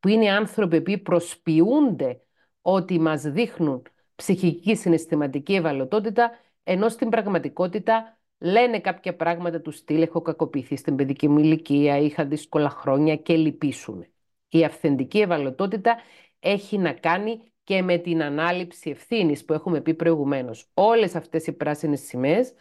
που 0.00 0.08
είναι 0.08 0.30
άνθρωποι 0.30 0.80
που 0.80 1.02
προσποιούνται 1.02 2.20
ότι 2.60 2.98
μας 3.00 3.22
δείχνουν 3.22 3.82
ψυχική 4.14 4.76
συναισθηματική 4.76 5.54
ευαλωτότητα, 5.54 6.30
ενώ 6.62 6.88
στην 6.88 7.08
πραγματικότητα 7.08 8.18
λένε 8.38 8.80
κάποια 8.80 9.16
πράγματα 9.16 9.60
τους 9.60 9.76
στυλ 9.76 10.02
«έχω 10.02 10.22
κακοποιηθεί 10.22 10.76
στην 10.76 10.96
παιδική 10.96 11.28
μου 11.28 11.38
ηλικία, 11.38 11.98
είχα 11.98 12.24
δύσκολα 12.24 12.68
χρόνια» 12.68 13.16
και 13.16 13.36
λυπήσουμε. 13.36 14.10
Η 14.48 14.64
αυθεντική 14.64 15.18
ευαλωτότητα 15.20 15.96
έχει 16.40 16.78
να 16.78 16.92
κάνει 16.92 17.52
και 17.66 17.82
με 17.82 17.98
την 17.98 18.22
ανάληψη 18.22 18.90
ευθύνης 18.90 19.44
που 19.44 19.52
έχουμε 19.52 19.80
πει 19.80 19.94
προηγουμένως. 19.94 20.70
Όλες 20.74 21.14
αυτές 21.14 21.46
οι 21.46 21.52
πράσινες 21.52 22.00
σημαίες 22.00 22.52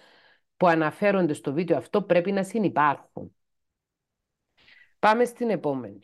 που 0.57 0.67
αναφέρονται 0.67 1.33
στο 1.33 1.53
βίντεο 1.53 1.77
αυτό 1.77 2.01
πρέπει 2.01 2.31
να 2.31 2.43
συνεπάρχουν. 2.43 3.35
Πάμε 4.99 5.25
στην 5.25 5.49
επόμενη. 5.49 5.99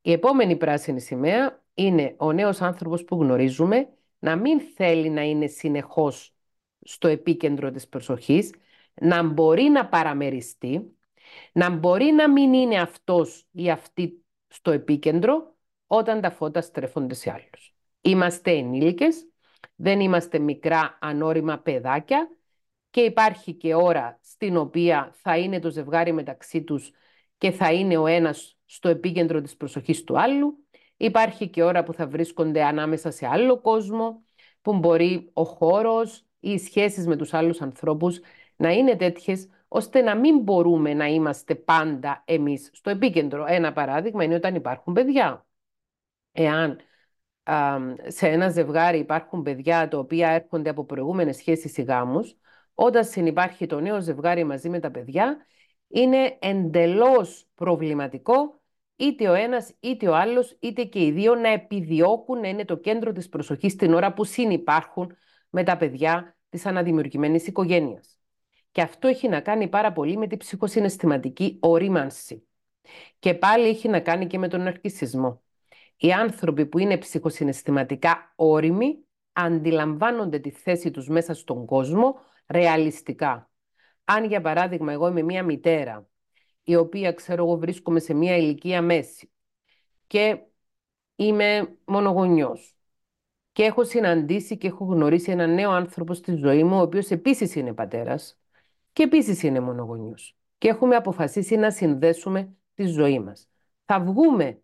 Η 0.00 0.12
επόμενη 0.12 0.56
πράσινη 0.56 1.00
σημαία 1.00 1.64
είναι 1.74 2.14
ο 2.18 2.32
νέος 2.32 2.60
άνθρωπος 2.60 3.04
που 3.04 3.22
γνωρίζουμε 3.22 3.88
να 4.18 4.36
μην 4.36 4.60
θέλει 4.60 5.10
να 5.10 5.22
είναι 5.22 5.46
συνεχώς 5.46 6.34
στο 6.80 7.08
επίκεντρο 7.08 7.70
της 7.70 7.88
προσοχής, 7.88 8.54
να 8.94 9.22
μπορεί 9.22 9.62
να 9.62 9.88
παραμεριστεί, 9.88 10.96
να 11.52 11.70
μπορεί 11.70 12.04
να 12.04 12.30
μην 12.30 12.52
είναι 12.52 12.80
αυτός 12.80 13.46
ή 13.52 13.70
αυτή 13.70 14.24
στο 14.48 14.70
επίκεντρο 14.70 15.56
όταν 15.86 16.20
τα 16.20 16.30
φώτα 16.30 16.60
στρέφονται 16.60 17.14
σε 17.14 17.30
άλλους. 17.30 17.77
Είμαστε 18.08 18.50
ενήλικες, 18.50 19.28
δεν 19.74 20.00
είμαστε 20.00 20.38
μικρά 20.38 20.98
ανώριμα 21.00 21.58
παιδάκια 21.58 22.30
και 22.90 23.00
υπάρχει 23.00 23.52
και 23.52 23.74
ώρα 23.74 24.18
στην 24.22 24.56
οποία 24.56 25.10
θα 25.14 25.38
είναι 25.38 25.58
το 25.58 25.70
ζευγάρι 25.70 26.12
μεταξύ 26.12 26.62
τους 26.62 26.90
και 27.38 27.50
θα 27.50 27.72
είναι 27.72 27.96
ο 27.96 28.06
ένας 28.06 28.58
στο 28.64 28.88
επίκεντρο 28.88 29.40
της 29.40 29.56
προσοχής 29.56 30.04
του 30.04 30.20
άλλου. 30.20 30.66
Υπάρχει 30.96 31.48
και 31.48 31.62
ώρα 31.62 31.82
που 31.82 31.92
θα 31.92 32.06
βρίσκονται 32.06 32.64
ανάμεσα 32.64 33.10
σε 33.10 33.26
άλλο 33.26 33.60
κόσμο, 33.60 34.22
που 34.62 34.78
μπορεί 34.78 35.30
ο 35.32 35.44
χώρος 35.44 36.26
ή 36.40 36.50
οι 36.50 36.58
σχέσεις 36.58 37.06
με 37.06 37.16
τους 37.16 37.34
άλλους 37.34 37.60
ανθρώπους 37.60 38.20
να 38.56 38.70
είναι 38.70 38.96
τέτοιες 38.96 39.48
ώστε 39.68 40.00
να 40.00 40.16
μην 40.16 40.38
μπορούμε 40.38 40.94
να 40.94 41.06
είμαστε 41.06 41.54
πάντα 41.54 42.22
εμείς 42.26 42.70
στο 42.72 42.90
επίκεντρο. 42.90 43.44
Ένα 43.48 43.72
παράδειγμα 43.72 44.24
είναι 44.24 44.34
όταν 44.34 44.54
υπάρχουν 44.54 44.92
παιδιά. 44.92 45.46
Εάν 46.32 46.78
σε 48.06 48.28
ένα 48.28 48.48
ζευγάρι 48.48 48.98
υπάρχουν 48.98 49.42
παιδιά 49.42 49.88
τα 49.88 49.98
οποία 49.98 50.28
έρχονται 50.30 50.70
από 50.70 50.84
προηγούμενες 50.84 51.36
σχέσεις 51.36 51.76
ή 51.76 51.82
γάμους, 51.82 52.36
όταν 52.74 53.04
συνυπάρχει 53.04 53.66
το 53.66 53.80
νέο 53.80 54.00
ζευγάρι 54.00 54.44
μαζί 54.44 54.68
με 54.68 54.80
τα 54.80 54.90
παιδιά, 54.90 55.36
είναι 55.88 56.36
εντελώς 56.40 57.46
προβληματικό 57.54 58.60
είτε 58.96 59.28
ο 59.28 59.34
ένας 59.34 59.74
είτε 59.80 60.08
ο 60.08 60.16
άλλος 60.16 60.56
είτε 60.60 60.84
και 60.84 61.04
οι 61.04 61.10
δύο 61.10 61.34
να 61.34 61.48
επιδιώκουν 61.48 62.40
να 62.40 62.48
είναι 62.48 62.64
το 62.64 62.76
κέντρο 62.76 63.12
της 63.12 63.28
προσοχής 63.28 63.76
την 63.76 63.94
ώρα 63.94 64.12
που 64.12 64.24
συνυπάρχουν 64.24 65.16
με 65.50 65.62
τα 65.62 65.76
παιδιά 65.76 66.36
της 66.48 66.66
αναδημιουργημένης 66.66 67.46
οικογένειας. 67.46 68.18
Και 68.70 68.80
αυτό 68.82 69.08
έχει 69.08 69.28
να 69.28 69.40
κάνει 69.40 69.68
πάρα 69.68 69.92
πολύ 69.92 70.16
με 70.16 70.26
τη 70.26 70.36
ψυχοσυναισθηματική 70.36 71.58
ορίμανση. 71.60 72.48
Και 73.18 73.34
πάλι 73.34 73.68
έχει 73.68 73.88
να 73.88 74.00
κάνει 74.00 74.26
και 74.26 74.38
με 74.38 74.48
τον 74.48 74.66
αρκισισμό. 74.66 75.42
Οι 76.00 76.12
άνθρωποι 76.12 76.66
που 76.66 76.78
είναι 76.78 76.98
ψυχοσυναισθηματικά 76.98 78.32
όριμοι 78.36 78.98
αντιλαμβάνονται 79.32 80.38
τη 80.38 80.50
θέση 80.50 80.90
τους 80.90 81.08
μέσα 81.08 81.34
στον 81.34 81.66
κόσμο 81.66 82.14
ρεαλιστικά. 82.46 83.50
Αν 84.04 84.24
για 84.24 84.40
παράδειγμα 84.40 84.92
εγώ 84.92 85.08
είμαι 85.08 85.22
μία 85.22 85.42
μητέρα 85.42 86.08
η 86.62 86.76
οποία 86.76 87.12
ξέρω 87.12 87.44
εγώ 87.44 87.56
βρίσκομαι 87.56 88.00
σε 88.00 88.14
μία 88.14 88.36
ηλικία 88.36 88.82
μέση 88.82 89.32
και 90.06 90.38
είμαι 91.16 91.76
μονογονιός 91.84 92.76
και 93.52 93.62
έχω 93.62 93.84
συναντήσει 93.84 94.56
και 94.56 94.66
έχω 94.66 94.84
γνωρίσει 94.84 95.30
έναν 95.30 95.54
νέο 95.54 95.70
άνθρωπο 95.70 96.14
στη 96.14 96.34
ζωή 96.34 96.64
μου 96.64 96.76
ο 96.76 96.80
οποίος 96.80 97.10
επίσης 97.10 97.54
είναι 97.54 97.72
πατέρας 97.72 98.38
και 98.92 99.02
επίσης 99.02 99.42
είναι 99.42 99.60
μονογονιός 99.60 100.36
και 100.58 100.68
έχουμε 100.68 100.96
αποφασίσει 100.96 101.56
να 101.56 101.70
συνδέσουμε 101.70 102.56
τη 102.74 102.86
ζωή 102.86 103.18
μας. 103.18 103.48
Θα 103.84 104.00
βγούμε 104.00 104.62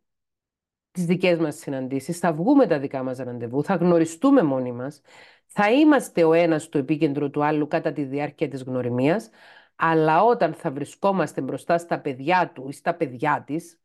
τις 0.94 1.04
δικές 1.04 1.38
μας 1.38 1.56
συναντήσεις, 1.56 2.18
θα 2.18 2.32
βγούμε 2.32 2.66
τα 2.66 2.78
δικά 2.78 3.02
μας 3.02 3.18
ραντεβού, 3.18 3.64
θα 3.64 3.74
γνωριστούμε 3.74 4.42
μόνοι 4.42 4.72
μας, 4.72 5.00
θα 5.46 5.70
είμαστε 5.72 6.24
ο 6.24 6.32
ένας 6.32 6.62
στο 6.62 6.78
επίκεντρο 6.78 7.30
του 7.30 7.44
άλλου 7.44 7.66
κατά 7.68 7.92
τη 7.92 8.04
διάρκεια 8.04 8.48
της 8.48 8.62
γνωριμίας, 8.62 9.30
αλλά 9.76 10.22
όταν 10.22 10.54
θα 10.54 10.70
βρισκόμαστε 10.70 11.40
μπροστά 11.40 11.78
στα 11.78 12.00
παιδιά 12.00 12.52
του 12.54 12.68
ή 12.68 12.72
στα 12.72 12.94
παιδιά 12.94 13.42
της, 13.46 13.80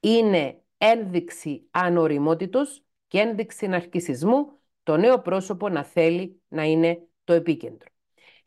είναι 0.00 0.62
ένδειξη 0.78 1.68
ανοριμότητος 1.70 2.84
και 3.06 3.18
ένδειξη 3.18 3.66
ναρκισισμού 3.66 4.58
το 4.82 4.96
νέο 4.96 5.20
πρόσωπο 5.20 5.68
να 5.68 5.84
θέλει 5.84 6.40
να 6.48 6.62
είναι 6.64 7.08
το 7.24 7.32
επίκεντρο. 7.32 7.95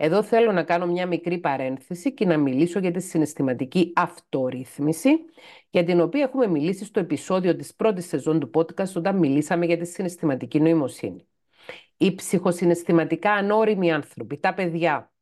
Εδώ 0.01 0.23
θέλω 0.23 0.51
να 0.51 0.63
κάνω 0.63 0.85
μια 0.85 1.07
μικρή 1.07 1.37
παρένθεση 1.37 2.13
και 2.13 2.25
να 2.25 2.37
μιλήσω 2.37 2.79
για 2.79 2.91
τη 2.91 2.99
συναισθηματική 2.99 3.91
αυτορύθμιση, 3.95 5.09
για 5.69 5.83
την 5.83 5.99
οποία 6.01 6.21
έχουμε 6.23 6.47
μιλήσει 6.47 6.85
στο 6.85 6.99
επεισόδιο 6.99 7.55
της 7.55 7.75
πρώτης 7.75 8.07
σεζόν 8.07 8.39
του 8.39 8.49
podcast 8.53 8.93
όταν 8.95 9.17
μιλήσαμε 9.17 9.65
για 9.65 9.77
τη 9.77 9.85
συναισθηματική 9.85 10.59
νοημοσύνη. 10.59 11.27
Οι 11.97 12.15
ψυχοσυναισθηματικά 12.15 13.31
ανώριμοι 13.31 13.91
άνθρωποι, 13.91 14.37
τα 14.37 14.53
παιδιά, 14.53 15.13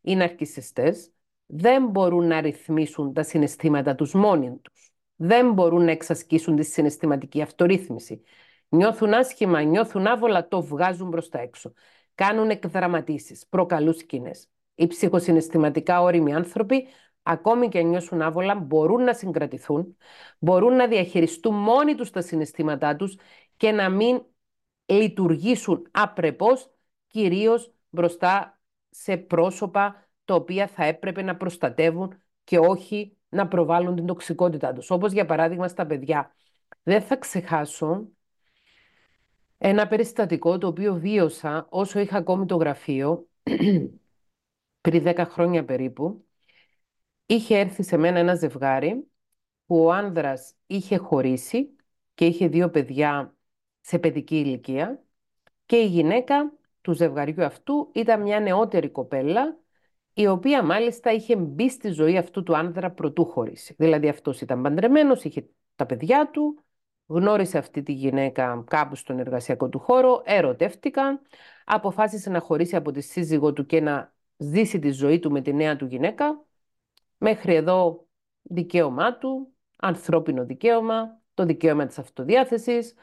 οι 0.00 0.16
ναρκισιστές, 0.16 1.12
δεν 1.46 1.86
μπορούν 1.86 2.26
να 2.26 2.40
ρυθμίσουν 2.40 3.12
τα 3.12 3.22
συναισθήματα 3.22 3.94
τους 3.94 4.14
μόνοι 4.14 4.58
τους. 4.62 4.92
Δεν 5.16 5.52
μπορούν 5.52 5.84
να 5.84 5.90
εξασκήσουν 5.90 6.56
τη 6.56 6.62
συναισθηματική 6.64 7.42
αυτορύθμιση. 7.42 8.22
Νιώθουν 8.68 9.12
άσχημα, 9.12 9.62
νιώθουν 9.62 10.06
άβολα, 10.06 10.48
το 10.48 10.62
βγάζουν 10.62 11.08
μπροστά 11.08 11.40
έξω 11.40 11.72
κάνουν 12.14 12.50
εκδραματίσεις, 12.50 13.46
προκαλούν 13.48 13.94
σκηνές. 13.94 14.48
Οι 14.74 14.86
ψυχοσυναισθηματικά 14.86 16.02
όριμοι 16.02 16.34
άνθρωποι, 16.34 16.86
ακόμη 17.22 17.68
και 17.68 17.78
αν 17.78 17.88
νιώσουν 17.88 18.22
άβολα, 18.22 18.54
μπορούν 18.54 19.04
να 19.04 19.14
συγκρατηθούν, 19.14 19.96
μπορούν 20.38 20.76
να 20.76 20.86
διαχειριστούν 20.86 21.54
μόνοι 21.54 21.94
τους 21.94 22.10
τα 22.10 22.20
συναισθήματά 22.20 22.96
τους 22.96 23.16
και 23.56 23.70
να 23.70 23.88
μην 23.88 24.22
λειτουργήσουν 24.84 25.88
απρεπώς, 25.90 26.70
κυρίως 27.06 27.74
μπροστά 27.90 28.60
σε 28.90 29.16
πρόσωπα 29.16 30.08
τα 30.24 30.34
οποία 30.34 30.66
θα 30.66 30.84
έπρεπε 30.84 31.22
να 31.22 31.36
προστατεύουν 31.36 32.22
και 32.44 32.58
όχι 32.58 33.16
να 33.28 33.48
προβάλλουν 33.48 33.94
την 33.94 34.06
τοξικότητά 34.06 34.72
τους. 34.72 34.90
Όπως 34.90 35.12
για 35.12 35.26
παράδειγμα 35.26 35.68
στα 35.68 35.86
παιδιά. 35.86 36.34
Δεν 36.82 37.02
θα 37.02 37.16
ξεχάσω 37.16 38.08
ένα 39.64 39.88
περιστατικό 39.88 40.58
το 40.58 40.66
οποίο 40.66 40.94
βίωσα 40.94 41.66
όσο 41.70 41.98
είχα 41.98 42.16
ακόμη 42.16 42.46
το 42.46 42.56
γραφείο, 42.56 43.28
πριν 44.80 45.02
10 45.06 45.24
χρόνια 45.28 45.64
περίπου, 45.64 46.26
είχε 47.26 47.58
έρθει 47.58 47.82
σε 47.82 47.96
μένα 47.96 48.18
ένα 48.18 48.34
ζευγάρι 48.34 49.10
που 49.66 49.84
ο 49.84 49.92
άνδρας 49.92 50.54
είχε 50.66 50.96
χωρίσει 50.96 51.76
και 52.14 52.26
είχε 52.26 52.48
δύο 52.48 52.70
παιδιά 52.70 53.36
σε 53.80 53.98
παιδική 53.98 54.36
ηλικία 54.36 55.02
και 55.66 55.76
η 55.76 55.86
γυναίκα 55.86 56.52
του 56.80 56.92
ζευγαριού 56.92 57.44
αυτού 57.44 57.90
ήταν 57.94 58.22
μια 58.22 58.40
νεότερη 58.40 58.90
κοπέλα 58.90 59.58
η 60.14 60.26
οποία 60.26 60.62
μάλιστα 60.62 61.12
είχε 61.12 61.36
μπει 61.36 61.70
στη 61.70 61.88
ζωή 61.88 62.16
αυτού 62.16 62.42
του 62.42 62.56
άνδρα 62.56 62.90
προτού 62.90 63.24
χωρίσει. 63.24 63.74
Δηλαδή 63.78 64.08
αυτός 64.08 64.40
ήταν 64.40 64.62
παντρεμένος, 64.62 65.24
είχε 65.24 65.48
τα 65.74 65.86
παιδιά 65.86 66.30
του, 66.30 66.64
γνώρισε 67.12 67.58
αυτή 67.58 67.82
τη 67.82 67.92
γυναίκα 67.92 68.64
κάπου 68.66 68.94
στον 68.94 69.18
εργασιακό 69.18 69.68
του 69.68 69.78
χώρο, 69.78 70.22
ερωτεύτηκαν, 70.24 71.20
αποφάσισε 71.64 72.30
να 72.30 72.40
χωρίσει 72.40 72.76
από 72.76 72.90
τη 72.90 73.00
σύζυγό 73.00 73.52
του 73.52 73.66
και 73.66 73.80
να 73.80 74.14
ζήσει 74.36 74.78
τη 74.78 74.90
ζωή 74.90 75.18
του 75.18 75.30
με 75.30 75.40
τη 75.40 75.52
νέα 75.54 75.76
του 75.76 75.86
γυναίκα. 75.86 76.44
Μέχρι 77.18 77.54
εδώ 77.54 78.06
δικαίωμά 78.42 79.18
του, 79.18 79.52
ανθρώπινο 79.76 80.44
δικαίωμα, 80.44 81.20
το 81.34 81.44
δικαίωμα 81.44 81.86
της 81.86 81.98
αυτοδιάθεσης. 81.98 82.94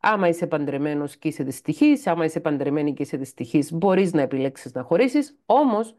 Άμα 0.00 0.28
είσαι 0.28 0.46
παντρεμένος 0.46 1.16
και 1.16 1.28
είσαι 1.28 1.44
δυστυχής, 1.44 2.06
άμα 2.06 2.24
είσαι 2.24 2.40
παντρεμένη 2.40 2.94
και 2.94 3.02
είσαι 3.02 3.16
δυστυχής, 3.16 3.72
μπορείς 3.72 4.12
να 4.12 4.22
επιλέξεις 4.22 4.72
να 4.72 4.82
χωρίσεις. 4.82 5.38
Όμως, 5.46 5.94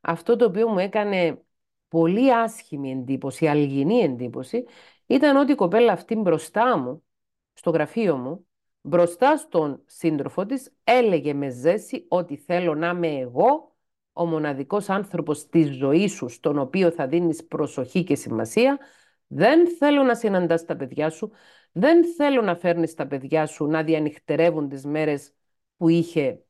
αυτό 0.00 0.36
το 0.36 0.44
οποίο 0.44 0.68
μου 0.68 0.78
έκανε 0.78 1.44
πολύ 1.88 2.34
άσχημη 2.34 2.90
εντύπωση, 2.90 3.46
αλγινή 3.46 3.98
εντύπωση, 3.98 4.64
ήταν 5.06 5.36
ότι 5.36 5.52
η 5.52 5.54
κοπέλα 5.54 5.92
αυτή 5.92 6.14
μπροστά 6.14 6.78
μου, 6.78 7.04
στο 7.52 7.70
γραφείο 7.70 8.16
μου, 8.16 8.46
μπροστά 8.80 9.36
στον 9.36 9.82
σύντροφο 9.86 10.46
της, 10.46 10.74
έλεγε 10.84 11.34
με 11.34 11.50
ζέση 11.50 12.04
ότι 12.08 12.36
θέλω 12.36 12.74
να 12.74 12.88
είμαι 12.88 13.08
εγώ 13.08 13.76
ο 14.12 14.26
μοναδικός 14.26 14.88
άνθρωπος 14.88 15.48
της 15.48 15.74
ζωής 15.76 16.12
σου, 16.12 16.28
στον 16.28 16.58
οποίο 16.58 16.90
θα 16.90 17.06
δίνεις 17.06 17.46
προσοχή 17.46 18.04
και 18.04 18.14
σημασία, 18.14 18.78
δεν 19.26 19.68
θέλω 19.68 20.02
να 20.02 20.14
συναντάς 20.14 20.64
τα 20.64 20.76
παιδιά 20.76 21.10
σου, 21.10 21.30
δεν 21.72 22.04
θέλω 22.14 22.42
να 22.42 22.56
φέρνεις 22.56 22.94
τα 22.94 23.06
παιδιά 23.06 23.46
σου 23.46 23.66
να 23.66 23.82
διανυχτερεύουν 23.82 24.68
τις 24.68 24.84
μέρες 24.84 25.32
που 25.76 25.88
είχε 25.88 26.44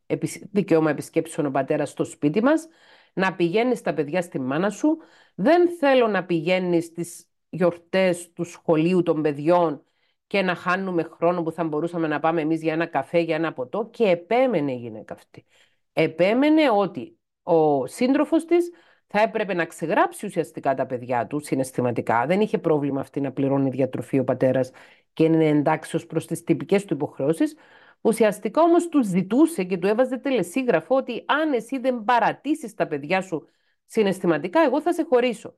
δικαίωμα 0.53 0.91
επισκέψεων 0.91 1.47
ο 1.47 1.51
πατέρας 1.51 1.91
στο 1.91 2.05
σπίτι 2.05 2.43
μας, 2.43 2.67
να 3.13 3.35
πηγαίνεις 3.35 3.81
τα 3.81 3.95
παιδιά 3.95 4.23
στη 4.23 4.41
μάνα 4.41 4.71
σου, 4.71 4.97
δεν 5.35 5.69
θέλω 5.69 6.07
να 6.07 6.25
πηγαίνεις 6.25 6.85
στις 6.85 7.29
γιορτές 7.55 8.33
του 8.33 8.45
σχολείου 8.45 9.03
των 9.03 9.23
παιδιών 9.23 9.85
και 10.27 10.43
να 10.43 10.55
χάνουμε 10.55 11.03
χρόνο 11.03 11.43
που 11.43 11.51
θα 11.53 11.65
μπορούσαμε 11.65 12.07
να 12.07 12.21
πάμε 12.21 12.41
εμείς 12.41 12.63
για 12.63 12.73
ένα 12.73 12.87
καφέ, 12.87 13.19
για 13.19 13.35
ένα 13.35 13.53
ποτό 13.53 13.89
και 13.93 14.05
επέμενε 14.05 14.73
η 14.73 14.77
γυναίκα 14.77 15.15
αυτή. 15.15 15.45
Επέμενε 15.93 16.71
ότι 16.71 17.19
ο 17.43 17.87
σύντροφος 17.87 18.45
της 18.45 18.71
θα 19.07 19.21
έπρεπε 19.21 19.55
να 19.55 19.65
ξεγράψει 19.65 20.27
ουσιαστικά 20.27 20.75
τα 20.75 20.87
παιδιά 20.87 21.27
του 21.27 21.41
συναισθηματικά. 21.41 22.27
Δεν 22.27 22.41
είχε 22.41 22.59
πρόβλημα 22.59 23.01
αυτή 23.01 23.21
να 23.21 23.33
πληρώνει 23.33 23.71
διατροφή 23.71 24.19
ο 24.19 24.25
πατέρας 24.25 24.71
και 25.13 25.25
είναι 25.25 25.49
εντάξει 25.49 25.97
ως 25.97 26.07
προς 26.07 26.27
τις 26.27 26.43
τυπικές 26.45 26.85
του 26.85 26.95
υποχρεώσεις. 26.95 27.57
Ουσιαστικά 28.01 28.63
όμως 28.63 28.89
του 28.89 29.03
ζητούσε 29.03 29.65
και 29.65 29.77
του 29.79 29.87
έβαζε 29.87 30.19
τελεσίγραφο 30.19 30.97
ότι 30.97 31.25
αν 31.27 31.53
εσύ 31.53 31.79
δεν 31.79 32.05
παρατήσεις 32.05 32.75
τα 32.75 32.87
παιδιά 32.87 33.21
σου 33.21 33.49
συναισθηματικά, 33.87 34.61
εγώ 34.61 34.81
θα 34.81 34.93
σε 34.93 35.07
χωρίσω. 35.09 35.55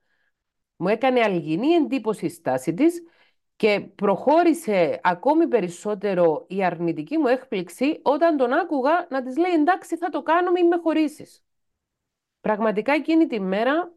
Μου 0.77 0.89
έκανε 0.89 1.21
αλγινή 1.21 1.69
εντύπωση 1.69 2.27
η 2.27 2.29
στάση 2.29 2.75
της 2.75 3.03
και 3.57 3.81
προχώρησε 3.95 5.01
ακόμη 5.03 5.49
περισσότερο 5.49 6.45
η 6.49 6.65
αρνητική 6.65 7.19
μου 7.19 7.27
έκπληξη 7.27 8.01
όταν 8.03 8.37
τον 8.37 8.53
άκουγα 8.53 9.07
να 9.11 9.23
της 9.23 9.37
λέει 9.37 9.53
εντάξει 9.53 9.97
θα 9.97 10.09
το 10.09 10.23
κάνω 10.23 10.51
μην 10.51 10.67
με 10.67 10.77
χωρίσεις. 10.83 11.45
Πραγματικά 12.41 12.93
εκείνη 12.93 13.27
τη 13.27 13.41
μέρα 13.41 13.93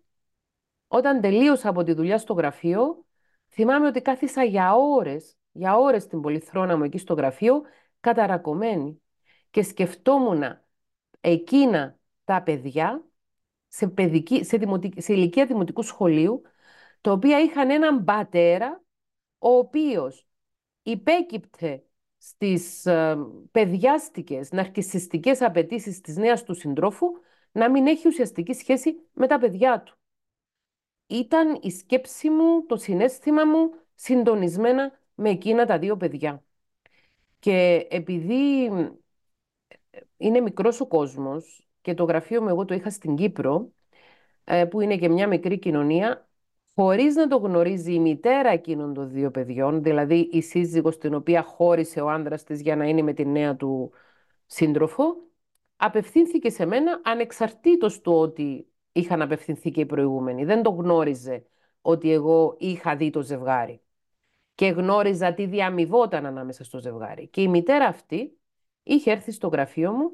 όταν 0.88 1.21
τελείωσα 1.21 1.69
από 1.69 1.84
τη 1.84 1.93
δουλειά 1.93 2.17
στο 2.17 2.34
γραφείο 2.34 3.05
θυμάμαι 3.49 3.88
ότι 3.88 4.01
κάθισα 4.01 4.43
για 4.43 4.75
ώρες, 4.75 5.38
για 5.51 5.77
ώρες 5.77 6.07
την 6.07 6.21
πολυθρόνα 6.21 6.77
μου 6.77 6.84
εκεί 6.84 6.97
στο 6.97 7.13
γραφείο 7.13 7.61
καταρακωμένη 7.99 9.01
και 9.49 9.63
σκεφτόμουν 9.63 10.43
εκείνα 11.21 11.99
τα 12.23 12.41
παιδιά 12.43 13.03
σε, 13.67 13.88
παιδική, 13.88 14.43
σε, 14.43 14.59
σε 14.97 15.13
ηλικία 15.13 15.45
δημοτικού 15.45 15.82
σχολείου 15.82 16.41
τα 17.02 17.12
οποία 17.12 17.39
είχαν 17.39 17.70
έναν 17.70 18.04
πατέρα 18.04 18.84
ο 19.38 19.50
οποίος 19.50 20.28
υπέκυπτε 20.84 21.84
στις 22.18 22.86
ε, 22.86 23.18
παιδιάστικες, 23.52 24.52
ναρκισιστικές 24.52 25.41
απαιτήσεις 25.41 26.02
της 26.02 26.16
νέας 26.16 26.43
του 26.43 26.54
συντρόφου 26.54 27.08
να 27.52 27.70
μην 27.70 27.88
έχει 27.88 28.08
ουσιαστική 28.08 28.54
σχέση 28.54 28.95
με 29.14 29.28
τα 29.28 29.38
παιδιά 29.38 29.82
του. 29.82 29.97
Ήταν 31.08 31.60
η 31.62 31.72
σκέψη 31.72 32.30
μου, 32.30 32.66
το 32.66 32.76
συνέστημα 32.76 33.45
μου 33.45 33.72
συντονισμένα 33.95 35.00
με 35.16 35.30
εκείνα 35.30 35.66
τα 35.66 35.80
δύο 35.80 35.97
παιδιά. 35.97 36.43
Και 37.39 37.88
επειδή 37.89 38.70
είναι 40.18 40.39
μικρός 40.39 40.80
ο 40.82 40.88
κόσμος 40.88 41.68
και 41.82 41.93
το 41.93 42.04
γραφείο 42.04 42.41
μου 42.41 42.50
εγώ 42.50 42.66
το 42.66 42.74
είχα 42.74 42.89
στην 42.89 43.16
Κύπρο, 43.16 43.72
ε, 44.43 44.66
που 44.66 44.82
είναι 44.82 44.97
και 44.97 45.10
μια 45.10 45.28
μικρή 45.28 45.60
κοινωνία, 45.60 46.28
χωρίς 46.82 47.15
να 47.15 47.27
το 47.27 47.38
γνωρίζει 47.38 47.93
η 47.93 47.99
μητέρα 47.99 48.49
εκείνων 48.49 48.93
των 48.93 49.09
δύο 49.09 49.32
παιδιών, 49.32 49.84
δηλαδή 49.84 50.30
η 50.32 50.41
σύζυγος 50.41 50.97
την 50.97 51.13
οποία 51.13 51.43
χώρισε 51.43 52.01
ο 52.01 52.09
άνδρας 52.09 52.43
της 52.43 52.61
για 52.61 52.75
να 52.75 52.86
είναι 52.86 53.01
με 53.01 53.13
τη 53.13 53.25
νέα 53.25 53.55
του 53.55 53.91
σύντροφο, 54.45 55.15
απευθύνθηκε 55.75 56.49
σε 56.49 56.65
μένα 56.65 57.01
ανεξαρτήτως 57.03 58.01
του 58.01 58.13
ότι 58.13 58.67
είχαν 58.91 59.21
απευθυνθεί 59.21 59.71
και 59.71 59.82
οι 59.82 59.86
προηγούμενοι. 59.86 60.45
Δεν 60.45 60.61
το 60.63 60.69
γνώριζε 60.69 61.45
ότι 61.82 62.11
εγώ 62.11 62.55
είχα 62.59 62.95
δει 62.95 63.09
το 63.09 63.21
ζευγάρι 63.21 63.82
και 64.55 64.67
γνώριζα 64.67 65.34
τι 65.34 65.45
διαμοιβόταν 65.45 66.25
ανάμεσα 66.25 66.63
στο 66.63 66.80
ζευγάρι. 66.80 67.27
Και 67.27 67.41
η 67.41 67.47
μητέρα 67.47 67.86
αυτή 67.86 68.38
είχε 68.84 69.11
έρθει 69.11 69.32
στο 69.32 69.47
γραφείο 69.47 69.91
μου 69.91 70.11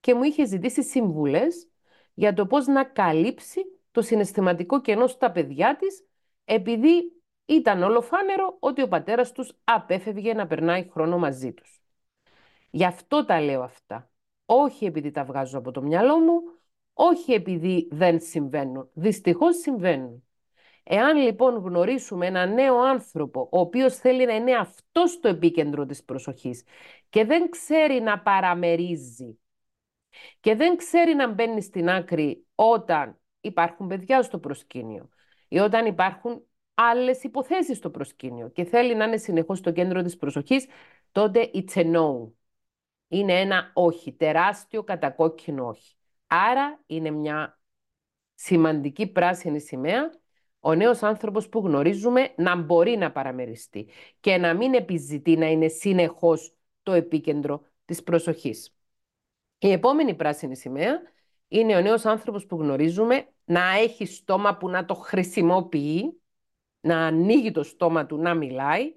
και 0.00 0.14
μου 0.14 0.22
είχε 0.22 0.46
ζητήσει 0.46 0.82
συμβουλές 0.82 1.68
για 2.14 2.32
το 2.32 2.46
πώς 2.46 2.66
να 2.66 2.84
καλύψει 2.84 3.60
το 3.94 4.02
συναισθηματικό 4.02 4.80
κενό 4.80 5.06
στα 5.06 5.30
παιδιά 5.30 5.76
της, 5.76 6.04
επειδή 6.44 7.22
ήταν 7.44 7.82
ολοφάνερο 7.82 8.56
ότι 8.60 8.82
ο 8.82 8.88
πατέρας 8.88 9.32
τους 9.32 9.52
απέφευγε 9.64 10.34
να 10.34 10.46
περνάει 10.46 10.88
χρόνο 10.90 11.18
μαζί 11.18 11.52
τους. 11.52 11.80
Γι' 12.70 12.84
αυτό 12.84 13.24
τα 13.24 13.40
λέω 13.40 13.62
αυτά. 13.62 14.10
Όχι 14.46 14.84
επειδή 14.84 15.10
τα 15.10 15.24
βγάζω 15.24 15.58
από 15.58 15.70
το 15.70 15.82
μυαλό 15.82 16.18
μου, 16.18 16.40
όχι 16.92 17.32
επειδή 17.32 17.88
δεν 17.90 18.20
συμβαίνουν. 18.20 18.90
Δυστυχώς 18.92 19.56
συμβαίνουν. 19.56 20.24
Εάν 20.82 21.16
λοιπόν 21.16 21.56
γνωρίσουμε 21.56 22.26
ένα 22.26 22.46
νέο 22.46 22.78
άνθρωπο, 22.80 23.40
ο 23.40 23.58
οποίος 23.60 23.96
θέλει 23.96 24.26
να 24.26 24.34
είναι 24.34 24.56
αυτός 24.56 25.10
στο 25.10 25.28
επίκεντρο 25.28 25.86
της 25.86 26.04
προσοχής 26.04 26.62
και 27.08 27.24
δεν 27.24 27.50
ξέρει 27.50 28.00
να 28.00 28.20
παραμερίζει 28.20 29.38
και 30.40 30.54
δεν 30.54 30.76
ξέρει 30.76 31.14
να 31.14 31.28
μπαίνει 31.32 31.62
στην 31.62 31.90
άκρη 31.90 32.46
όταν 32.54 33.18
υπάρχουν 33.44 33.86
παιδιά 33.86 34.22
στο 34.22 34.38
προσκήνιο 34.38 35.08
ή 35.48 35.58
όταν 35.58 35.86
υπάρχουν 35.86 36.46
άλλες 36.74 37.22
υποθέσεις 37.22 37.76
στο 37.76 37.90
προσκήνιο 37.90 38.48
και 38.48 38.64
θέλει 38.64 38.94
να 38.94 39.04
είναι 39.04 39.16
συνεχώς 39.16 39.58
στο 39.58 39.72
κέντρο 39.72 40.02
της 40.02 40.16
προσοχής, 40.16 40.66
τότε 41.12 41.50
it's 41.54 41.74
a 41.74 41.94
no. 41.94 42.30
Είναι 43.08 43.40
ένα 43.40 43.70
όχι, 43.74 44.12
τεράστιο 44.12 44.82
κατακόκκινο 44.82 45.66
όχι. 45.66 45.94
Άρα 46.26 46.82
είναι 46.86 47.10
μια 47.10 47.60
σημαντική 48.34 49.06
πράσινη 49.06 49.60
σημαία 49.60 50.10
ο 50.66 50.74
νέος 50.74 51.02
άνθρωπος 51.02 51.48
που 51.48 51.58
γνωρίζουμε 51.58 52.32
να 52.36 52.56
μπορεί 52.56 52.96
να 52.96 53.12
παραμεριστεί 53.12 53.88
και 54.20 54.36
να 54.36 54.54
μην 54.54 54.74
επιζητεί 54.74 55.36
να 55.36 55.46
είναι 55.46 55.68
συνεχώς 55.68 56.56
το 56.82 56.92
επίκεντρο 56.92 57.62
της 57.84 58.02
προσοχής. 58.02 58.74
Η 59.58 59.72
επόμενη 59.72 60.14
πράσινη 60.14 60.56
σημαία 60.56 61.00
είναι 61.58 61.76
ο 61.76 61.80
νέος 61.80 62.04
άνθρωπος 62.04 62.46
που 62.46 62.56
γνωρίζουμε 62.56 63.28
να 63.44 63.70
έχει 63.70 64.06
στόμα 64.06 64.56
που 64.56 64.68
να 64.68 64.84
το 64.84 64.94
χρησιμοποιεί, 64.94 66.20
να 66.80 67.06
ανοίγει 67.06 67.50
το 67.50 67.62
στόμα 67.62 68.06
του 68.06 68.16
να 68.16 68.34
μιλάει, 68.34 68.94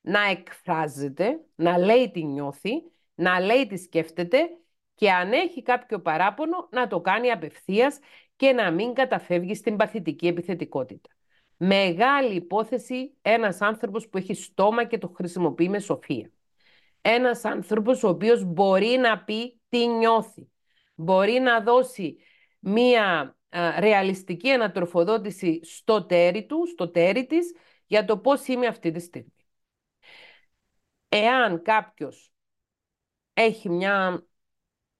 να 0.00 0.20
εκφράζεται, 0.30 1.40
να 1.54 1.78
λέει 1.78 2.10
τι 2.10 2.24
νιώθει, 2.24 2.70
να 3.14 3.40
λέει 3.40 3.66
τι 3.66 3.76
σκέφτεται 3.76 4.38
και 4.94 5.10
αν 5.10 5.32
έχει 5.32 5.62
κάποιο 5.62 6.00
παράπονο 6.00 6.68
να 6.70 6.86
το 6.86 7.00
κάνει 7.00 7.30
απευθείας 7.30 7.98
και 8.36 8.52
να 8.52 8.70
μην 8.70 8.92
καταφεύγει 8.92 9.54
στην 9.54 9.76
παθητική 9.76 10.26
επιθετικότητα. 10.26 11.10
Μεγάλη 11.56 12.34
υπόθεση 12.34 13.16
ένας 13.22 13.60
άνθρωπος 13.60 14.08
που 14.08 14.18
έχει 14.18 14.34
στόμα 14.34 14.84
και 14.84 14.98
το 14.98 15.08
χρησιμοποιεί 15.08 15.68
με 15.68 15.78
σοφία. 15.78 16.30
Ένας 17.00 17.44
άνθρωπος 17.44 18.02
ο 18.02 18.08
οποίος 18.08 18.44
μπορεί 18.44 18.96
να 19.00 19.24
πει 19.24 19.60
τι 19.68 19.86
νιώθει. 19.86 20.51
Μπορεί 21.02 21.38
να 21.38 21.60
δώσει 21.60 22.16
μία 22.58 23.36
ρεαλιστική 23.78 24.50
ανατροφοδότηση 24.50 25.60
στο 25.64 26.04
τέρι 26.04 26.46
του, 26.46 26.66
στο 26.66 26.90
τέρι 26.90 27.26
της, 27.26 27.54
για 27.86 28.04
το 28.04 28.18
πώς 28.18 28.46
είμαι 28.46 28.66
αυτή 28.66 28.90
τη 28.90 29.00
στιγμή. 29.00 29.32
Εάν 31.08 31.62
κάποιος 31.62 32.32
έχει 33.34 33.68
μια 33.68 34.26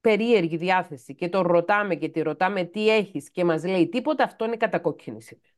περίεργη 0.00 0.57
διάθεση 0.57 1.14
και 1.14 1.28
τον 1.28 1.42
ρωτάμε 1.42 1.94
και 1.94 2.09
τη 2.09 2.20
ρωτάμε 2.20 2.64
τι 2.64 2.90
έχεις 2.90 3.30
και 3.30 3.44
μας 3.44 3.64
λέει 3.64 3.88
τίποτα, 3.88 4.24
αυτό 4.24 4.44
είναι 4.44 4.57
κατακόκκινη 4.57 5.22
σημαία. 5.22 5.53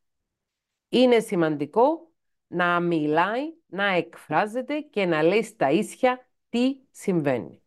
Είναι 0.88 1.20
σημαντικό 1.20 2.12
να 2.46 2.80
μιλάει, 2.80 3.42
να 3.66 3.84
εκφράζεται 3.84 4.80
και 4.80 5.06
να 5.06 5.22
λέει 5.22 5.42
στα 5.42 5.70
ίσια 5.70 6.28
τι 6.48 6.76
συμβαίνει. 6.90 7.62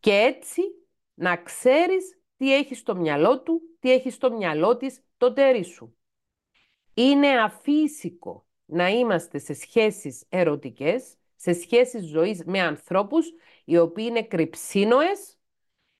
Και 0.00 0.12
έτσι 0.12 0.62
να 1.22 1.36
ξέρεις 1.36 2.18
τι 2.36 2.54
έχεις 2.54 2.78
στο 2.78 2.94
μυαλό 2.94 3.42
του, 3.42 3.62
τι 3.80 3.92
έχεις 3.92 4.14
στο 4.14 4.32
μυαλό 4.32 4.76
της 4.76 5.04
το 5.16 5.32
τέρι 5.32 5.64
σου. 5.64 5.96
Είναι 6.94 7.28
αφύσικο 7.28 8.46
να 8.64 8.88
είμαστε 8.88 9.38
σε 9.38 9.52
σχέσεις 9.54 10.24
ερωτικές, 10.28 11.14
σε 11.36 11.52
σχέσεις 11.52 12.04
ζωής 12.04 12.44
με 12.44 12.60
ανθρώπους 12.60 13.26
οι 13.64 13.78
οποίοι 13.78 14.06
είναι 14.08 14.22
κρυψίνοες 14.22 15.38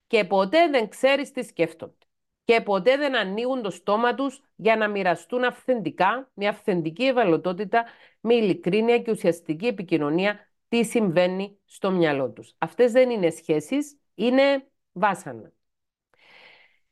και 0.07 0.25
ποτέ 0.25 0.69
δεν 0.69 0.89
ξέρεις 0.89 1.31
τι 1.31 1.43
σκέφτονται. 1.43 2.07
Και 2.45 2.61
ποτέ 2.61 2.97
δεν 2.97 3.17
ανοίγουν 3.17 3.63
το 3.63 3.71
στόμα 3.71 4.15
τους 4.15 4.43
για 4.57 4.77
να 4.77 4.89
μοιραστούν 4.89 5.45
αυθεντικά, 5.45 6.31
με 6.35 6.47
αυθεντική 6.47 7.05
ευαλωτότητα, 7.05 7.85
με 8.21 8.35
ειλικρίνεια 8.35 8.99
και 8.99 9.11
ουσιαστική 9.11 9.67
επικοινωνία 9.67 10.53
τι 10.69 10.85
συμβαίνει 10.85 11.59
στο 11.65 11.91
μυαλό 11.91 12.31
τους. 12.31 12.55
Αυτές 12.59 12.93
δεν 12.93 13.11
είναι 13.11 13.31
σχέσεις, 13.31 13.99
είναι 14.15 14.67
βάσανα. 14.93 15.53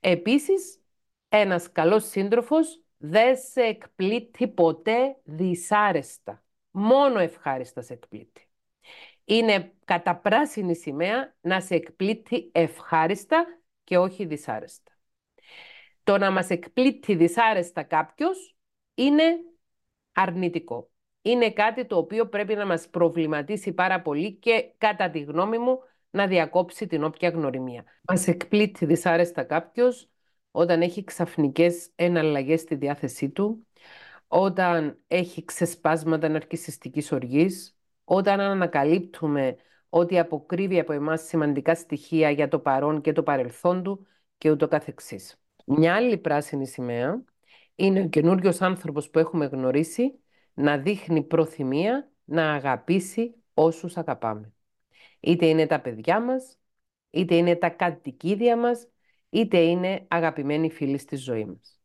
Επίσης, 0.01 0.81
ένας 1.29 1.73
καλός 1.73 2.09
σύντροφος 2.09 2.83
δεν 2.97 3.37
σε 3.37 3.61
εκπλήττει 3.61 4.49
ποτέ 4.49 5.17
δυσάρεστα. 5.25 6.43
Μόνο 6.71 7.19
ευχάριστα 7.19 7.83
σε 7.83 7.93
εκπλήττει. 7.93 8.49
Είναι 9.25 9.73
κατά 9.85 10.17
πράσινη 10.17 10.77
σημαία 10.77 11.35
να 11.41 11.61
σε 11.61 11.75
εκπλήττει 11.75 12.51
ευχάριστα 12.55 13.61
και 13.85 13.99
όχι 13.99 14.25
δυσάρεστα. 14.25 14.93
Το 16.05 16.19
να 16.19 16.31
μας 16.31 16.51
εκπλήττει 16.51 17.15
δυσάρεστα 17.15 17.83
κάποιος 17.83 18.57
είναι 18.95 19.25
αρνητικό. 20.13 20.91
Είναι 21.23 21.53
κάτι 21.53 21.87
το 21.87 21.97
οποίο 21.97 22.29
πρέπει 22.29 22.55
να 22.55 22.67
μας 22.67 22.89
προβληματίσει 22.89 23.73
πάρα 23.73 24.03
πολύ 24.03 24.33
και 24.33 24.75
κατά 24.79 25.11
τη 25.11 25.21
γνώμη 25.21 25.59
μου 25.59 25.79
να 26.11 26.27
διακόψει 26.27 26.87
την 26.87 27.05
όποια 27.05 27.29
γνωριμία. 27.29 27.85
Μας 28.09 28.29
εκπλήττει 28.29 28.87
δυσάρεστα 28.87 29.43
κάποιος 29.43 30.09
όταν 30.51 30.83
έχει 30.83 31.05
ξαφνικές 31.05 31.91
εναλλαγές 31.95 32.61
στη 32.61 32.75
διάθεσή 32.75 33.31
του, 33.31 33.67
όταν 34.29 34.99
έχει 35.07 35.45
ξεσπάσματα 35.45 36.29
ναρκισιστικής 36.29 37.13
οργής, 37.13 37.77
όταν 38.05 38.41
ανακαλύπτουμε 38.41 39.57
ότι 39.89 40.19
αποκρύβει 40.19 40.79
από 40.79 40.93
εμάς 40.93 41.23
σημαντικά 41.23 41.75
στοιχεία 41.75 42.31
για 42.31 42.49
το 42.49 42.59
παρόν 42.59 43.01
και 43.01 43.13
το 43.13 43.23
παρελθόν 43.23 43.83
του 43.83 44.07
και 44.39 44.51
ούτω 44.51 44.69
καθεξής. 44.69 45.41
Μια 45.65 45.95
άλλη 45.95 46.19
πράσινη 46.19 46.67
σημαία 46.67 47.25
είναι 47.75 48.01
ο 48.01 48.09
καινούριος 48.09 48.61
άνθρωπος 48.61 49.11
που 49.11 49.19
έχουμε 49.19 49.47
γνωρίσει 49.47 50.19
να 50.55 50.79
δείχνει 50.79 51.23
προθυμία 51.23 52.11
να 52.25 52.53
αγαπήσει 52.53 53.35
όσους 53.55 53.97
αγαπάμε. 53.97 54.53
Είτε 55.21 55.47
είναι 55.47 55.67
τα 55.67 55.81
παιδιά 55.81 56.21
μας, 56.21 56.59
είτε 57.11 57.35
είναι 57.35 57.57
τα 57.57 57.69
κατοικίδια 57.69 58.57
μας, 58.57 58.89
είτε 59.31 59.59
είναι 59.59 60.05
αγαπημένοι 60.09 60.71
φίλοι 60.71 60.99
στη 60.99 61.17
ζωή 61.17 61.45
μας. 61.45 61.81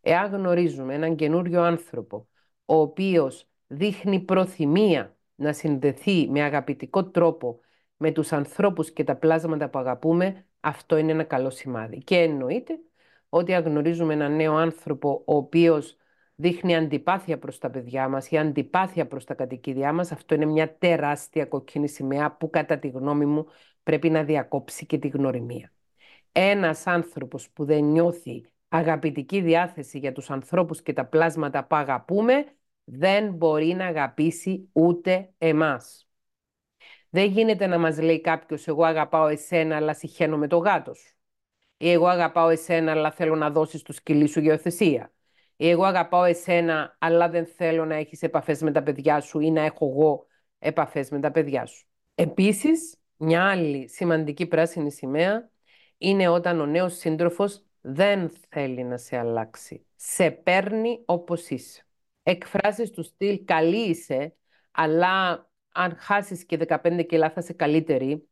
Εάν 0.00 0.32
γνωρίζουμε 0.32 0.94
έναν 0.94 1.16
καινούριο 1.16 1.62
άνθρωπο, 1.62 2.28
ο 2.64 2.74
οποίος 2.74 3.48
δείχνει 3.66 4.20
προθυμία 4.20 5.16
να 5.34 5.52
συνδεθεί 5.52 6.28
με 6.30 6.42
αγαπητικό 6.42 7.04
τρόπο 7.04 7.60
με 7.96 8.12
τους 8.12 8.32
ανθρώπους 8.32 8.92
και 8.92 9.04
τα 9.04 9.16
πλάσματα 9.16 9.68
που 9.68 9.78
αγαπούμε, 9.78 10.46
αυτό 10.60 10.96
είναι 10.96 11.12
ένα 11.12 11.24
καλό 11.24 11.50
σημάδι. 11.50 11.98
Και 11.98 12.16
εννοείται 12.16 12.78
ότι 13.28 13.54
αν 13.54 13.64
γνωρίζουμε 13.64 14.12
έναν 14.12 14.36
νέο 14.36 14.54
άνθρωπο 14.54 15.22
ο 15.26 15.36
οποίος 15.36 15.96
δείχνει 16.36 16.76
αντιπάθεια 16.76 17.38
προς 17.38 17.58
τα 17.58 17.70
παιδιά 17.70 18.08
μας 18.08 18.30
ή 18.30 18.38
αντιπάθεια 18.38 19.06
προς 19.06 19.24
τα 19.24 19.34
κατοικίδια 19.34 19.92
μας, 19.92 20.12
αυτό 20.12 20.34
είναι 20.34 20.46
μια 20.46 20.76
τεράστια 20.76 21.46
κοκκίνη 21.46 21.88
σημαία 21.88 22.32
που 22.36 22.50
κατά 22.50 22.78
τη 22.78 22.88
γνώμη 22.88 23.26
μου 23.26 23.46
πρέπει 23.82 24.10
να 24.10 24.24
διακόψει 24.24 24.86
και 24.86 24.98
τη 24.98 25.08
γνωριμία. 25.08 25.72
Ένας 26.32 26.86
άνθρωπος 26.86 27.50
που 27.50 27.64
δεν 27.64 27.84
νιώθει 27.84 28.44
αγαπητική 28.68 29.40
διάθεση 29.40 29.98
για 29.98 30.12
τους 30.12 30.30
ανθρώπους 30.30 30.82
και 30.82 30.92
τα 30.92 31.06
πλάσματα 31.06 31.64
που 31.64 31.76
αγαπούμε, 31.76 32.44
δεν 32.84 33.32
μπορεί 33.32 33.74
να 33.74 33.86
αγαπήσει 33.86 34.68
ούτε 34.72 35.30
εμάς. 35.38 36.08
Δεν 37.10 37.30
γίνεται 37.30 37.66
να 37.66 37.78
μας 37.78 38.00
λέει 38.00 38.20
κάποιος 38.20 38.66
«εγώ 38.66 38.84
αγαπάω 38.84 39.26
εσένα 39.26 39.76
αλλά 39.76 39.94
συχαίνω 39.94 40.36
με 40.36 40.46
το 40.46 40.56
γάτο 40.56 40.94
σου» 40.94 41.14
ή 41.76 41.90
«εγώ 41.90 42.06
αγαπάω 42.06 42.48
εσένα 42.48 42.90
αλλά 42.90 43.10
θέλω 43.10 43.36
να 43.36 43.50
δώσεις 43.50 43.82
του 43.82 43.92
σκυλί 43.92 44.26
σου 44.26 44.40
γεωθεσία» 44.40 45.10
ή 45.10 45.15
«εγώ 45.56 45.84
αγαπάω 45.84 46.24
εσένα 46.24 46.96
αλλά 46.98 47.28
δεν 47.28 47.46
θέλω 47.46 47.84
να 47.84 47.94
έχεις 47.94 48.22
επαφές 48.22 48.62
με 48.62 48.72
τα 48.72 48.82
παιδιά 48.82 49.20
σου» 49.20 49.40
ή 49.40 49.50
«να 49.50 49.62
έχω 49.62 49.86
εγώ 49.86 50.26
επαφές 50.58 51.10
με 51.10 51.20
τα 51.20 51.30
παιδιά 51.30 51.66
σου». 51.66 51.86
Επίσης, 52.14 52.96
μια 53.16 53.50
άλλη 53.50 53.88
σημαντική 53.88 54.46
πράσινη 54.46 54.92
σημαία 54.92 55.50
είναι 55.98 56.28
όταν 56.28 56.60
ο 56.60 56.66
νέος 56.66 56.96
σύντροφος 56.96 57.64
δεν 57.80 58.30
θέλει 58.48 58.84
να 58.84 58.96
σε 58.96 59.16
αλλάξει. 59.16 59.86
Σε 59.96 60.30
παίρνει 60.30 61.02
όπως 61.04 61.48
είσαι. 61.48 61.86
Εκφράσεις 62.22 62.90
του 62.90 63.02
στυλ 63.02 63.44
«καλή 63.44 63.88
είσαι», 63.88 64.34
αλλά 64.70 65.46
αν 65.72 65.96
χάσεις 65.98 66.44
και 66.44 66.56
15 66.56 67.02
κιλά 67.06 67.30
θα 67.30 67.40
είσαι 67.40 67.52
καλύτερη 67.52 68.28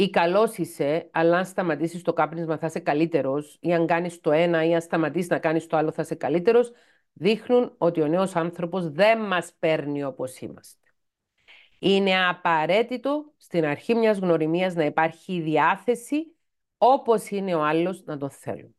ή 0.00 0.10
καλός 0.10 0.56
είσαι, 0.56 1.08
αλλά 1.12 1.36
αν 1.36 1.44
σταματήσεις 1.44 2.02
το 2.02 2.12
κάπνισμα 2.12 2.58
θα 2.58 2.66
είσαι 2.66 2.78
καλύτερος 2.78 3.58
ή 3.60 3.72
αν 3.72 3.86
κάνεις 3.86 4.20
το 4.20 4.30
ένα 4.32 4.64
ή 4.64 4.74
αν 4.74 4.80
σταματήσεις 4.80 5.28
να 5.28 5.38
κάνεις 5.38 5.66
το 5.66 5.76
άλλο 5.76 5.92
θα 5.92 6.02
είσαι 6.02 6.14
καλύτερος, 6.14 6.72
δείχνουν 7.12 7.74
ότι 7.78 8.00
ο 8.00 8.06
νέος 8.06 8.36
άνθρωπος 8.36 8.90
δεν 8.90 9.20
μας 9.20 9.52
παίρνει 9.58 10.04
όπως 10.04 10.38
είμαστε. 10.38 10.92
Είναι 11.78 12.26
απαραίτητο 12.26 13.32
στην 13.36 13.64
αρχή 13.64 13.94
μιας 13.94 14.18
γνωριμίας 14.18 14.74
να 14.74 14.84
υπάρχει 14.84 15.40
διάθεση 15.40 16.36
όπως 16.78 17.30
είναι 17.30 17.54
ο 17.54 17.64
άλλος 17.64 18.02
να 18.04 18.18
το 18.18 18.28
θέλουν. 18.28 18.76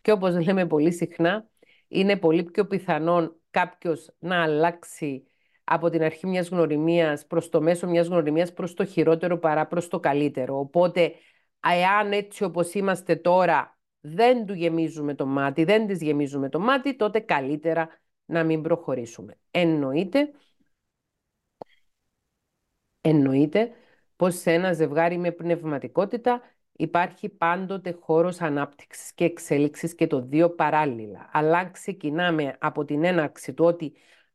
Και 0.00 0.12
όπως 0.12 0.44
λέμε 0.44 0.66
πολύ 0.66 0.92
συχνά, 0.92 1.48
είναι 1.88 2.16
πολύ 2.16 2.42
πιο 2.42 2.66
πιθανόν 2.66 3.40
κάποιος 3.50 4.10
να 4.18 4.42
αλλάξει 4.42 5.29
από 5.72 5.90
την 5.90 6.02
αρχή 6.02 6.26
μιας 6.26 6.48
γνωριμίας 6.48 7.26
προς 7.26 7.48
το 7.48 7.60
μέσο 7.60 7.88
μιας 7.88 8.06
γνωριμίας 8.06 8.52
προς 8.52 8.74
το 8.74 8.84
χειρότερο 8.84 9.38
παρά 9.38 9.66
προς 9.66 9.88
το 9.88 10.00
καλύτερο. 10.00 10.58
Οπότε, 10.58 11.12
εάν 11.60 12.12
έτσι 12.12 12.44
όπως 12.44 12.74
είμαστε 12.74 13.16
τώρα 13.16 13.78
δεν 14.00 14.46
του 14.46 14.54
γεμίζουμε 14.54 15.14
το 15.14 15.26
μάτι, 15.26 15.64
δεν 15.64 15.86
της 15.86 16.02
γεμίζουμε 16.02 16.48
το 16.48 16.58
μάτι, 16.58 16.96
τότε 16.96 17.20
καλύτερα 17.20 17.88
να 18.24 18.44
μην 18.44 18.62
προχωρήσουμε. 18.62 19.38
Εννοείται, 19.50 20.30
εννοείται 23.00 23.70
πως 24.16 24.34
σε 24.34 24.52
ένα 24.52 24.72
ζευγάρι 24.72 25.18
με 25.18 25.30
πνευματικότητα 25.30 26.40
υπάρχει 26.72 27.28
πάντοτε 27.28 27.96
χώρος 28.00 28.40
ανάπτυξης 28.40 29.12
και 29.12 29.24
εξέλιξης 29.24 29.94
και 29.94 30.06
το 30.06 30.20
δύο 30.20 30.50
παράλληλα. 30.50 31.28
Αλλά 31.32 31.70
ξεκινάμε 31.70 32.56
από 32.60 32.84
την 32.84 33.04
έναρξη 33.04 33.54
του 33.54 33.64
ότι 33.64 33.92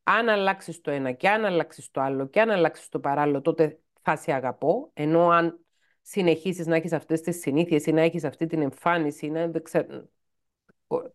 αν 0.07 0.29
αλλάξεις 0.29 0.81
το 0.81 0.91
ένα 0.91 1.11
και 1.11 1.29
αν 1.29 1.45
αλλάξεις 1.45 1.91
το 1.91 2.01
άλλο 2.01 2.27
και 2.27 2.41
αν 2.41 2.49
αλλάξεις 2.49 2.89
το 2.89 2.99
παράλληλο, 2.99 3.41
τότε 3.41 3.79
θα 4.01 4.15
σε 4.15 4.33
αγαπώ. 4.33 4.91
Ενώ 4.93 5.29
αν 5.29 5.59
συνεχίσεις 6.01 6.65
να 6.67 6.75
έχεις 6.75 6.93
αυτές 6.93 7.21
τις 7.21 7.39
συνήθειες 7.39 7.85
ή 7.85 7.91
να 7.91 8.01
έχεις 8.01 8.23
αυτή 8.23 8.45
την 8.45 8.61
εμφάνιση, 8.61 9.29
να, 9.29 9.47
δεν, 9.47 9.63
ξέρω, 9.63 10.09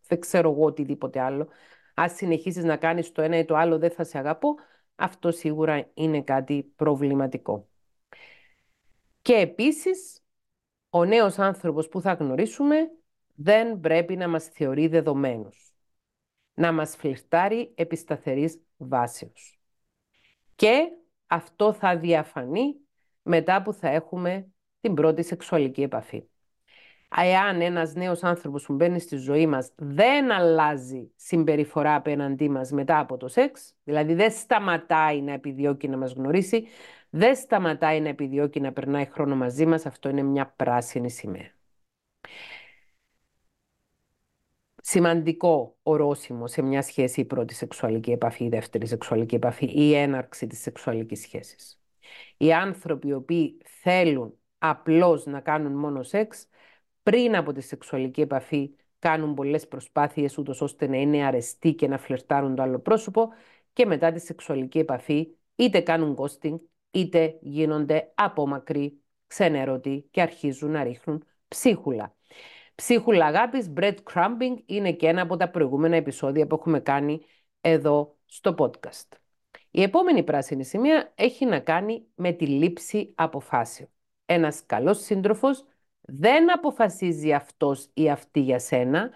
δεν 0.07 0.21
ξέρω 0.21 0.51
εγώ 0.51 0.65
οτιδήποτε 0.65 1.21
άλλο, 1.21 1.49
αν 1.95 2.11
συνεχίσεις 2.11 2.65
να 2.65 2.77
κάνεις 2.77 3.13
το 3.13 3.23
ένα 3.23 3.39
ή 3.39 3.45
το 3.45 3.57
άλλο 3.57 3.79
δεν 3.79 3.91
θα 3.91 4.05
σε 4.05 4.19
αγαπώ, 4.19 4.55
αυτό 4.95 5.31
σίγουρα 5.31 5.91
είναι 5.95 6.23
κάτι 6.23 6.73
προβληματικό. 6.77 7.69
Και 9.23 9.35
επίσης 9.35 10.25
ο 10.91 11.05
νέος 11.05 11.39
άνθρωπος 11.39 11.89
που 11.89 12.01
θα 12.01 12.13
γνωρίσουμε 12.13 12.91
δεν 13.35 13.81
πρέπει 13.81 14.17
να 14.17 14.29
μας 14.29 14.45
θεωρεί 14.45 14.87
δεδομένους. 14.87 15.75
Να 16.55 16.73
μας 16.73 16.97
φλιρτάρει 16.97 17.73
επί 17.75 17.97
σταθερής 17.97 18.61
βάσεως. 18.81 19.59
Και 20.55 20.89
αυτό 21.27 21.73
θα 21.73 21.97
διαφανεί 21.97 22.77
μετά 23.23 23.63
που 23.63 23.73
θα 23.73 23.89
έχουμε 23.89 24.47
την 24.81 24.95
πρώτη 24.95 25.23
σεξουαλική 25.23 25.83
επαφή. 25.83 26.25
Εάν 27.17 27.61
ένας 27.61 27.95
νέος 27.95 28.23
άνθρωπος 28.23 28.65
που 28.65 28.73
μπαίνει 28.73 29.01
στη 29.01 29.17
ζωή 29.17 29.47
μας 29.47 29.73
δεν 29.77 30.31
αλλάζει 30.33 31.11
συμπεριφορά 31.17 31.95
απέναντί 31.95 32.49
μας 32.49 32.71
μετά 32.71 32.99
από 32.99 33.17
το 33.17 33.29
σεξ, 33.29 33.75
δηλαδή 33.85 34.15
δεν 34.15 34.31
σταματάει 34.31 35.21
να 35.23 35.33
επιδιώκει 35.33 35.89
να 35.89 35.97
μας 35.97 36.13
γνωρίσει, 36.13 36.67
δεν 37.11 37.37
σταματάει 37.37 38.01
να 38.01 38.09
επιδιώκει 38.09 38.61
να 38.61 38.73
περνάει 38.73 39.05
χρόνο 39.05 39.37
μαζί 39.37 39.67
μας, 39.67 39.87
αυτό 39.87 40.09
είναι 40.09 40.23
μια 40.23 40.53
πράσινη 40.57 41.11
σημαία. 41.11 41.60
Σημαντικό 44.93 45.77
ορόσημο 45.83 46.47
σε 46.47 46.63
μια 46.63 46.83
σχέση 46.83 47.21
η 47.21 47.25
πρώτη 47.25 47.55
σεξουαλική 47.55 48.11
επαφή, 48.11 48.45
η 48.45 48.49
δεύτερη 48.49 48.87
σεξουαλική 48.87 49.35
επαφή 49.35 49.65
ή 49.65 49.73
η 49.75 49.95
έναρξη 49.95 50.47
της 50.47 50.61
σεξουαλικής 50.61 51.21
σχέσης. 51.21 51.81
Οι 52.37 52.53
άνθρωποι 52.53 53.09
οι 53.09 53.13
οποίοι 53.13 53.61
θέλουν 53.83 54.39
απλώς 54.59 55.27
να 55.27 55.41
κάνουν 55.41 55.73
μόνο 55.73 56.03
σεξ, 56.03 56.49
πριν 57.03 57.37
από 57.37 57.53
τη 57.53 57.61
σεξουαλική 57.61 58.21
επαφή 58.21 58.71
κάνουν 58.99 59.35
πολλές 59.35 59.69
προσπάθειες 59.69 60.39
ούτως 60.39 60.61
ώστε 60.61 60.87
να 60.87 60.97
είναι 60.97 61.25
αρεστοί 61.25 61.75
και 61.75 61.89
να 61.89 61.99
φλερτάρουν 61.99 62.55
το 62.55 62.63
άλλο 62.63 62.79
πρόσωπο 62.79 63.29
και 63.73 63.87
μετά 63.87 64.13
τη 64.13 64.21
σεξουαλική 64.21 64.79
επαφή 64.79 65.29
είτε 65.55 65.81
κάνουν 65.81 66.17
ghosting 66.19 66.59
είτε 66.91 67.39
γίνονται 67.41 68.13
απόμακροι, 68.15 69.01
ξενερωτοί 69.27 70.07
και 70.11 70.21
αρχίζουν 70.21 70.71
να 70.71 70.83
ρίχνουν 70.83 71.25
ψίχουλα. 71.49 72.15
Ψίχουλα 72.81 73.27
αγάπης, 73.27 73.73
breadcrumbing, 73.77 74.63
είναι 74.67 74.93
και 74.93 75.07
ένα 75.07 75.23
από 75.23 75.37
τα 75.37 75.51
προηγούμενα 75.51 75.97
επεισόδια 75.97 76.47
που 76.47 76.55
έχουμε 76.55 76.81
κάνει 76.81 77.21
εδώ 77.61 78.17
στο 78.27 78.55
podcast. 78.59 79.09
Η 79.71 79.83
επόμενη 79.83 80.23
πράσινη 80.23 80.65
σημεία 80.65 81.13
έχει 81.15 81.45
να 81.45 81.59
κάνει 81.59 82.07
με 82.15 82.33
τη 82.33 82.47
λήψη 82.47 83.13
αποφάσεων. 83.17 83.89
Ένας 84.27 84.67
καλός 84.67 85.03
σύντροφος 85.03 85.65
δεν 86.01 86.53
αποφασίζει 86.53 87.33
αυτός 87.33 87.91
ή 87.95 88.11
αυτή 88.11 88.41
για 88.41 88.59
σένα, 88.59 89.11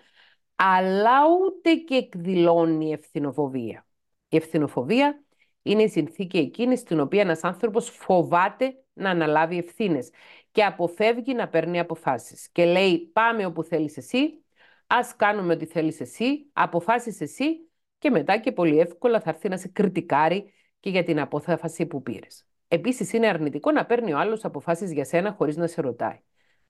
αλλά 0.54 1.18
ούτε 1.40 1.74
και 1.74 1.94
εκδηλώνει 1.94 2.92
ευθυνοφοβία. 2.92 3.86
Η 4.28 4.36
ευθυνοφοβία 4.36 5.24
είναι 5.62 5.82
η 5.82 5.88
συνθήκη 5.88 6.38
εκείνης 6.38 6.80
στην 6.80 7.00
οποία 7.00 7.20
ένας 7.20 7.44
άνθρωπος 7.44 7.90
φοβάται 7.90 8.83
να 8.94 9.10
αναλάβει 9.10 9.58
ευθύνες 9.58 10.10
και 10.50 10.64
αποφεύγει 10.64 11.34
να 11.34 11.48
παίρνει 11.48 11.78
αποφάσεις. 11.78 12.48
Και 12.52 12.64
λέει 12.64 12.98
πάμε 13.12 13.46
όπου 13.46 13.62
θέλεις 13.62 13.96
εσύ, 13.96 14.44
ας 14.86 15.16
κάνουμε 15.16 15.52
ό,τι 15.52 15.66
θέλεις 15.66 16.00
εσύ, 16.00 16.50
αποφάσεις 16.52 17.20
εσύ 17.20 17.68
και 17.98 18.10
μετά 18.10 18.38
και 18.38 18.52
πολύ 18.52 18.78
εύκολα 18.78 19.20
θα 19.20 19.30
έρθει 19.30 19.48
να 19.48 19.56
σε 19.56 19.68
κριτικάρει 19.68 20.52
και 20.80 20.90
για 20.90 21.02
την 21.02 21.20
απόφαση 21.20 21.86
που 21.86 22.02
πήρες. 22.02 22.46
Επίσης 22.68 23.12
είναι 23.12 23.26
αρνητικό 23.26 23.70
να 23.70 23.86
παίρνει 23.86 24.12
ο 24.12 24.18
άλλος 24.18 24.44
αποφάσεις 24.44 24.92
για 24.92 25.04
σένα 25.04 25.32
χωρίς 25.32 25.56
να 25.56 25.66
σε 25.66 25.80
ρωτάει. 25.80 26.20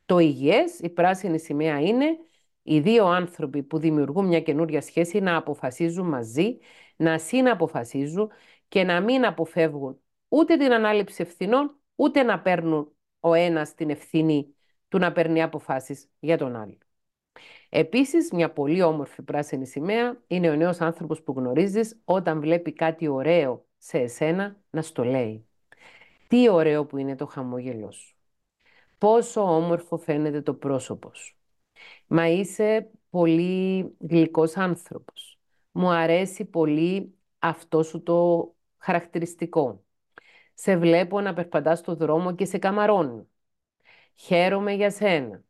Το 0.04 0.18
υγιές, 0.18 0.78
η 0.78 0.90
πράσινη 0.90 1.38
σημαία 1.38 1.80
είναι 1.80 2.06
οι 2.62 2.80
δύο 2.80 3.06
άνθρωποι 3.06 3.62
που 3.62 3.78
δημιουργούν 3.78 4.26
μια 4.26 4.40
καινούρια 4.40 4.80
σχέση 4.80 5.20
να 5.20 5.36
αποφασίζουν 5.36 6.08
μαζί, 6.08 6.58
να 6.96 7.18
συναποφασίζουν 7.18 8.30
και 8.68 8.84
να 8.84 9.00
μην 9.00 9.26
αποφεύγουν 9.26 10.00
ούτε 10.28 10.56
την 10.56 10.72
ανάληψη 10.72 11.22
ευθυνών, 11.22 11.78
ούτε 11.94 12.22
να 12.22 12.40
παίρνουν 12.40 12.92
ο 13.20 13.34
ένας 13.34 13.74
την 13.74 13.90
ευθύνη 13.90 14.54
του 14.88 14.98
να 14.98 15.12
παίρνει 15.12 15.42
αποφάσεις 15.42 16.08
για 16.20 16.38
τον 16.38 16.56
άλλο. 16.56 16.78
Επίσης, 17.68 18.32
μια 18.32 18.52
πολύ 18.52 18.82
όμορφη 18.82 19.22
πράσινη 19.22 19.66
σημαία 19.66 20.22
είναι 20.26 20.50
ο 20.50 20.54
νέος 20.54 20.80
άνθρωπος 20.80 21.22
που 21.22 21.32
γνωρίζεις 21.36 22.00
όταν 22.04 22.40
βλέπει 22.40 22.72
κάτι 22.72 23.08
ωραίο 23.08 23.66
σε 23.78 23.98
εσένα 23.98 24.56
να 24.70 24.82
στο 24.82 25.04
λέει. 25.04 25.48
Τι 26.28 26.48
ωραίο 26.48 26.86
που 26.86 26.96
είναι 26.96 27.16
το 27.16 27.26
χαμόγελό 27.26 27.90
σου. 27.90 28.16
Πόσο 28.98 29.56
όμορφο 29.56 29.96
φαίνεται 29.96 30.42
το 30.42 30.54
πρόσωπο 30.54 31.10
σου. 31.14 31.36
Μα 32.06 32.28
είσαι 32.28 32.90
πολύ 33.10 33.96
γλυκός 33.98 34.56
άνθρωπος. 34.56 35.38
Μου 35.72 35.88
αρέσει 35.90 36.44
πολύ 36.44 37.14
αυτό 37.38 37.82
σου 37.82 38.02
το 38.02 38.48
χαρακτηριστικό. 38.78 39.83
Σε 40.54 40.76
βλέπω 40.76 41.20
να 41.20 41.34
περπατάς 41.34 41.78
στο 41.78 41.94
δρόμο 41.94 42.34
και 42.34 42.44
σε 42.44 42.58
καμαρώνει. 42.58 43.28
Χαίρομαι 44.14 44.72
για 44.72 44.90
σένα. 44.90 45.44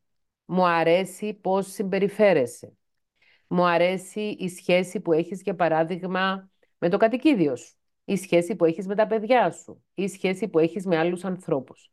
Μου 0.45 0.67
αρέσει 0.67 1.35
πώς 1.35 1.73
συμπεριφέρεσαι. 1.73 2.73
Μου 3.47 3.67
αρέσει 3.67 4.21
η 4.21 4.49
σχέση 4.49 5.01
που 5.01 5.13
έχεις, 5.13 5.43
για 5.43 5.55
παράδειγμα, 5.55 6.51
με 6.79 6.89
το 6.89 6.97
κατοικίδιο 6.97 7.57
σου. 7.57 7.77
Η 8.05 8.17
σχέση 8.17 8.57
που 8.57 8.65
έχεις 8.65 8.87
με 8.87 8.95
τα 8.95 9.07
παιδιά 9.07 9.51
σου. 9.51 9.85
Η 9.95 10.09
σχέση 10.09 10.49
που 10.49 10.59
έχεις 10.59 10.87
με 10.87 10.97
άλλους 10.97 11.25
ανθρώπους. 11.25 11.91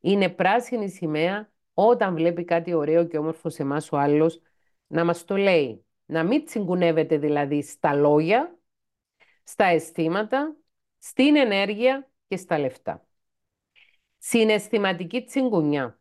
Είναι 0.00 0.28
πράσινη 0.28 0.88
σημαία 0.90 1.52
όταν 1.74 2.14
βλέπει 2.14 2.44
κάτι 2.44 2.74
ωραίο 2.74 3.06
και 3.06 3.18
όμορφο 3.18 3.48
σε 3.48 3.62
εμάς 3.62 3.92
ο 3.92 3.96
άλλος 3.96 4.40
να 4.86 5.04
μας 5.04 5.24
το 5.24 5.36
λέει. 5.36 5.86
Να 6.06 6.24
μην 6.24 6.44
τσιγκουνεύεται 6.44 7.18
δηλαδή 7.18 7.62
στα 7.62 7.94
λόγια, 7.94 8.58
στα 9.42 9.64
αισθήματα, 9.64 10.56
στην 10.98 11.36
ενέργεια 11.36 12.10
και 12.28 12.36
στα 12.36 12.58
λεφτά. 12.58 13.06
Συναισθηματική 14.18 15.24
τσιγκουνιά. 15.24 16.00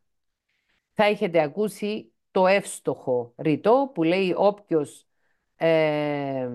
Θα 0.94 1.04
έχετε 1.04 1.42
ακούσει 1.42 2.14
το 2.32 2.48
εύστοχο 2.48 3.34
ρητό 3.38 3.92
που 3.94 4.04
λέει 4.04 4.34
όποιος 4.38 5.08
ε, 5.56 6.50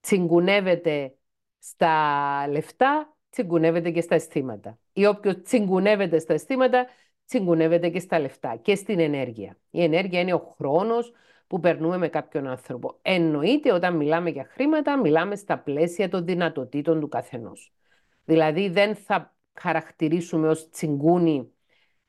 τσιγκουνεύεται 0.00 1.16
στα 1.58 2.46
λεφτά, 2.48 3.16
τσιγκουνεύεται 3.30 3.90
και 3.90 4.00
στα 4.00 4.14
αισθήματα. 4.14 4.78
Ή 4.92 5.06
όποιος 5.06 5.42
τσιγκουνεύεται 5.42 6.18
στα 6.18 6.32
αισθήματα, 6.34 6.86
τσιγκουνεύεται 7.26 7.88
και 7.88 8.00
στα 8.00 8.18
λεφτά 8.20 8.56
και 8.56 8.74
στην 8.74 8.98
ενέργεια. 8.98 9.58
Η 9.70 9.82
ενέργεια 9.82 10.20
είναι 10.20 10.34
ο 10.34 10.54
χρόνος 10.56 11.12
που 11.46 11.60
περνούμε 11.60 11.96
με 11.96 12.08
κάποιον 12.08 12.46
άνθρωπο. 12.46 12.98
Εννοείται 13.02 13.72
όταν 13.72 13.96
μιλάμε 13.96 14.30
για 14.30 14.44
χρήματα, 14.44 14.98
μιλάμε 14.98 15.36
στα 15.36 15.58
πλαίσια 15.58 16.08
των 16.08 16.24
δυνατοτήτων 16.24 17.00
του 17.00 17.08
καθενός. 17.08 17.72
Δηλαδή 18.28 18.68
δεν 18.68 18.94
θα 18.94 19.36
χαρακτηρίσουμε 19.54 20.48
ως 20.48 20.68
τσιγκούνι 20.70 21.52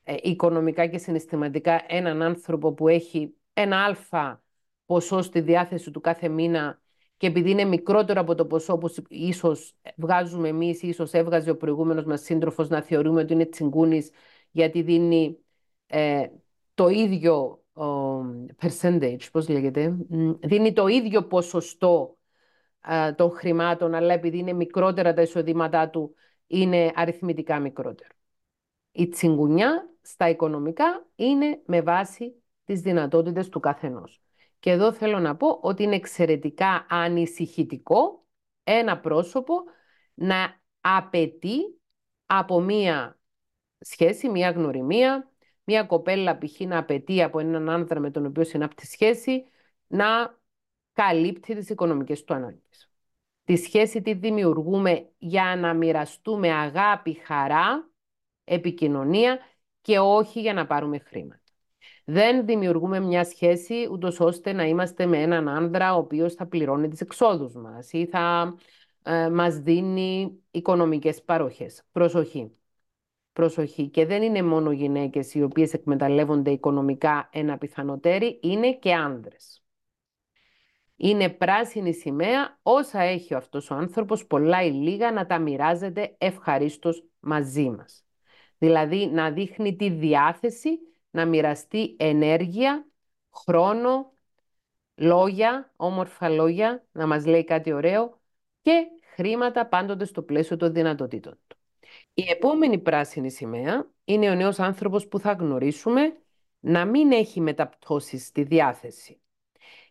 ε, 0.02 0.14
οικονομικά 0.22 0.86
και 0.86 0.98
συναισθηματικά 0.98 1.84
έναν 1.88 2.22
άνθρωπο 2.22 2.72
που 2.72 2.88
έχει 2.88 3.34
ένα 3.52 3.84
αλφα 3.84 4.42
ποσό 4.86 5.22
στη 5.22 5.40
διάθεση 5.40 5.90
του 5.90 6.00
κάθε 6.00 6.28
μήνα 6.28 6.80
και 7.16 7.26
επειδή 7.26 7.50
είναι 7.50 7.64
μικρότερο 7.64 8.20
από 8.20 8.34
το 8.34 8.46
ποσό 8.46 8.78
που 8.78 8.94
ίσως 9.08 9.76
βγάζουμε 9.96 10.48
εμείς 10.48 10.82
ή 10.82 10.88
ίσως 10.88 11.12
έβγαζε 11.12 11.50
ο 11.50 11.56
προηγούμενος 11.56 12.04
μας 12.04 12.20
σύντροφος 12.20 12.68
να 12.68 12.82
θεωρούμε 12.82 13.20
ότι 13.20 13.32
είναι 13.32 13.46
τσιγκούνις 13.46 14.10
γιατί 14.50 14.82
δίνει 14.82 15.38
ε, 15.86 16.26
το 16.74 16.88
ίδιο 16.88 17.64
percentage, 18.60 19.30
πώς 19.32 19.48
λέγεται, 19.48 19.96
δίνει 20.40 20.72
το 20.72 20.86
ίδιο 20.86 21.26
ποσοστό 21.26 22.18
ε, 22.86 23.12
των 23.12 23.30
χρημάτων, 23.30 23.94
αλλά 23.94 24.14
επειδή 24.14 24.38
είναι 24.38 24.52
μικρότερα 24.52 25.14
τα 25.14 25.22
εισοδήματά 25.22 25.88
του, 25.90 26.14
είναι 26.46 26.92
αριθμητικά 26.94 27.58
μικρότερο. 27.58 28.14
Η 28.92 29.08
τσιγκουνιά 29.08 29.90
στα 30.02 30.28
οικονομικά 30.28 31.06
είναι 31.14 31.62
με 31.66 31.80
βάση 31.80 32.42
τις 32.64 32.80
δυνατότητες 32.80 33.48
του 33.48 33.60
καθενός. 33.60 34.22
Και 34.58 34.70
εδώ 34.70 34.92
θέλω 34.92 35.18
να 35.18 35.36
πω 35.36 35.58
ότι 35.62 35.82
είναι 35.82 35.94
εξαιρετικά 35.94 36.86
ανησυχητικό 36.88 38.26
ένα 38.64 39.00
πρόσωπο 39.00 39.54
να 40.14 40.60
απαιτεί 40.80 41.80
από 42.26 42.60
μία 42.60 43.20
σχέση, 43.80 44.28
μία 44.28 44.50
γνωριμία, 44.50 45.30
μία 45.64 45.84
κοπέλα 45.84 46.38
π.χ. 46.38 46.60
να 46.60 46.78
απαιτεί 46.78 47.22
από 47.22 47.38
έναν 47.38 47.70
άνδρα 47.70 48.00
με 48.00 48.10
τον 48.10 48.26
οποίο 48.26 48.44
συνάπτει 48.44 48.86
σχέση 48.86 49.44
να 49.86 50.38
καλύπτει 50.92 51.54
τις 51.54 51.68
οικονομικές 51.68 52.24
του 52.24 52.34
ανάγκες. 52.34 52.90
Τη 53.44 53.56
σχέση 53.56 54.02
τη 54.02 54.14
δημιουργούμε 54.14 55.08
για 55.18 55.56
να 55.56 55.74
μοιραστούμε 55.74 56.52
αγάπη, 56.52 57.12
χαρά, 57.12 57.90
επικοινωνία 58.44 59.38
και 59.80 59.98
όχι 59.98 60.40
για 60.40 60.54
να 60.54 60.66
πάρουμε 60.66 60.98
χρήματα. 60.98 61.40
Δεν 62.04 62.46
δημιουργούμε 62.46 63.00
μια 63.00 63.24
σχέση 63.24 63.88
ούτως 63.90 64.20
ώστε 64.20 64.52
να 64.52 64.64
είμαστε 64.64 65.06
με 65.06 65.22
έναν 65.22 65.48
άνδρα 65.48 65.94
ο 65.94 65.98
οποίος 65.98 66.34
θα 66.34 66.46
πληρώνει 66.46 66.88
τις 66.88 67.00
εξόδους 67.00 67.54
μας 67.54 67.92
ή 67.92 68.06
θα 68.06 68.54
ε, 69.02 69.28
μας 69.30 69.58
δίνει 69.58 70.38
οικονομικές 70.50 71.22
παροχές. 71.22 71.82
Προσοχή. 71.92 72.52
Προσοχή. 73.32 73.88
Και 73.88 74.06
δεν 74.06 74.22
είναι 74.22 74.42
μόνο 74.42 74.72
γυναίκες 74.72 75.34
οι 75.34 75.42
οποίες 75.42 75.72
εκμεταλλεύονται 75.72 76.50
οικονομικά 76.50 77.28
ένα 77.32 77.58
πιθανοτέρι, 77.58 78.38
είναι 78.42 78.74
και 78.74 78.94
άνδρες. 78.94 79.59
Είναι 81.02 81.28
πράσινη 81.28 81.94
σημαία 81.94 82.58
όσα 82.62 83.00
έχει 83.00 83.34
αυτός 83.34 83.70
ο 83.70 83.74
άνθρωπος, 83.74 84.26
πολλά 84.26 84.62
ή 84.62 84.70
λίγα, 84.70 85.12
να 85.12 85.26
τα 85.26 85.38
μοιράζεται 85.38 86.14
ευχαρίστως 86.18 87.04
μαζί 87.20 87.70
μας. 87.70 88.04
Δηλαδή 88.58 89.06
να 89.06 89.30
δείχνει 89.30 89.76
τη 89.76 89.90
διάθεση 89.90 90.78
να 91.10 91.26
μοιραστεί 91.26 91.96
ενέργεια, 91.98 92.86
χρόνο, 93.34 94.12
λόγια, 94.94 95.72
όμορφα 95.76 96.28
λόγια, 96.28 96.86
να 96.92 97.06
μας 97.06 97.26
λέει 97.26 97.44
κάτι 97.44 97.72
ωραίο 97.72 98.20
και 98.60 98.86
χρήματα 99.14 99.66
πάντοτε 99.66 100.04
στο 100.04 100.22
πλαίσιο 100.22 100.56
των 100.56 100.72
δυνατοτήτων 100.72 101.38
του. 101.46 101.56
Η 102.14 102.24
επόμενη 102.30 102.78
πράσινη 102.78 103.30
σημαία 103.30 103.90
είναι 104.04 104.30
ο 104.30 104.34
νέος 104.34 104.58
άνθρωπος 104.58 105.08
που 105.08 105.18
θα 105.18 105.32
γνωρίσουμε 105.32 106.20
να 106.60 106.84
μην 106.84 107.12
έχει 107.12 107.40
μεταπτώσεις 107.40 108.26
στη 108.26 108.42
διάθεση 108.42 109.20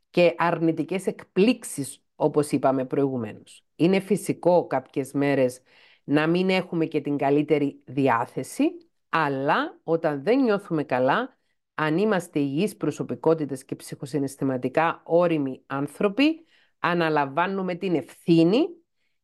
και 0.10 0.36
αρνητικές 0.38 1.07
εκπλήξεις 1.07 2.03
όπως 2.16 2.51
είπαμε 2.51 2.86
προηγουμένως. 2.86 3.64
Είναι 3.76 3.99
φυσικό 3.99 4.68
κάποιες 4.68 5.12
μέρες 5.12 5.62
να 6.03 6.28
μην 6.28 6.49
έχουμε 6.49 6.86
και 6.86 7.01
την 7.01 7.18
καλύτερη 7.18 7.84
διάθεση, 7.86 8.64
αλλά 9.10 9.80
όταν 9.84 10.24
δεν 10.24 10.41
νιώθουμε 10.41 10.84
καλά, 10.84 11.38
αν 11.76 11.97
είμαστε 11.97 12.39
υγιείς 12.39 12.78
προσωπικότητες 12.78 13.66
και 13.66 13.76
ψυχοσυναισθηματικά 13.76 15.01
όριμοι 15.03 15.64
άνθρωποι, 15.66 16.45
αναλαμβάνουμε 16.80 17.76
την 17.76 17.95
ευθύνη 17.95 18.68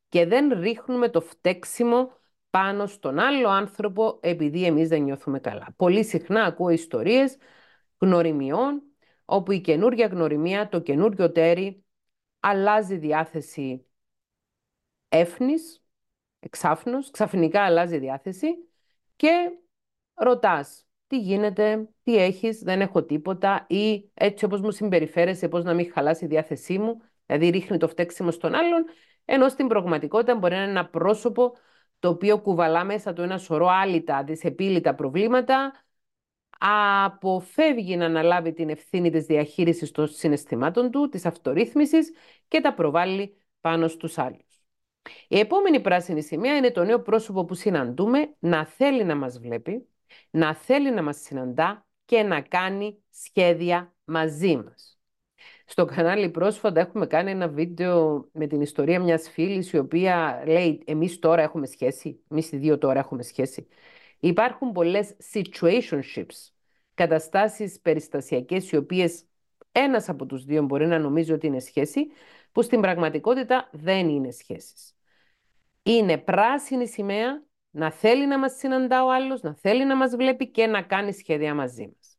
και 0.10 0.26
δεν 0.26 0.60
ρίχνουμε 0.60 1.10
το 1.10 1.22
φταίξιμο 1.22 2.12
πάνω 2.50 2.86
στον 2.86 3.20
άλλο 3.20 3.50
άνθρωπο 3.50 4.20
επειδή 4.22 4.66
εμείς 4.66 4.88
δεν 4.88 5.02
νιώθουμε 5.04 5.40
καλά. 5.40 5.68
Πολύ 5.76 6.04
συχνά 6.04 6.44
ακούω 6.44 6.70
ιστορίες 6.70 7.38
γνωριμιών 7.98 8.82
όπου 9.26 9.52
η 9.52 9.62
καινούργια 9.62 10.08
γνωριμία, 10.08 10.70
το 10.70 10.80
καινούργιο 10.80 11.32
τέρι, 11.32 11.84
αλλάζει 12.40 12.98
διάθεση 12.98 13.86
έφνης, 15.10 15.84
εξάφνους, 16.40 17.12
ξαφνικά 17.12 17.62
αλλάζει 17.62 17.98
διάθεση 17.98 18.48
και 19.16 19.30
ρωτάς 20.14 20.86
τι 21.08 21.20
γίνεται, 21.20 21.90
τι 22.04 22.18
έχεις, 22.18 22.60
δεν 22.60 22.82
έχω 22.82 23.04
τίποτα 23.04 23.66
ή 23.70 24.12
έτσι 24.14 24.46
όπως 24.46 24.62
μου 24.62 24.72
συμπεριφέρεσαι, 24.72 25.48
πώς 25.48 25.64
να 25.64 25.74
μην 25.74 25.92
χαλάσει 25.92 26.26
η 26.26 26.28
διάθεσή 26.28 26.78
μου, 26.78 27.02
δηλαδή 27.26 27.50
ρίχνει 27.50 27.78
το 27.78 27.88
φταίξιμο 27.88 28.32
στον 28.32 28.54
άλλον, 28.54 28.86
ενώ 29.26 29.50
στην 29.50 29.68
πραγματικότητα 29.68 30.36
μπορεί 30.36 30.54
να 30.54 30.62
είναι 30.62 30.70
ένα 30.70 30.90
πρόσωπο 30.90 31.54
το 32.00 32.10
οποίο 32.10 32.40
κουβαλά 32.40 32.84
μέσα 32.84 33.14
του 33.14 33.22
ένα 33.22 33.38
σωρό 33.38 33.68
άλυτα, 33.68 34.24
δυσεπίλητα 34.24 34.96
προβλήματα, 34.96 35.85
αποφεύγει 36.60 37.96
να 37.96 38.06
αναλάβει 38.06 38.54
την 38.54 38.70
ευθύνη 38.70 39.10
της 39.10 39.26
διαχείρισης 39.26 39.92
των 39.92 40.08
συναισθημάτων 40.08 40.92
του, 40.92 41.10
της 41.10 41.26
αυτορύθμισης 41.26 42.12
και 42.48 42.62
τα 42.62 42.74
προβάλλει 42.74 43.38
πάνω 43.62 43.88
στους 43.88 44.18
άλλους. 44.18 44.64
Η 45.28 45.40
επόμενη 45.40 45.80
πράσινη 45.80 46.22
σημεία 46.22 46.56
είναι 46.56 46.72
το 46.72 46.84
νέο 46.84 47.02
πρόσωπο 47.02 47.46
που 47.46 47.54
συναντούμε 47.54 48.36
να 48.40 48.66
θέλει 48.66 49.04
να 49.04 49.16
μας 49.16 49.40
βλέπει, 49.40 49.88
να 50.30 50.56
θέλει 50.56 50.92
να 50.92 51.04
μας 51.04 51.18
συναντά 51.18 51.86
και 52.06 52.24
να 52.24 52.42
κάνει 52.42 53.04
σχέδια 53.10 53.94
μαζί 54.04 54.56
μας. 54.56 55.00
Στο 55.66 55.86
κανάλι 55.86 56.30
πρόσφατα 56.30 56.80
έχουμε 56.80 57.08
κάνει 57.08 57.32
ένα 57.32 57.48
βίντεο 57.48 58.28
με 58.32 58.48
την 58.48 58.62
ιστορία 58.62 59.00
μιας 59.00 59.30
φίλης 59.30 59.72
η 59.72 59.78
οποία 59.78 60.44
λέει 60.46 60.84
εμείς 60.86 61.20
τώρα 61.20 61.42
έχουμε 61.42 61.66
σχέση, 61.66 62.24
εμείς 62.30 62.52
οι 62.52 62.58
δύο 62.58 62.78
τώρα 62.78 63.00
έχουμε 63.00 63.24
σχέση. 63.24 63.68
Υπάρχουν 64.26 64.72
πολλές 64.72 65.16
situationships, 65.34 66.52
καταστάσεις 66.94 67.80
περιστασιακές 67.82 68.72
οι 68.72 68.76
οποίες 68.76 69.26
ένας 69.72 70.10
από 70.10 70.26
τους 70.26 70.46
δύο 70.46 70.64
μπορεί 70.64 70.88
να 70.88 71.00
νομίζει 71.00 71.32
ότι 71.32 71.48
είναι 71.48 71.60
σχέση, 71.60 72.08
που 72.52 72.62
στην 72.62 72.82
πραγματικότητα 72.82 73.70
δεν 73.72 74.10
είναι 74.10 74.32
σχέσεις. 74.32 74.96
Είναι 75.84 76.18
πράσινη 76.18 76.88
σημαία 76.88 77.44
να 77.70 77.92
θέλει 77.92 78.28
να 78.28 78.40
μας 78.40 78.58
συναντά 78.58 79.04
ο 79.04 79.12
άλλος, 79.12 79.42
να 79.42 79.56
θέλει 79.56 79.86
να 79.86 79.96
μας 79.96 80.16
βλέπει 80.16 80.52
και 80.52 80.68
να 80.68 80.82
κάνει 80.82 81.14
σχέδια 81.14 81.54
μαζί 81.54 81.94
μας. 81.96 82.18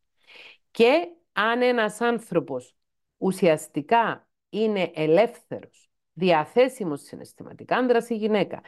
Και 0.70 1.08
αν 1.32 1.62
ένας 1.62 2.00
άνθρωπος 2.00 2.76
ουσιαστικά 3.16 4.28
είναι 4.48 4.90
ελεύθερος, 4.94 5.90
διαθέσιμος 6.12 7.02
συναισθηματικά, 7.02 7.76
άντρας 7.76 8.10
ή 8.10 8.14
γυναίκα, 8.14 8.60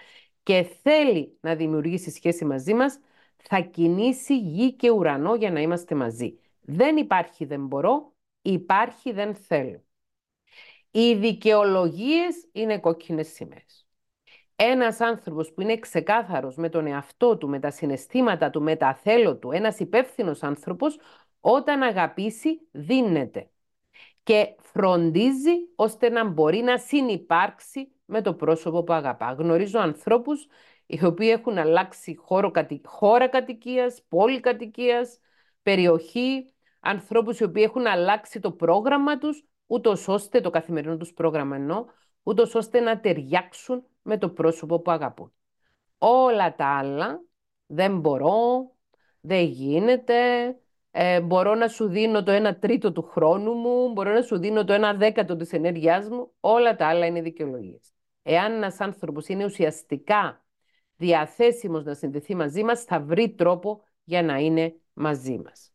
και 0.42 0.62
θέλει 0.82 1.38
να 1.40 1.54
δημιουργήσει 1.54 2.10
σχέση 2.10 2.44
μαζί 2.44 2.74
μας, 2.74 2.98
θα 3.42 3.60
κινήσει 3.60 4.38
γη 4.38 4.72
και 4.72 4.90
ουρανό 4.90 5.34
για 5.34 5.50
να 5.50 5.60
είμαστε 5.60 5.94
μαζί. 5.94 6.38
Δεν 6.60 6.96
υπάρχει 6.96 7.44
δεν 7.44 7.66
μπορώ, 7.66 8.12
υπάρχει 8.42 9.12
δεν 9.12 9.34
θέλω. 9.34 9.82
Οι 10.90 11.14
δικαιολογίες 11.14 12.48
είναι 12.52 12.78
κόκκινες 12.78 13.28
σημαίες. 13.28 13.86
Ένας 14.56 15.00
άνθρωπος 15.00 15.52
που 15.52 15.60
είναι 15.60 15.78
ξεκάθαρος 15.78 16.56
με 16.56 16.68
τον 16.68 16.86
εαυτό 16.86 17.36
του, 17.36 17.48
με 17.48 17.58
τα 17.60 17.70
συναισθήματα 17.70 18.50
του, 18.50 18.62
με 18.62 18.76
τα 18.76 18.94
θέλω 18.94 19.36
του, 19.36 19.52
ένας 19.52 19.78
υπεύθυνος 19.78 20.42
άνθρωπος, 20.42 20.98
όταν 21.40 21.82
αγαπήσει 21.82 22.68
δίνεται 22.70 23.50
και 24.22 24.54
φροντίζει 24.58 25.52
ώστε 25.74 26.08
να 26.08 26.28
μπορεί 26.28 26.58
να 26.58 26.78
συνυπάρξει 26.78 27.92
με 28.04 28.22
το 28.22 28.34
πρόσωπο 28.34 28.82
που 28.82 28.92
αγαπά. 28.92 29.32
Γνωρίζω 29.32 29.78
ανθρώπους 29.78 30.46
οι 30.90 31.04
οποίοι 31.04 31.28
έχουν 31.32 31.58
αλλάξει 31.58 32.16
χώρο, 32.16 32.50
χώρα 32.84 33.28
κατοικίας, 33.28 34.02
πόλη 34.08 34.40
κατοικίας, 34.40 35.18
περιοχή, 35.62 36.54
ανθρώπους 36.80 37.40
οι 37.40 37.44
οποίοι 37.44 37.62
έχουν 37.66 37.86
αλλάξει 37.86 38.40
το 38.40 38.52
πρόγραμμα 38.52 39.18
τους, 39.18 39.44
ούτως 39.66 40.08
ώστε 40.08 40.40
το 40.40 40.50
καθημερινό 40.50 40.96
τους 40.96 41.12
πρόγραμμα 41.12 41.56
εννοώ, 41.56 41.84
ούτως 42.22 42.54
ώστε 42.54 42.80
να 42.80 43.00
ταιριάξουν 43.00 43.84
με 44.02 44.18
το 44.18 44.30
πρόσωπο 44.30 44.80
που 44.80 44.90
αγαπούν. 44.90 45.32
Όλα 45.98 46.54
τα 46.54 46.66
άλλα 46.66 47.24
δεν 47.66 47.98
μπορώ, 47.98 48.70
δεν 49.20 49.44
γίνεται, 49.44 50.14
ε, 50.90 51.20
μπορώ 51.20 51.54
να 51.54 51.68
σου 51.68 51.88
δίνω 51.88 52.22
το 52.22 52.30
ένα 52.30 52.58
τρίτο 52.58 52.92
του 52.92 53.02
χρόνου 53.02 53.52
μου, 53.52 53.92
μπορώ 53.92 54.12
να 54.12 54.22
σου 54.22 54.38
δίνω 54.38 54.64
το 54.64 54.72
ένα 54.72 54.94
δέκατο 54.94 55.36
της 55.36 55.52
ενέργειάς 55.52 56.08
μου, 56.08 56.32
όλα 56.40 56.76
τα 56.76 56.86
άλλα 56.86 57.06
είναι 57.06 57.22
δικαιολογίες. 57.22 57.92
Εάν 58.22 58.52
ένας 58.52 58.80
άνθρωπος 58.80 59.28
είναι 59.28 59.44
ουσιαστικά 59.44 60.42
διαθέσιμος 60.98 61.84
να 61.84 61.94
συνδεθεί 61.94 62.34
μαζί 62.34 62.64
μας, 62.64 62.82
θα 62.82 63.00
βρει 63.00 63.34
τρόπο 63.34 63.82
για 64.04 64.22
να 64.22 64.38
είναι 64.38 64.74
μαζί 64.92 65.40
μας. 65.44 65.72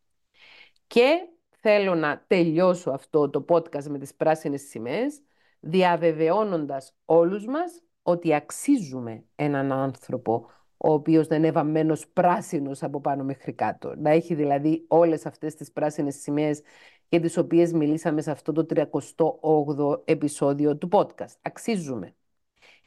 Και 0.87 1.27
θέλω 1.49 1.95
να 1.95 2.23
τελειώσω 2.27 2.91
αυτό 2.91 3.29
το 3.29 3.45
podcast 3.49 3.83
με 3.83 3.99
τις 3.99 4.15
πράσινες 4.15 4.61
σημαίες, 4.61 5.21
διαβεβαιώνοντας 5.59 6.95
όλους 7.05 7.45
μας 7.45 7.81
ότι 8.01 8.33
αξίζουμε 8.33 9.23
έναν 9.35 9.71
άνθρωπο 9.71 10.49
ο 10.77 10.93
οποίος 10.93 11.27
δεν 11.27 11.37
είναι 11.37 11.51
βαμμένος 11.51 12.07
πράσινος 12.07 12.83
από 12.83 13.01
πάνω 13.01 13.23
μέχρι 13.23 13.53
κάτω. 13.53 13.93
Να 13.97 14.09
έχει 14.09 14.33
δηλαδή 14.35 14.85
όλες 14.87 15.25
αυτές 15.25 15.55
τις 15.55 15.71
πράσινες 15.71 16.15
σημαίες 16.15 16.61
για 17.09 17.19
τις 17.19 17.37
οποίες 17.37 17.71
μιλήσαμε 17.73 18.21
σε 18.21 18.31
αυτό 18.31 18.51
το 18.51 18.65
38ο 18.69 20.01
επεισόδιο 20.05 20.77
του 20.77 20.89
podcast. 20.91 21.35
Αξίζουμε. 21.41 22.15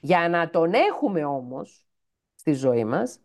Για 0.00 0.28
να 0.28 0.50
τον 0.50 0.72
έχουμε 0.74 1.24
όμως 1.24 1.85
στη 2.46 2.54
ζωή 2.54 2.84
μας, 2.84 3.20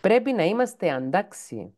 πρέπει 0.00 0.32
να 0.32 0.44
είμαστε 0.44 0.90
αντάξιοι. 0.90 1.76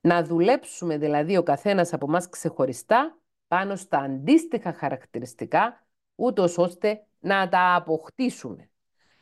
Να 0.00 0.24
δουλέψουμε 0.24 0.98
δηλαδή 0.98 1.36
ο 1.36 1.42
καθένας 1.42 1.92
από 1.92 2.08
μας 2.08 2.28
ξεχωριστά 2.28 3.18
πάνω 3.48 3.76
στα 3.76 3.98
αντίστοιχα 3.98 4.72
χαρακτηριστικά, 4.72 5.86
ούτως 6.14 6.58
ώστε 6.58 7.06
να 7.20 7.48
τα 7.48 7.74
αποκτήσουμε. 7.74 8.70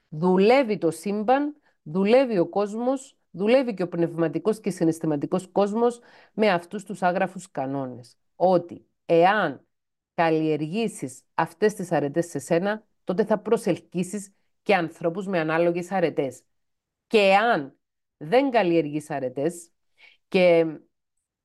Δουλεύει 0.08 0.78
το 0.78 0.90
σύμπαν, 0.90 1.56
δουλεύει 1.82 2.38
ο 2.38 2.48
κόσμος, 2.48 3.16
δουλεύει 3.30 3.74
και 3.74 3.82
ο 3.82 3.88
πνευματικός 3.88 4.60
και 4.60 4.70
συναισθηματικός 4.70 5.48
κόσμος 5.52 6.00
με 6.32 6.50
αυτούς 6.50 6.84
τους 6.84 7.02
άγραφους 7.02 7.50
κανόνες. 7.50 8.16
Ότι 8.34 8.86
εάν 9.06 9.66
καλλιεργήσεις 10.14 11.22
αυτές 11.34 11.74
τις 11.74 11.92
αρετές 11.92 12.26
σε 12.26 12.38
σένα, 12.38 12.86
τότε 13.04 13.24
θα 13.24 13.38
προσελκύσεις 13.38 14.32
και 14.62 14.74
ανθρώπους 14.74 15.26
με 15.26 15.38
ανάλογες 15.38 15.90
αρετές. 15.90 16.42
Και 17.06 17.18
εάν 17.18 17.78
δεν 18.16 18.50
καλλιεργείς 18.50 19.10
αρετές 19.10 19.70
και 20.28 20.66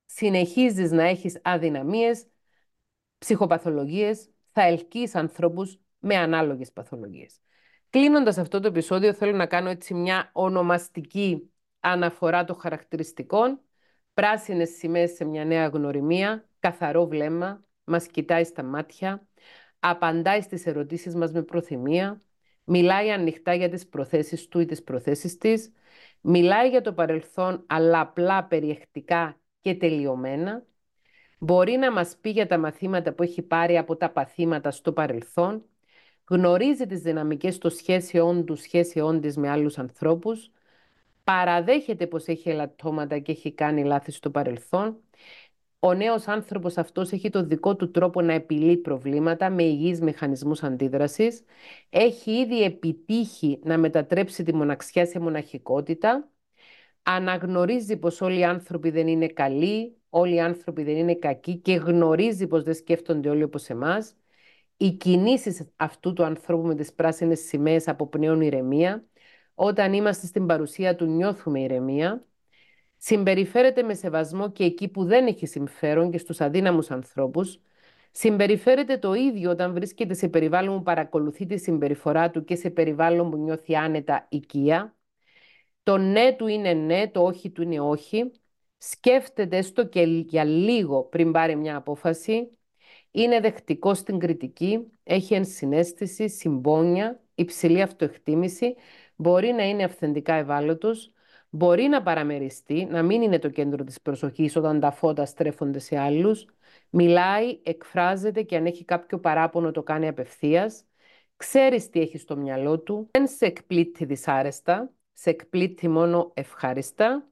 συνεχίζεις 0.04 0.90
να 0.90 1.04
έχεις 1.04 1.40
αδυναμίες, 1.44 2.26
ψυχοπαθολογίες, 3.18 4.30
θα 4.52 4.62
ελκύεις 4.62 5.14
ανθρώπους 5.14 5.78
με 5.98 6.16
ανάλογες 6.16 6.72
παθολογίες. 6.72 7.40
Κλείνοντας 7.90 8.38
αυτό 8.38 8.60
το 8.60 8.68
επεισόδιο 8.68 9.12
θέλω 9.14 9.36
να 9.36 9.46
κάνω 9.46 9.68
έτσι 9.68 9.94
μια 9.94 10.30
ονομαστική 10.32 11.50
αναφορά 11.80 12.44
των 12.44 12.56
χαρακτηριστικών. 12.56 13.60
Πράσινες 14.14 14.68
σημαίες 14.68 15.10
σε 15.10 15.24
μια 15.24 15.44
νέα 15.44 15.66
γνωριμία, 15.66 16.48
καθαρό 16.58 17.06
βλέμμα, 17.06 17.64
μας 17.84 18.06
κοιτάει 18.06 18.44
στα 18.44 18.62
μάτια, 18.62 19.26
απαντάει 19.78 20.40
στις 20.40 20.66
ερωτήσεις 20.66 21.14
μας 21.14 21.32
με 21.32 21.42
προθυμία, 21.42 22.20
μιλάει 22.66 23.10
ανοιχτά 23.10 23.54
για 23.54 23.68
τις 23.68 23.86
προθέσεις 23.88 24.48
του 24.48 24.60
ή 24.60 24.64
τις 24.64 24.82
προθέσεις 24.82 25.38
της, 25.38 25.72
μιλάει 26.20 26.68
για 26.68 26.80
το 26.80 26.92
παρελθόν 26.92 27.64
αλλά 27.66 28.00
απλά 28.00 28.44
περιεκτικά 28.44 29.40
και 29.60 29.74
τελειωμένα, 29.74 30.66
μπορεί 31.38 31.72
να 31.76 31.92
μας 31.92 32.16
πει 32.20 32.30
για 32.30 32.46
τα 32.46 32.58
μαθήματα 32.58 33.12
που 33.12 33.22
έχει 33.22 33.42
πάρει 33.42 33.78
από 33.78 33.96
τα 33.96 34.10
παθήματα 34.10 34.70
στο 34.70 34.92
παρελθόν, 34.92 35.64
γνωρίζει 36.28 36.86
τις 36.86 37.00
δυναμικές 37.00 37.58
των 37.58 37.70
σχέσεών 37.70 38.44
του, 38.44 38.56
σχέσεών 38.56 39.20
της 39.20 39.36
με 39.36 39.48
άλλους 39.48 39.78
ανθρώπους, 39.78 40.50
παραδέχεται 41.24 42.06
πως 42.06 42.26
έχει 42.26 42.48
ελαττώματα 42.48 43.18
και 43.18 43.32
έχει 43.32 43.52
κάνει 43.52 43.84
λάθη 43.84 44.12
στο 44.12 44.30
παρελθόν, 44.30 44.96
ο 45.78 45.94
νέος 45.94 46.28
άνθρωπος 46.28 46.78
αυτός 46.78 47.12
έχει 47.12 47.30
το 47.30 47.44
δικό 47.44 47.76
του 47.76 47.90
τρόπο 47.90 48.20
να 48.22 48.32
επιλύει 48.32 48.76
προβλήματα 48.76 49.50
με 49.50 49.62
υγιείς 49.62 50.00
μηχανισμούς 50.00 50.62
αντίδρασης, 50.62 51.42
έχει 51.90 52.30
ήδη 52.30 52.62
επιτύχει 52.62 53.60
να 53.64 53.78
μετατρέψει 53.78 54.42
τη 54.42 54.54
μοναξιά 54.54 55.06
σε 55.06 55.18
μοναχικότητα, 55.18 56.30
αναγνωρίζει 57.02 57.96
πως 57.96 58.20
όλοι 58.20 58.38
οι 58.38 58.44
άνθρωποι 58.44 58.90
δεν 58.90 59.06
είναι 59.06 59.28
καλοί, 59.28 59.96
όλοι 60.10 60.34
οι 60.34 60.40
άνθρωποι 60.40 60.82
δεν 60.82 60.96
είναι 60.96 61.14
κακοί 61.14 61.56
και 61.56 61.74
γνωρίζει 61.74 62.46
πως 62.46 62.62
δεν 62.62 62.74
σκέφτονται 62.74 63.28
όλοι 63.28 63.42
όπως 63.42 63.68
εμάς, 63.68 64.16
οι 64.76 64.90
κινήσεις 64.92 65.68
αυτού 65.76 66.12
του 66.12 66.24
ανθρώπου 66.24 66.66
με 66.66 66.74
τις 66.74 66.92
πράσινες 66.94 67.40
σημαίες 67.40 67.88
αποπνέουν 67.88 68.40
ηρεμία. 68.40 69.04
Όταν 69.54 69.92
είμαστε 69.92 70.26
στην 70.26 70.46
παρουσία 70.46 70.96
του 70.96 71.04
νιώθουμε 71.06 71.60
ηρεμία. 71.60 72.26
Συμπεριφέρεται 72.98 73.82
με 73.82 73.94
σεβασμό 73.94 74.50
και 74.52 74.64
εκεί 74.64 74.88
που 74.88 75.04
δεν 75.04 75.26
έχει 75.26 75.46
συμφέρον 75.46 76.10
και 76.10 76.18
στους 76.18 76.40
αδύναμους 76.40 76.90
ανθρώπους. 76.90 77.60
Συμπεριφέρεται 78.10 78.98
το 78.98 79.14
ίδιο 79.14 79.50
όταν 79.50 79.72
βρίσκεται 79.72 80.14
σε 80.14 80.28
περιβάλλον 80.28 80.76
που 80.76 80.82
παρακολουθεί 80.82 81.46
τη 81.46 81.58
συμπεριφορά 81.58 82.30
του 82.30 82.44
και 82.44 82.56
σε 82.56 82.70
περιβάλλον 82.70 83.30
που 83.30 83.36
νιώθει 83.36 83.76
άνετα 83.76 84.26
οικία. 84.30 84.96
Το 85.82 85.96
ναι 85.98 86.32
του 86.32 86.46
είναι 86.46 86.72
ναι, 86.72 87.08
το 87.08 87.22
όχι 87.24 87.50
του 87.50 87.62
είναι 87.62 87.80
όχι. 87.80 88.30
σκέφτεται 88.78 89.56
έστω 89.56 89.86
και 89.88 90.02
για 90.02 90.44
λίγο 90.44 91.02
πριν 91.04 91.32
πάρει 91.32 91.56
μια 91.56 91.76
απόφαση, 91.76 92.58
είναι 93.10 93.40
δεκτικό 93.40 93.94
στην 93.94 94.18
κριτική, 94.18 94.92
έχει 95.02 95.34
ενσυναίσθηση, 95.34 96.28
συμπόνια, 96.28 97.20
υψηλή 97.34 97.82
αυτοεκτίμηση, 97.82 98.74
μπορεί 99.16 99.52
να 99.52 99.62
είναι 99.68 99.84
αυθεντικά 99.84 100.34
ευάλωτος, 100.34 101.12
μπορεί 101.56 101.82
να 101.82 102.02
παραμεριστεί, 102.02 102.84
να 102.84 103.02
μην 103.02 103.22
είναι 103.22 103.38
το 103.38 103.48
κέντρο 103.48 103.84
της 103.84 104.00
προσοχής 104.00 104.56
όταν 104.56 104.80
τα 104.80 104.90
φώτα 104.90 105.26
στρέφονται 105.26 105.78
σε 105.78 105.98
άλλους, 105.98 106.46
μιλάει, 106.90 107.60
εκφράζεται 107.62 108.42
και 108.42 108.56
αν 108.56 108.66
έχει 108.66 108.84
κάποιο 108.84 109.18
παράπονο 109.18 109.70
το 109.70 109.82
κάνει 109.82 110.08
απευθείας, 110.08 110.84
ξέρεις 111.36 111.90
τι 111.90 112.00
έχει 112.00 112.18
στο 112.18 112.36
μυαλό 112.36 112.80
του, 112.80 113.08
δεν 113.10 113.28
σε 113.28 113.46
εκπλήττει 113.46 114.04
δυσάρεστα, 114.04 114.92
σε 115.12 115.30
εκπλήττει 115.30 115.88
μόνο 115.88 116.30
ευχάριστα, 116.34 117.28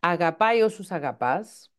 αγαπάει 0.00 0.62
όσους 0.62 0.90
αγαπάς, 0.90 1.72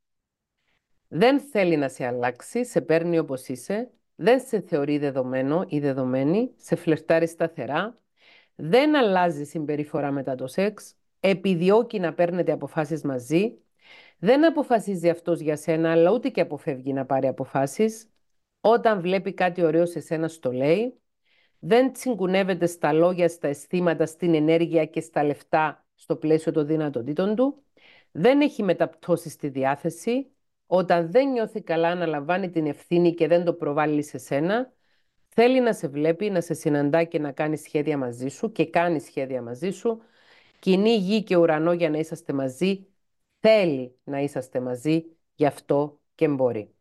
δεν 1.08 1.40
θέλει 1.40 1.78
να 1.78 1.90
σε 1.90 2.06
αλλάξει, 2.06 2.66
σε 2.66 2.82
παίρνει 2.82 3.20
όπως 3.20 3.48
είσαι, 3.48 3.92
δεν 4.16 4.40
σε 4.40 4.62
θεωρεί 4.62 4.98
δεδομένο 4.98 5.66
ή 5.68 5.80
δεδομένη, 5.80 6.54
σε 6.58 6.76
φλερτάρει 6.76 7.28
σταθερά, 7.28 7.98
δεν 8.56 8.96
αλλάζει 8.96 9.44
συμπεριφορά 9.44 10.12
μετά 10.12 10.36
το 10.36 10.48
σεξ, 10.48 10.96
επιδιώκει 11.26 12.00
να 12.00 12.14
παίρνετε 12.14 12.52
αποφάσεις 12.52 13.04
μαζί, 13.04 13.58
δεν 14.18 14.46
αποφασίζει 14.46 15.10
αυτός 15.10 15.40
για 15.40 15.56
σένα, 15.56 15.92
αλλά 15.92 16.12
ούτε 16.12 16.30
και 16.30 16.42
αποφεύγει 16.42 16.94
να 16.94 17.06
πάρει 17.06 17.28
αποφάσεις. 17.28 18.10
Όταν 18.62 19.02
βλέπει 19.02 19.34
κάτι 19.34 19.64
ωραίο 19.64 19.86
σε 19.86 20.00
σένα, 20.00 20.28
στο 20.28 20.52
λέει. 20.52 21.02
Δεν 21.60 21.92
τσιγκουνεύεται 21.92 22.66
στα 22.66 22.94
λόγια, 22.94 23.30
στα 23.30 23.48
αισθήματα, 23.48 24.06
στην 24.06 24.34
ενέργεια 24.34 24.86
και 24.86 25.02
στα 25.02 25.24
λεφτά 25.24 25.86
στο 25.96 26.16
πλαίσιο 26.16 26.52
των 26.52 26.66
δυνατοτήτων 26.68 27.36
του. 27.36 27.64
Δεν 28.12 28.42
έχει 28.42 28.64
μεταπτώσει 28.64 29.30
στη 29.30 29.48
διάθεση. 29.48 30.32
Όταν 30.66 31.12
δεν 31.12 31.32
νιώθει 31.32 31.62
καλά, 31.62 31.88
αναλαμβάνει 31.88 32.50
την 32.50 32.66
ευθύνη 32.66 33.14
και 33.14 33.28
δεν 33.28 33.44
το 33.44 33.54
προβάλλει 33.54 34.04
σε 34.04 34.18
σένα. 34.18 34.74
Θέλει 35.28 35.60
να 35.60 35.74
σε 35.74 35.88
βλέπει, 35.88 36.30
να 36.30 36.42
σε 36.42 36.54
συναντά 36.54 37.04
και 37.04 37.20
να 37.20 37.32
κάνει 37.32 37.58
σχέδια 37.58 37.98
μαζί 37.98 38.28
σου 38.28 38.52
και 38.52 38.70
κάνει 38.70 39.00
σχέδια 39.00 39.42
μαζί 39.42 39.70
σου. 39.70 40.02
Κοινή 40.64 40.96
γη 40.96 41.24
και 41.24 41.36
ουρανό 41.36 41.74
για 41.74 41.90
να 41.90 41.98
είσαστε 41.98 42.34
μαζί. 42.34 42.88
Θέλει 43.40 44.00
να 44.04 44.20
είσαστε 44.20 44.60
μαζί, 44.60 45.04
γι' 45.36 45.46
αυτό 45.46 46.00
και 46.16 46.28
μπορεί. 46.28 46.76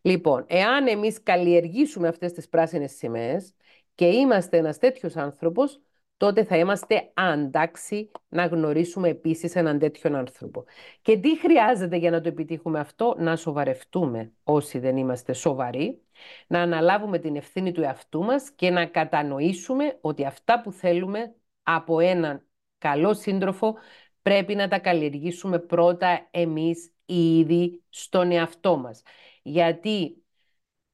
Λοιπόν, 0.00 0.44
εάν 0.48 0.86
εμείς 0.86 1.22
καλλιεργήσουμε 1.22 2.08
αυτές 2.08 2.32
τις 2.32 2.48
πράσινες 2.48 2.92
σημαίες 2.92 3.54
και 3.94 4.06
είμαστε 4.06 4.56
ένας 4.56 4.78
τέτοιος 4.78 5.16
άνθρωπος, 5.16 5.80
τότε 6.16 6.44
θα 6.44 6.56
είμαστε 6.56 7.10
αντάξει 7.14 8.10
να 8.28 8.46
γνωρίσουμε 8.46 9.08
επίσης 9.08 9.56
έναν 9.56 9.78
τέτοιον 9.78 10.14
άνθρωπο. 10.14 10.64
Και 11.02 11.18
τι 11.18 11.38
χρειάζεται 11.38 11.96
για 11.96 12.10
να 12.10 12.20
το 12.20 12.28
επιτύχουμε 12.28 12.78
αυτό, 12.78 13.14
να 13.18 13.36
σοβαρευτούμε 13.36 14.32
όσοι 14.42 14.78
δεν 14.78 14.96
είμαστε 14.96 15.32
σοβαροί, 15.32 16.02
να 16.46 16.60
αναλάβουμε 16.60 17.18
την 17.18 17.36
ευθύνη 17.36 17.72
του 17.72 17.82
εαυτού 17.82 18.22
μας 18.22 18.50
και 18.50 18.70
να 18.70 18.86
κατανοήσουμε 18.86 19.98
ότι 20.00 20.24
αυτά 20.24 20.60
που 20.60 20.72
θέλουμε 20.72 21.34
από 21.62 22.00
έναν 22.00 22.44
καλό 22.80 23.14
σύντροφο 23.14 23.76
πρέπει 24.22 24.54
να 24.54 24.68
τα 24.68 24.78
καλλιεργήσουμε 24.78 25.58
πρώτα 25.58 26.28
εμείς 26.30 26.92
ήδη 27.06 27.82
στον 27.88 28.30
εαυτό 28.30 28.76
μας. 28.76 29.02
Γιατί 29.42 30.24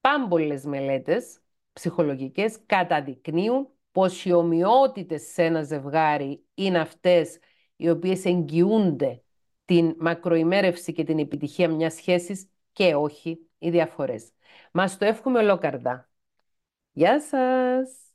πάμπολες 0.01 0.65
μελέτες 0.65 1.41
ψυχολογικές 1.73 2.59
καταδεικνύουν 2.67 3.69
πως 3.93 4.25
οι 4.25 4.33
ομοιότητες 4.33 5.23
σε 5.23 5.45
ένα 5.45 5.63
ζευγάρι 5.63 6.45
είναι 6.55 6.79
αυτές 6.79 7.39
οι 7.77 7.91
οποίες 7.91 8.25
εγγυούνται 8.25 9.23
την 9.65 9.95
μακροημέρευση 9.99 10.93
και 10.93 11.05
την 11.05 11.19
επιτυχία 11.19 11.69
μιας 11.69 11.95
σχέσης 11.95 12.49
και 12.73 12.95
όχι 12.95 13.49
οι 13.59 13.71
διαφορές. 13.71 14.33
Μας 14.73 14.99
το 14.99 15.05
εύχομαι 15.05 15.39
ολόκαρδα. 15.39 16.11
Γεια 16.93 17.21
σας! 17.21 18.06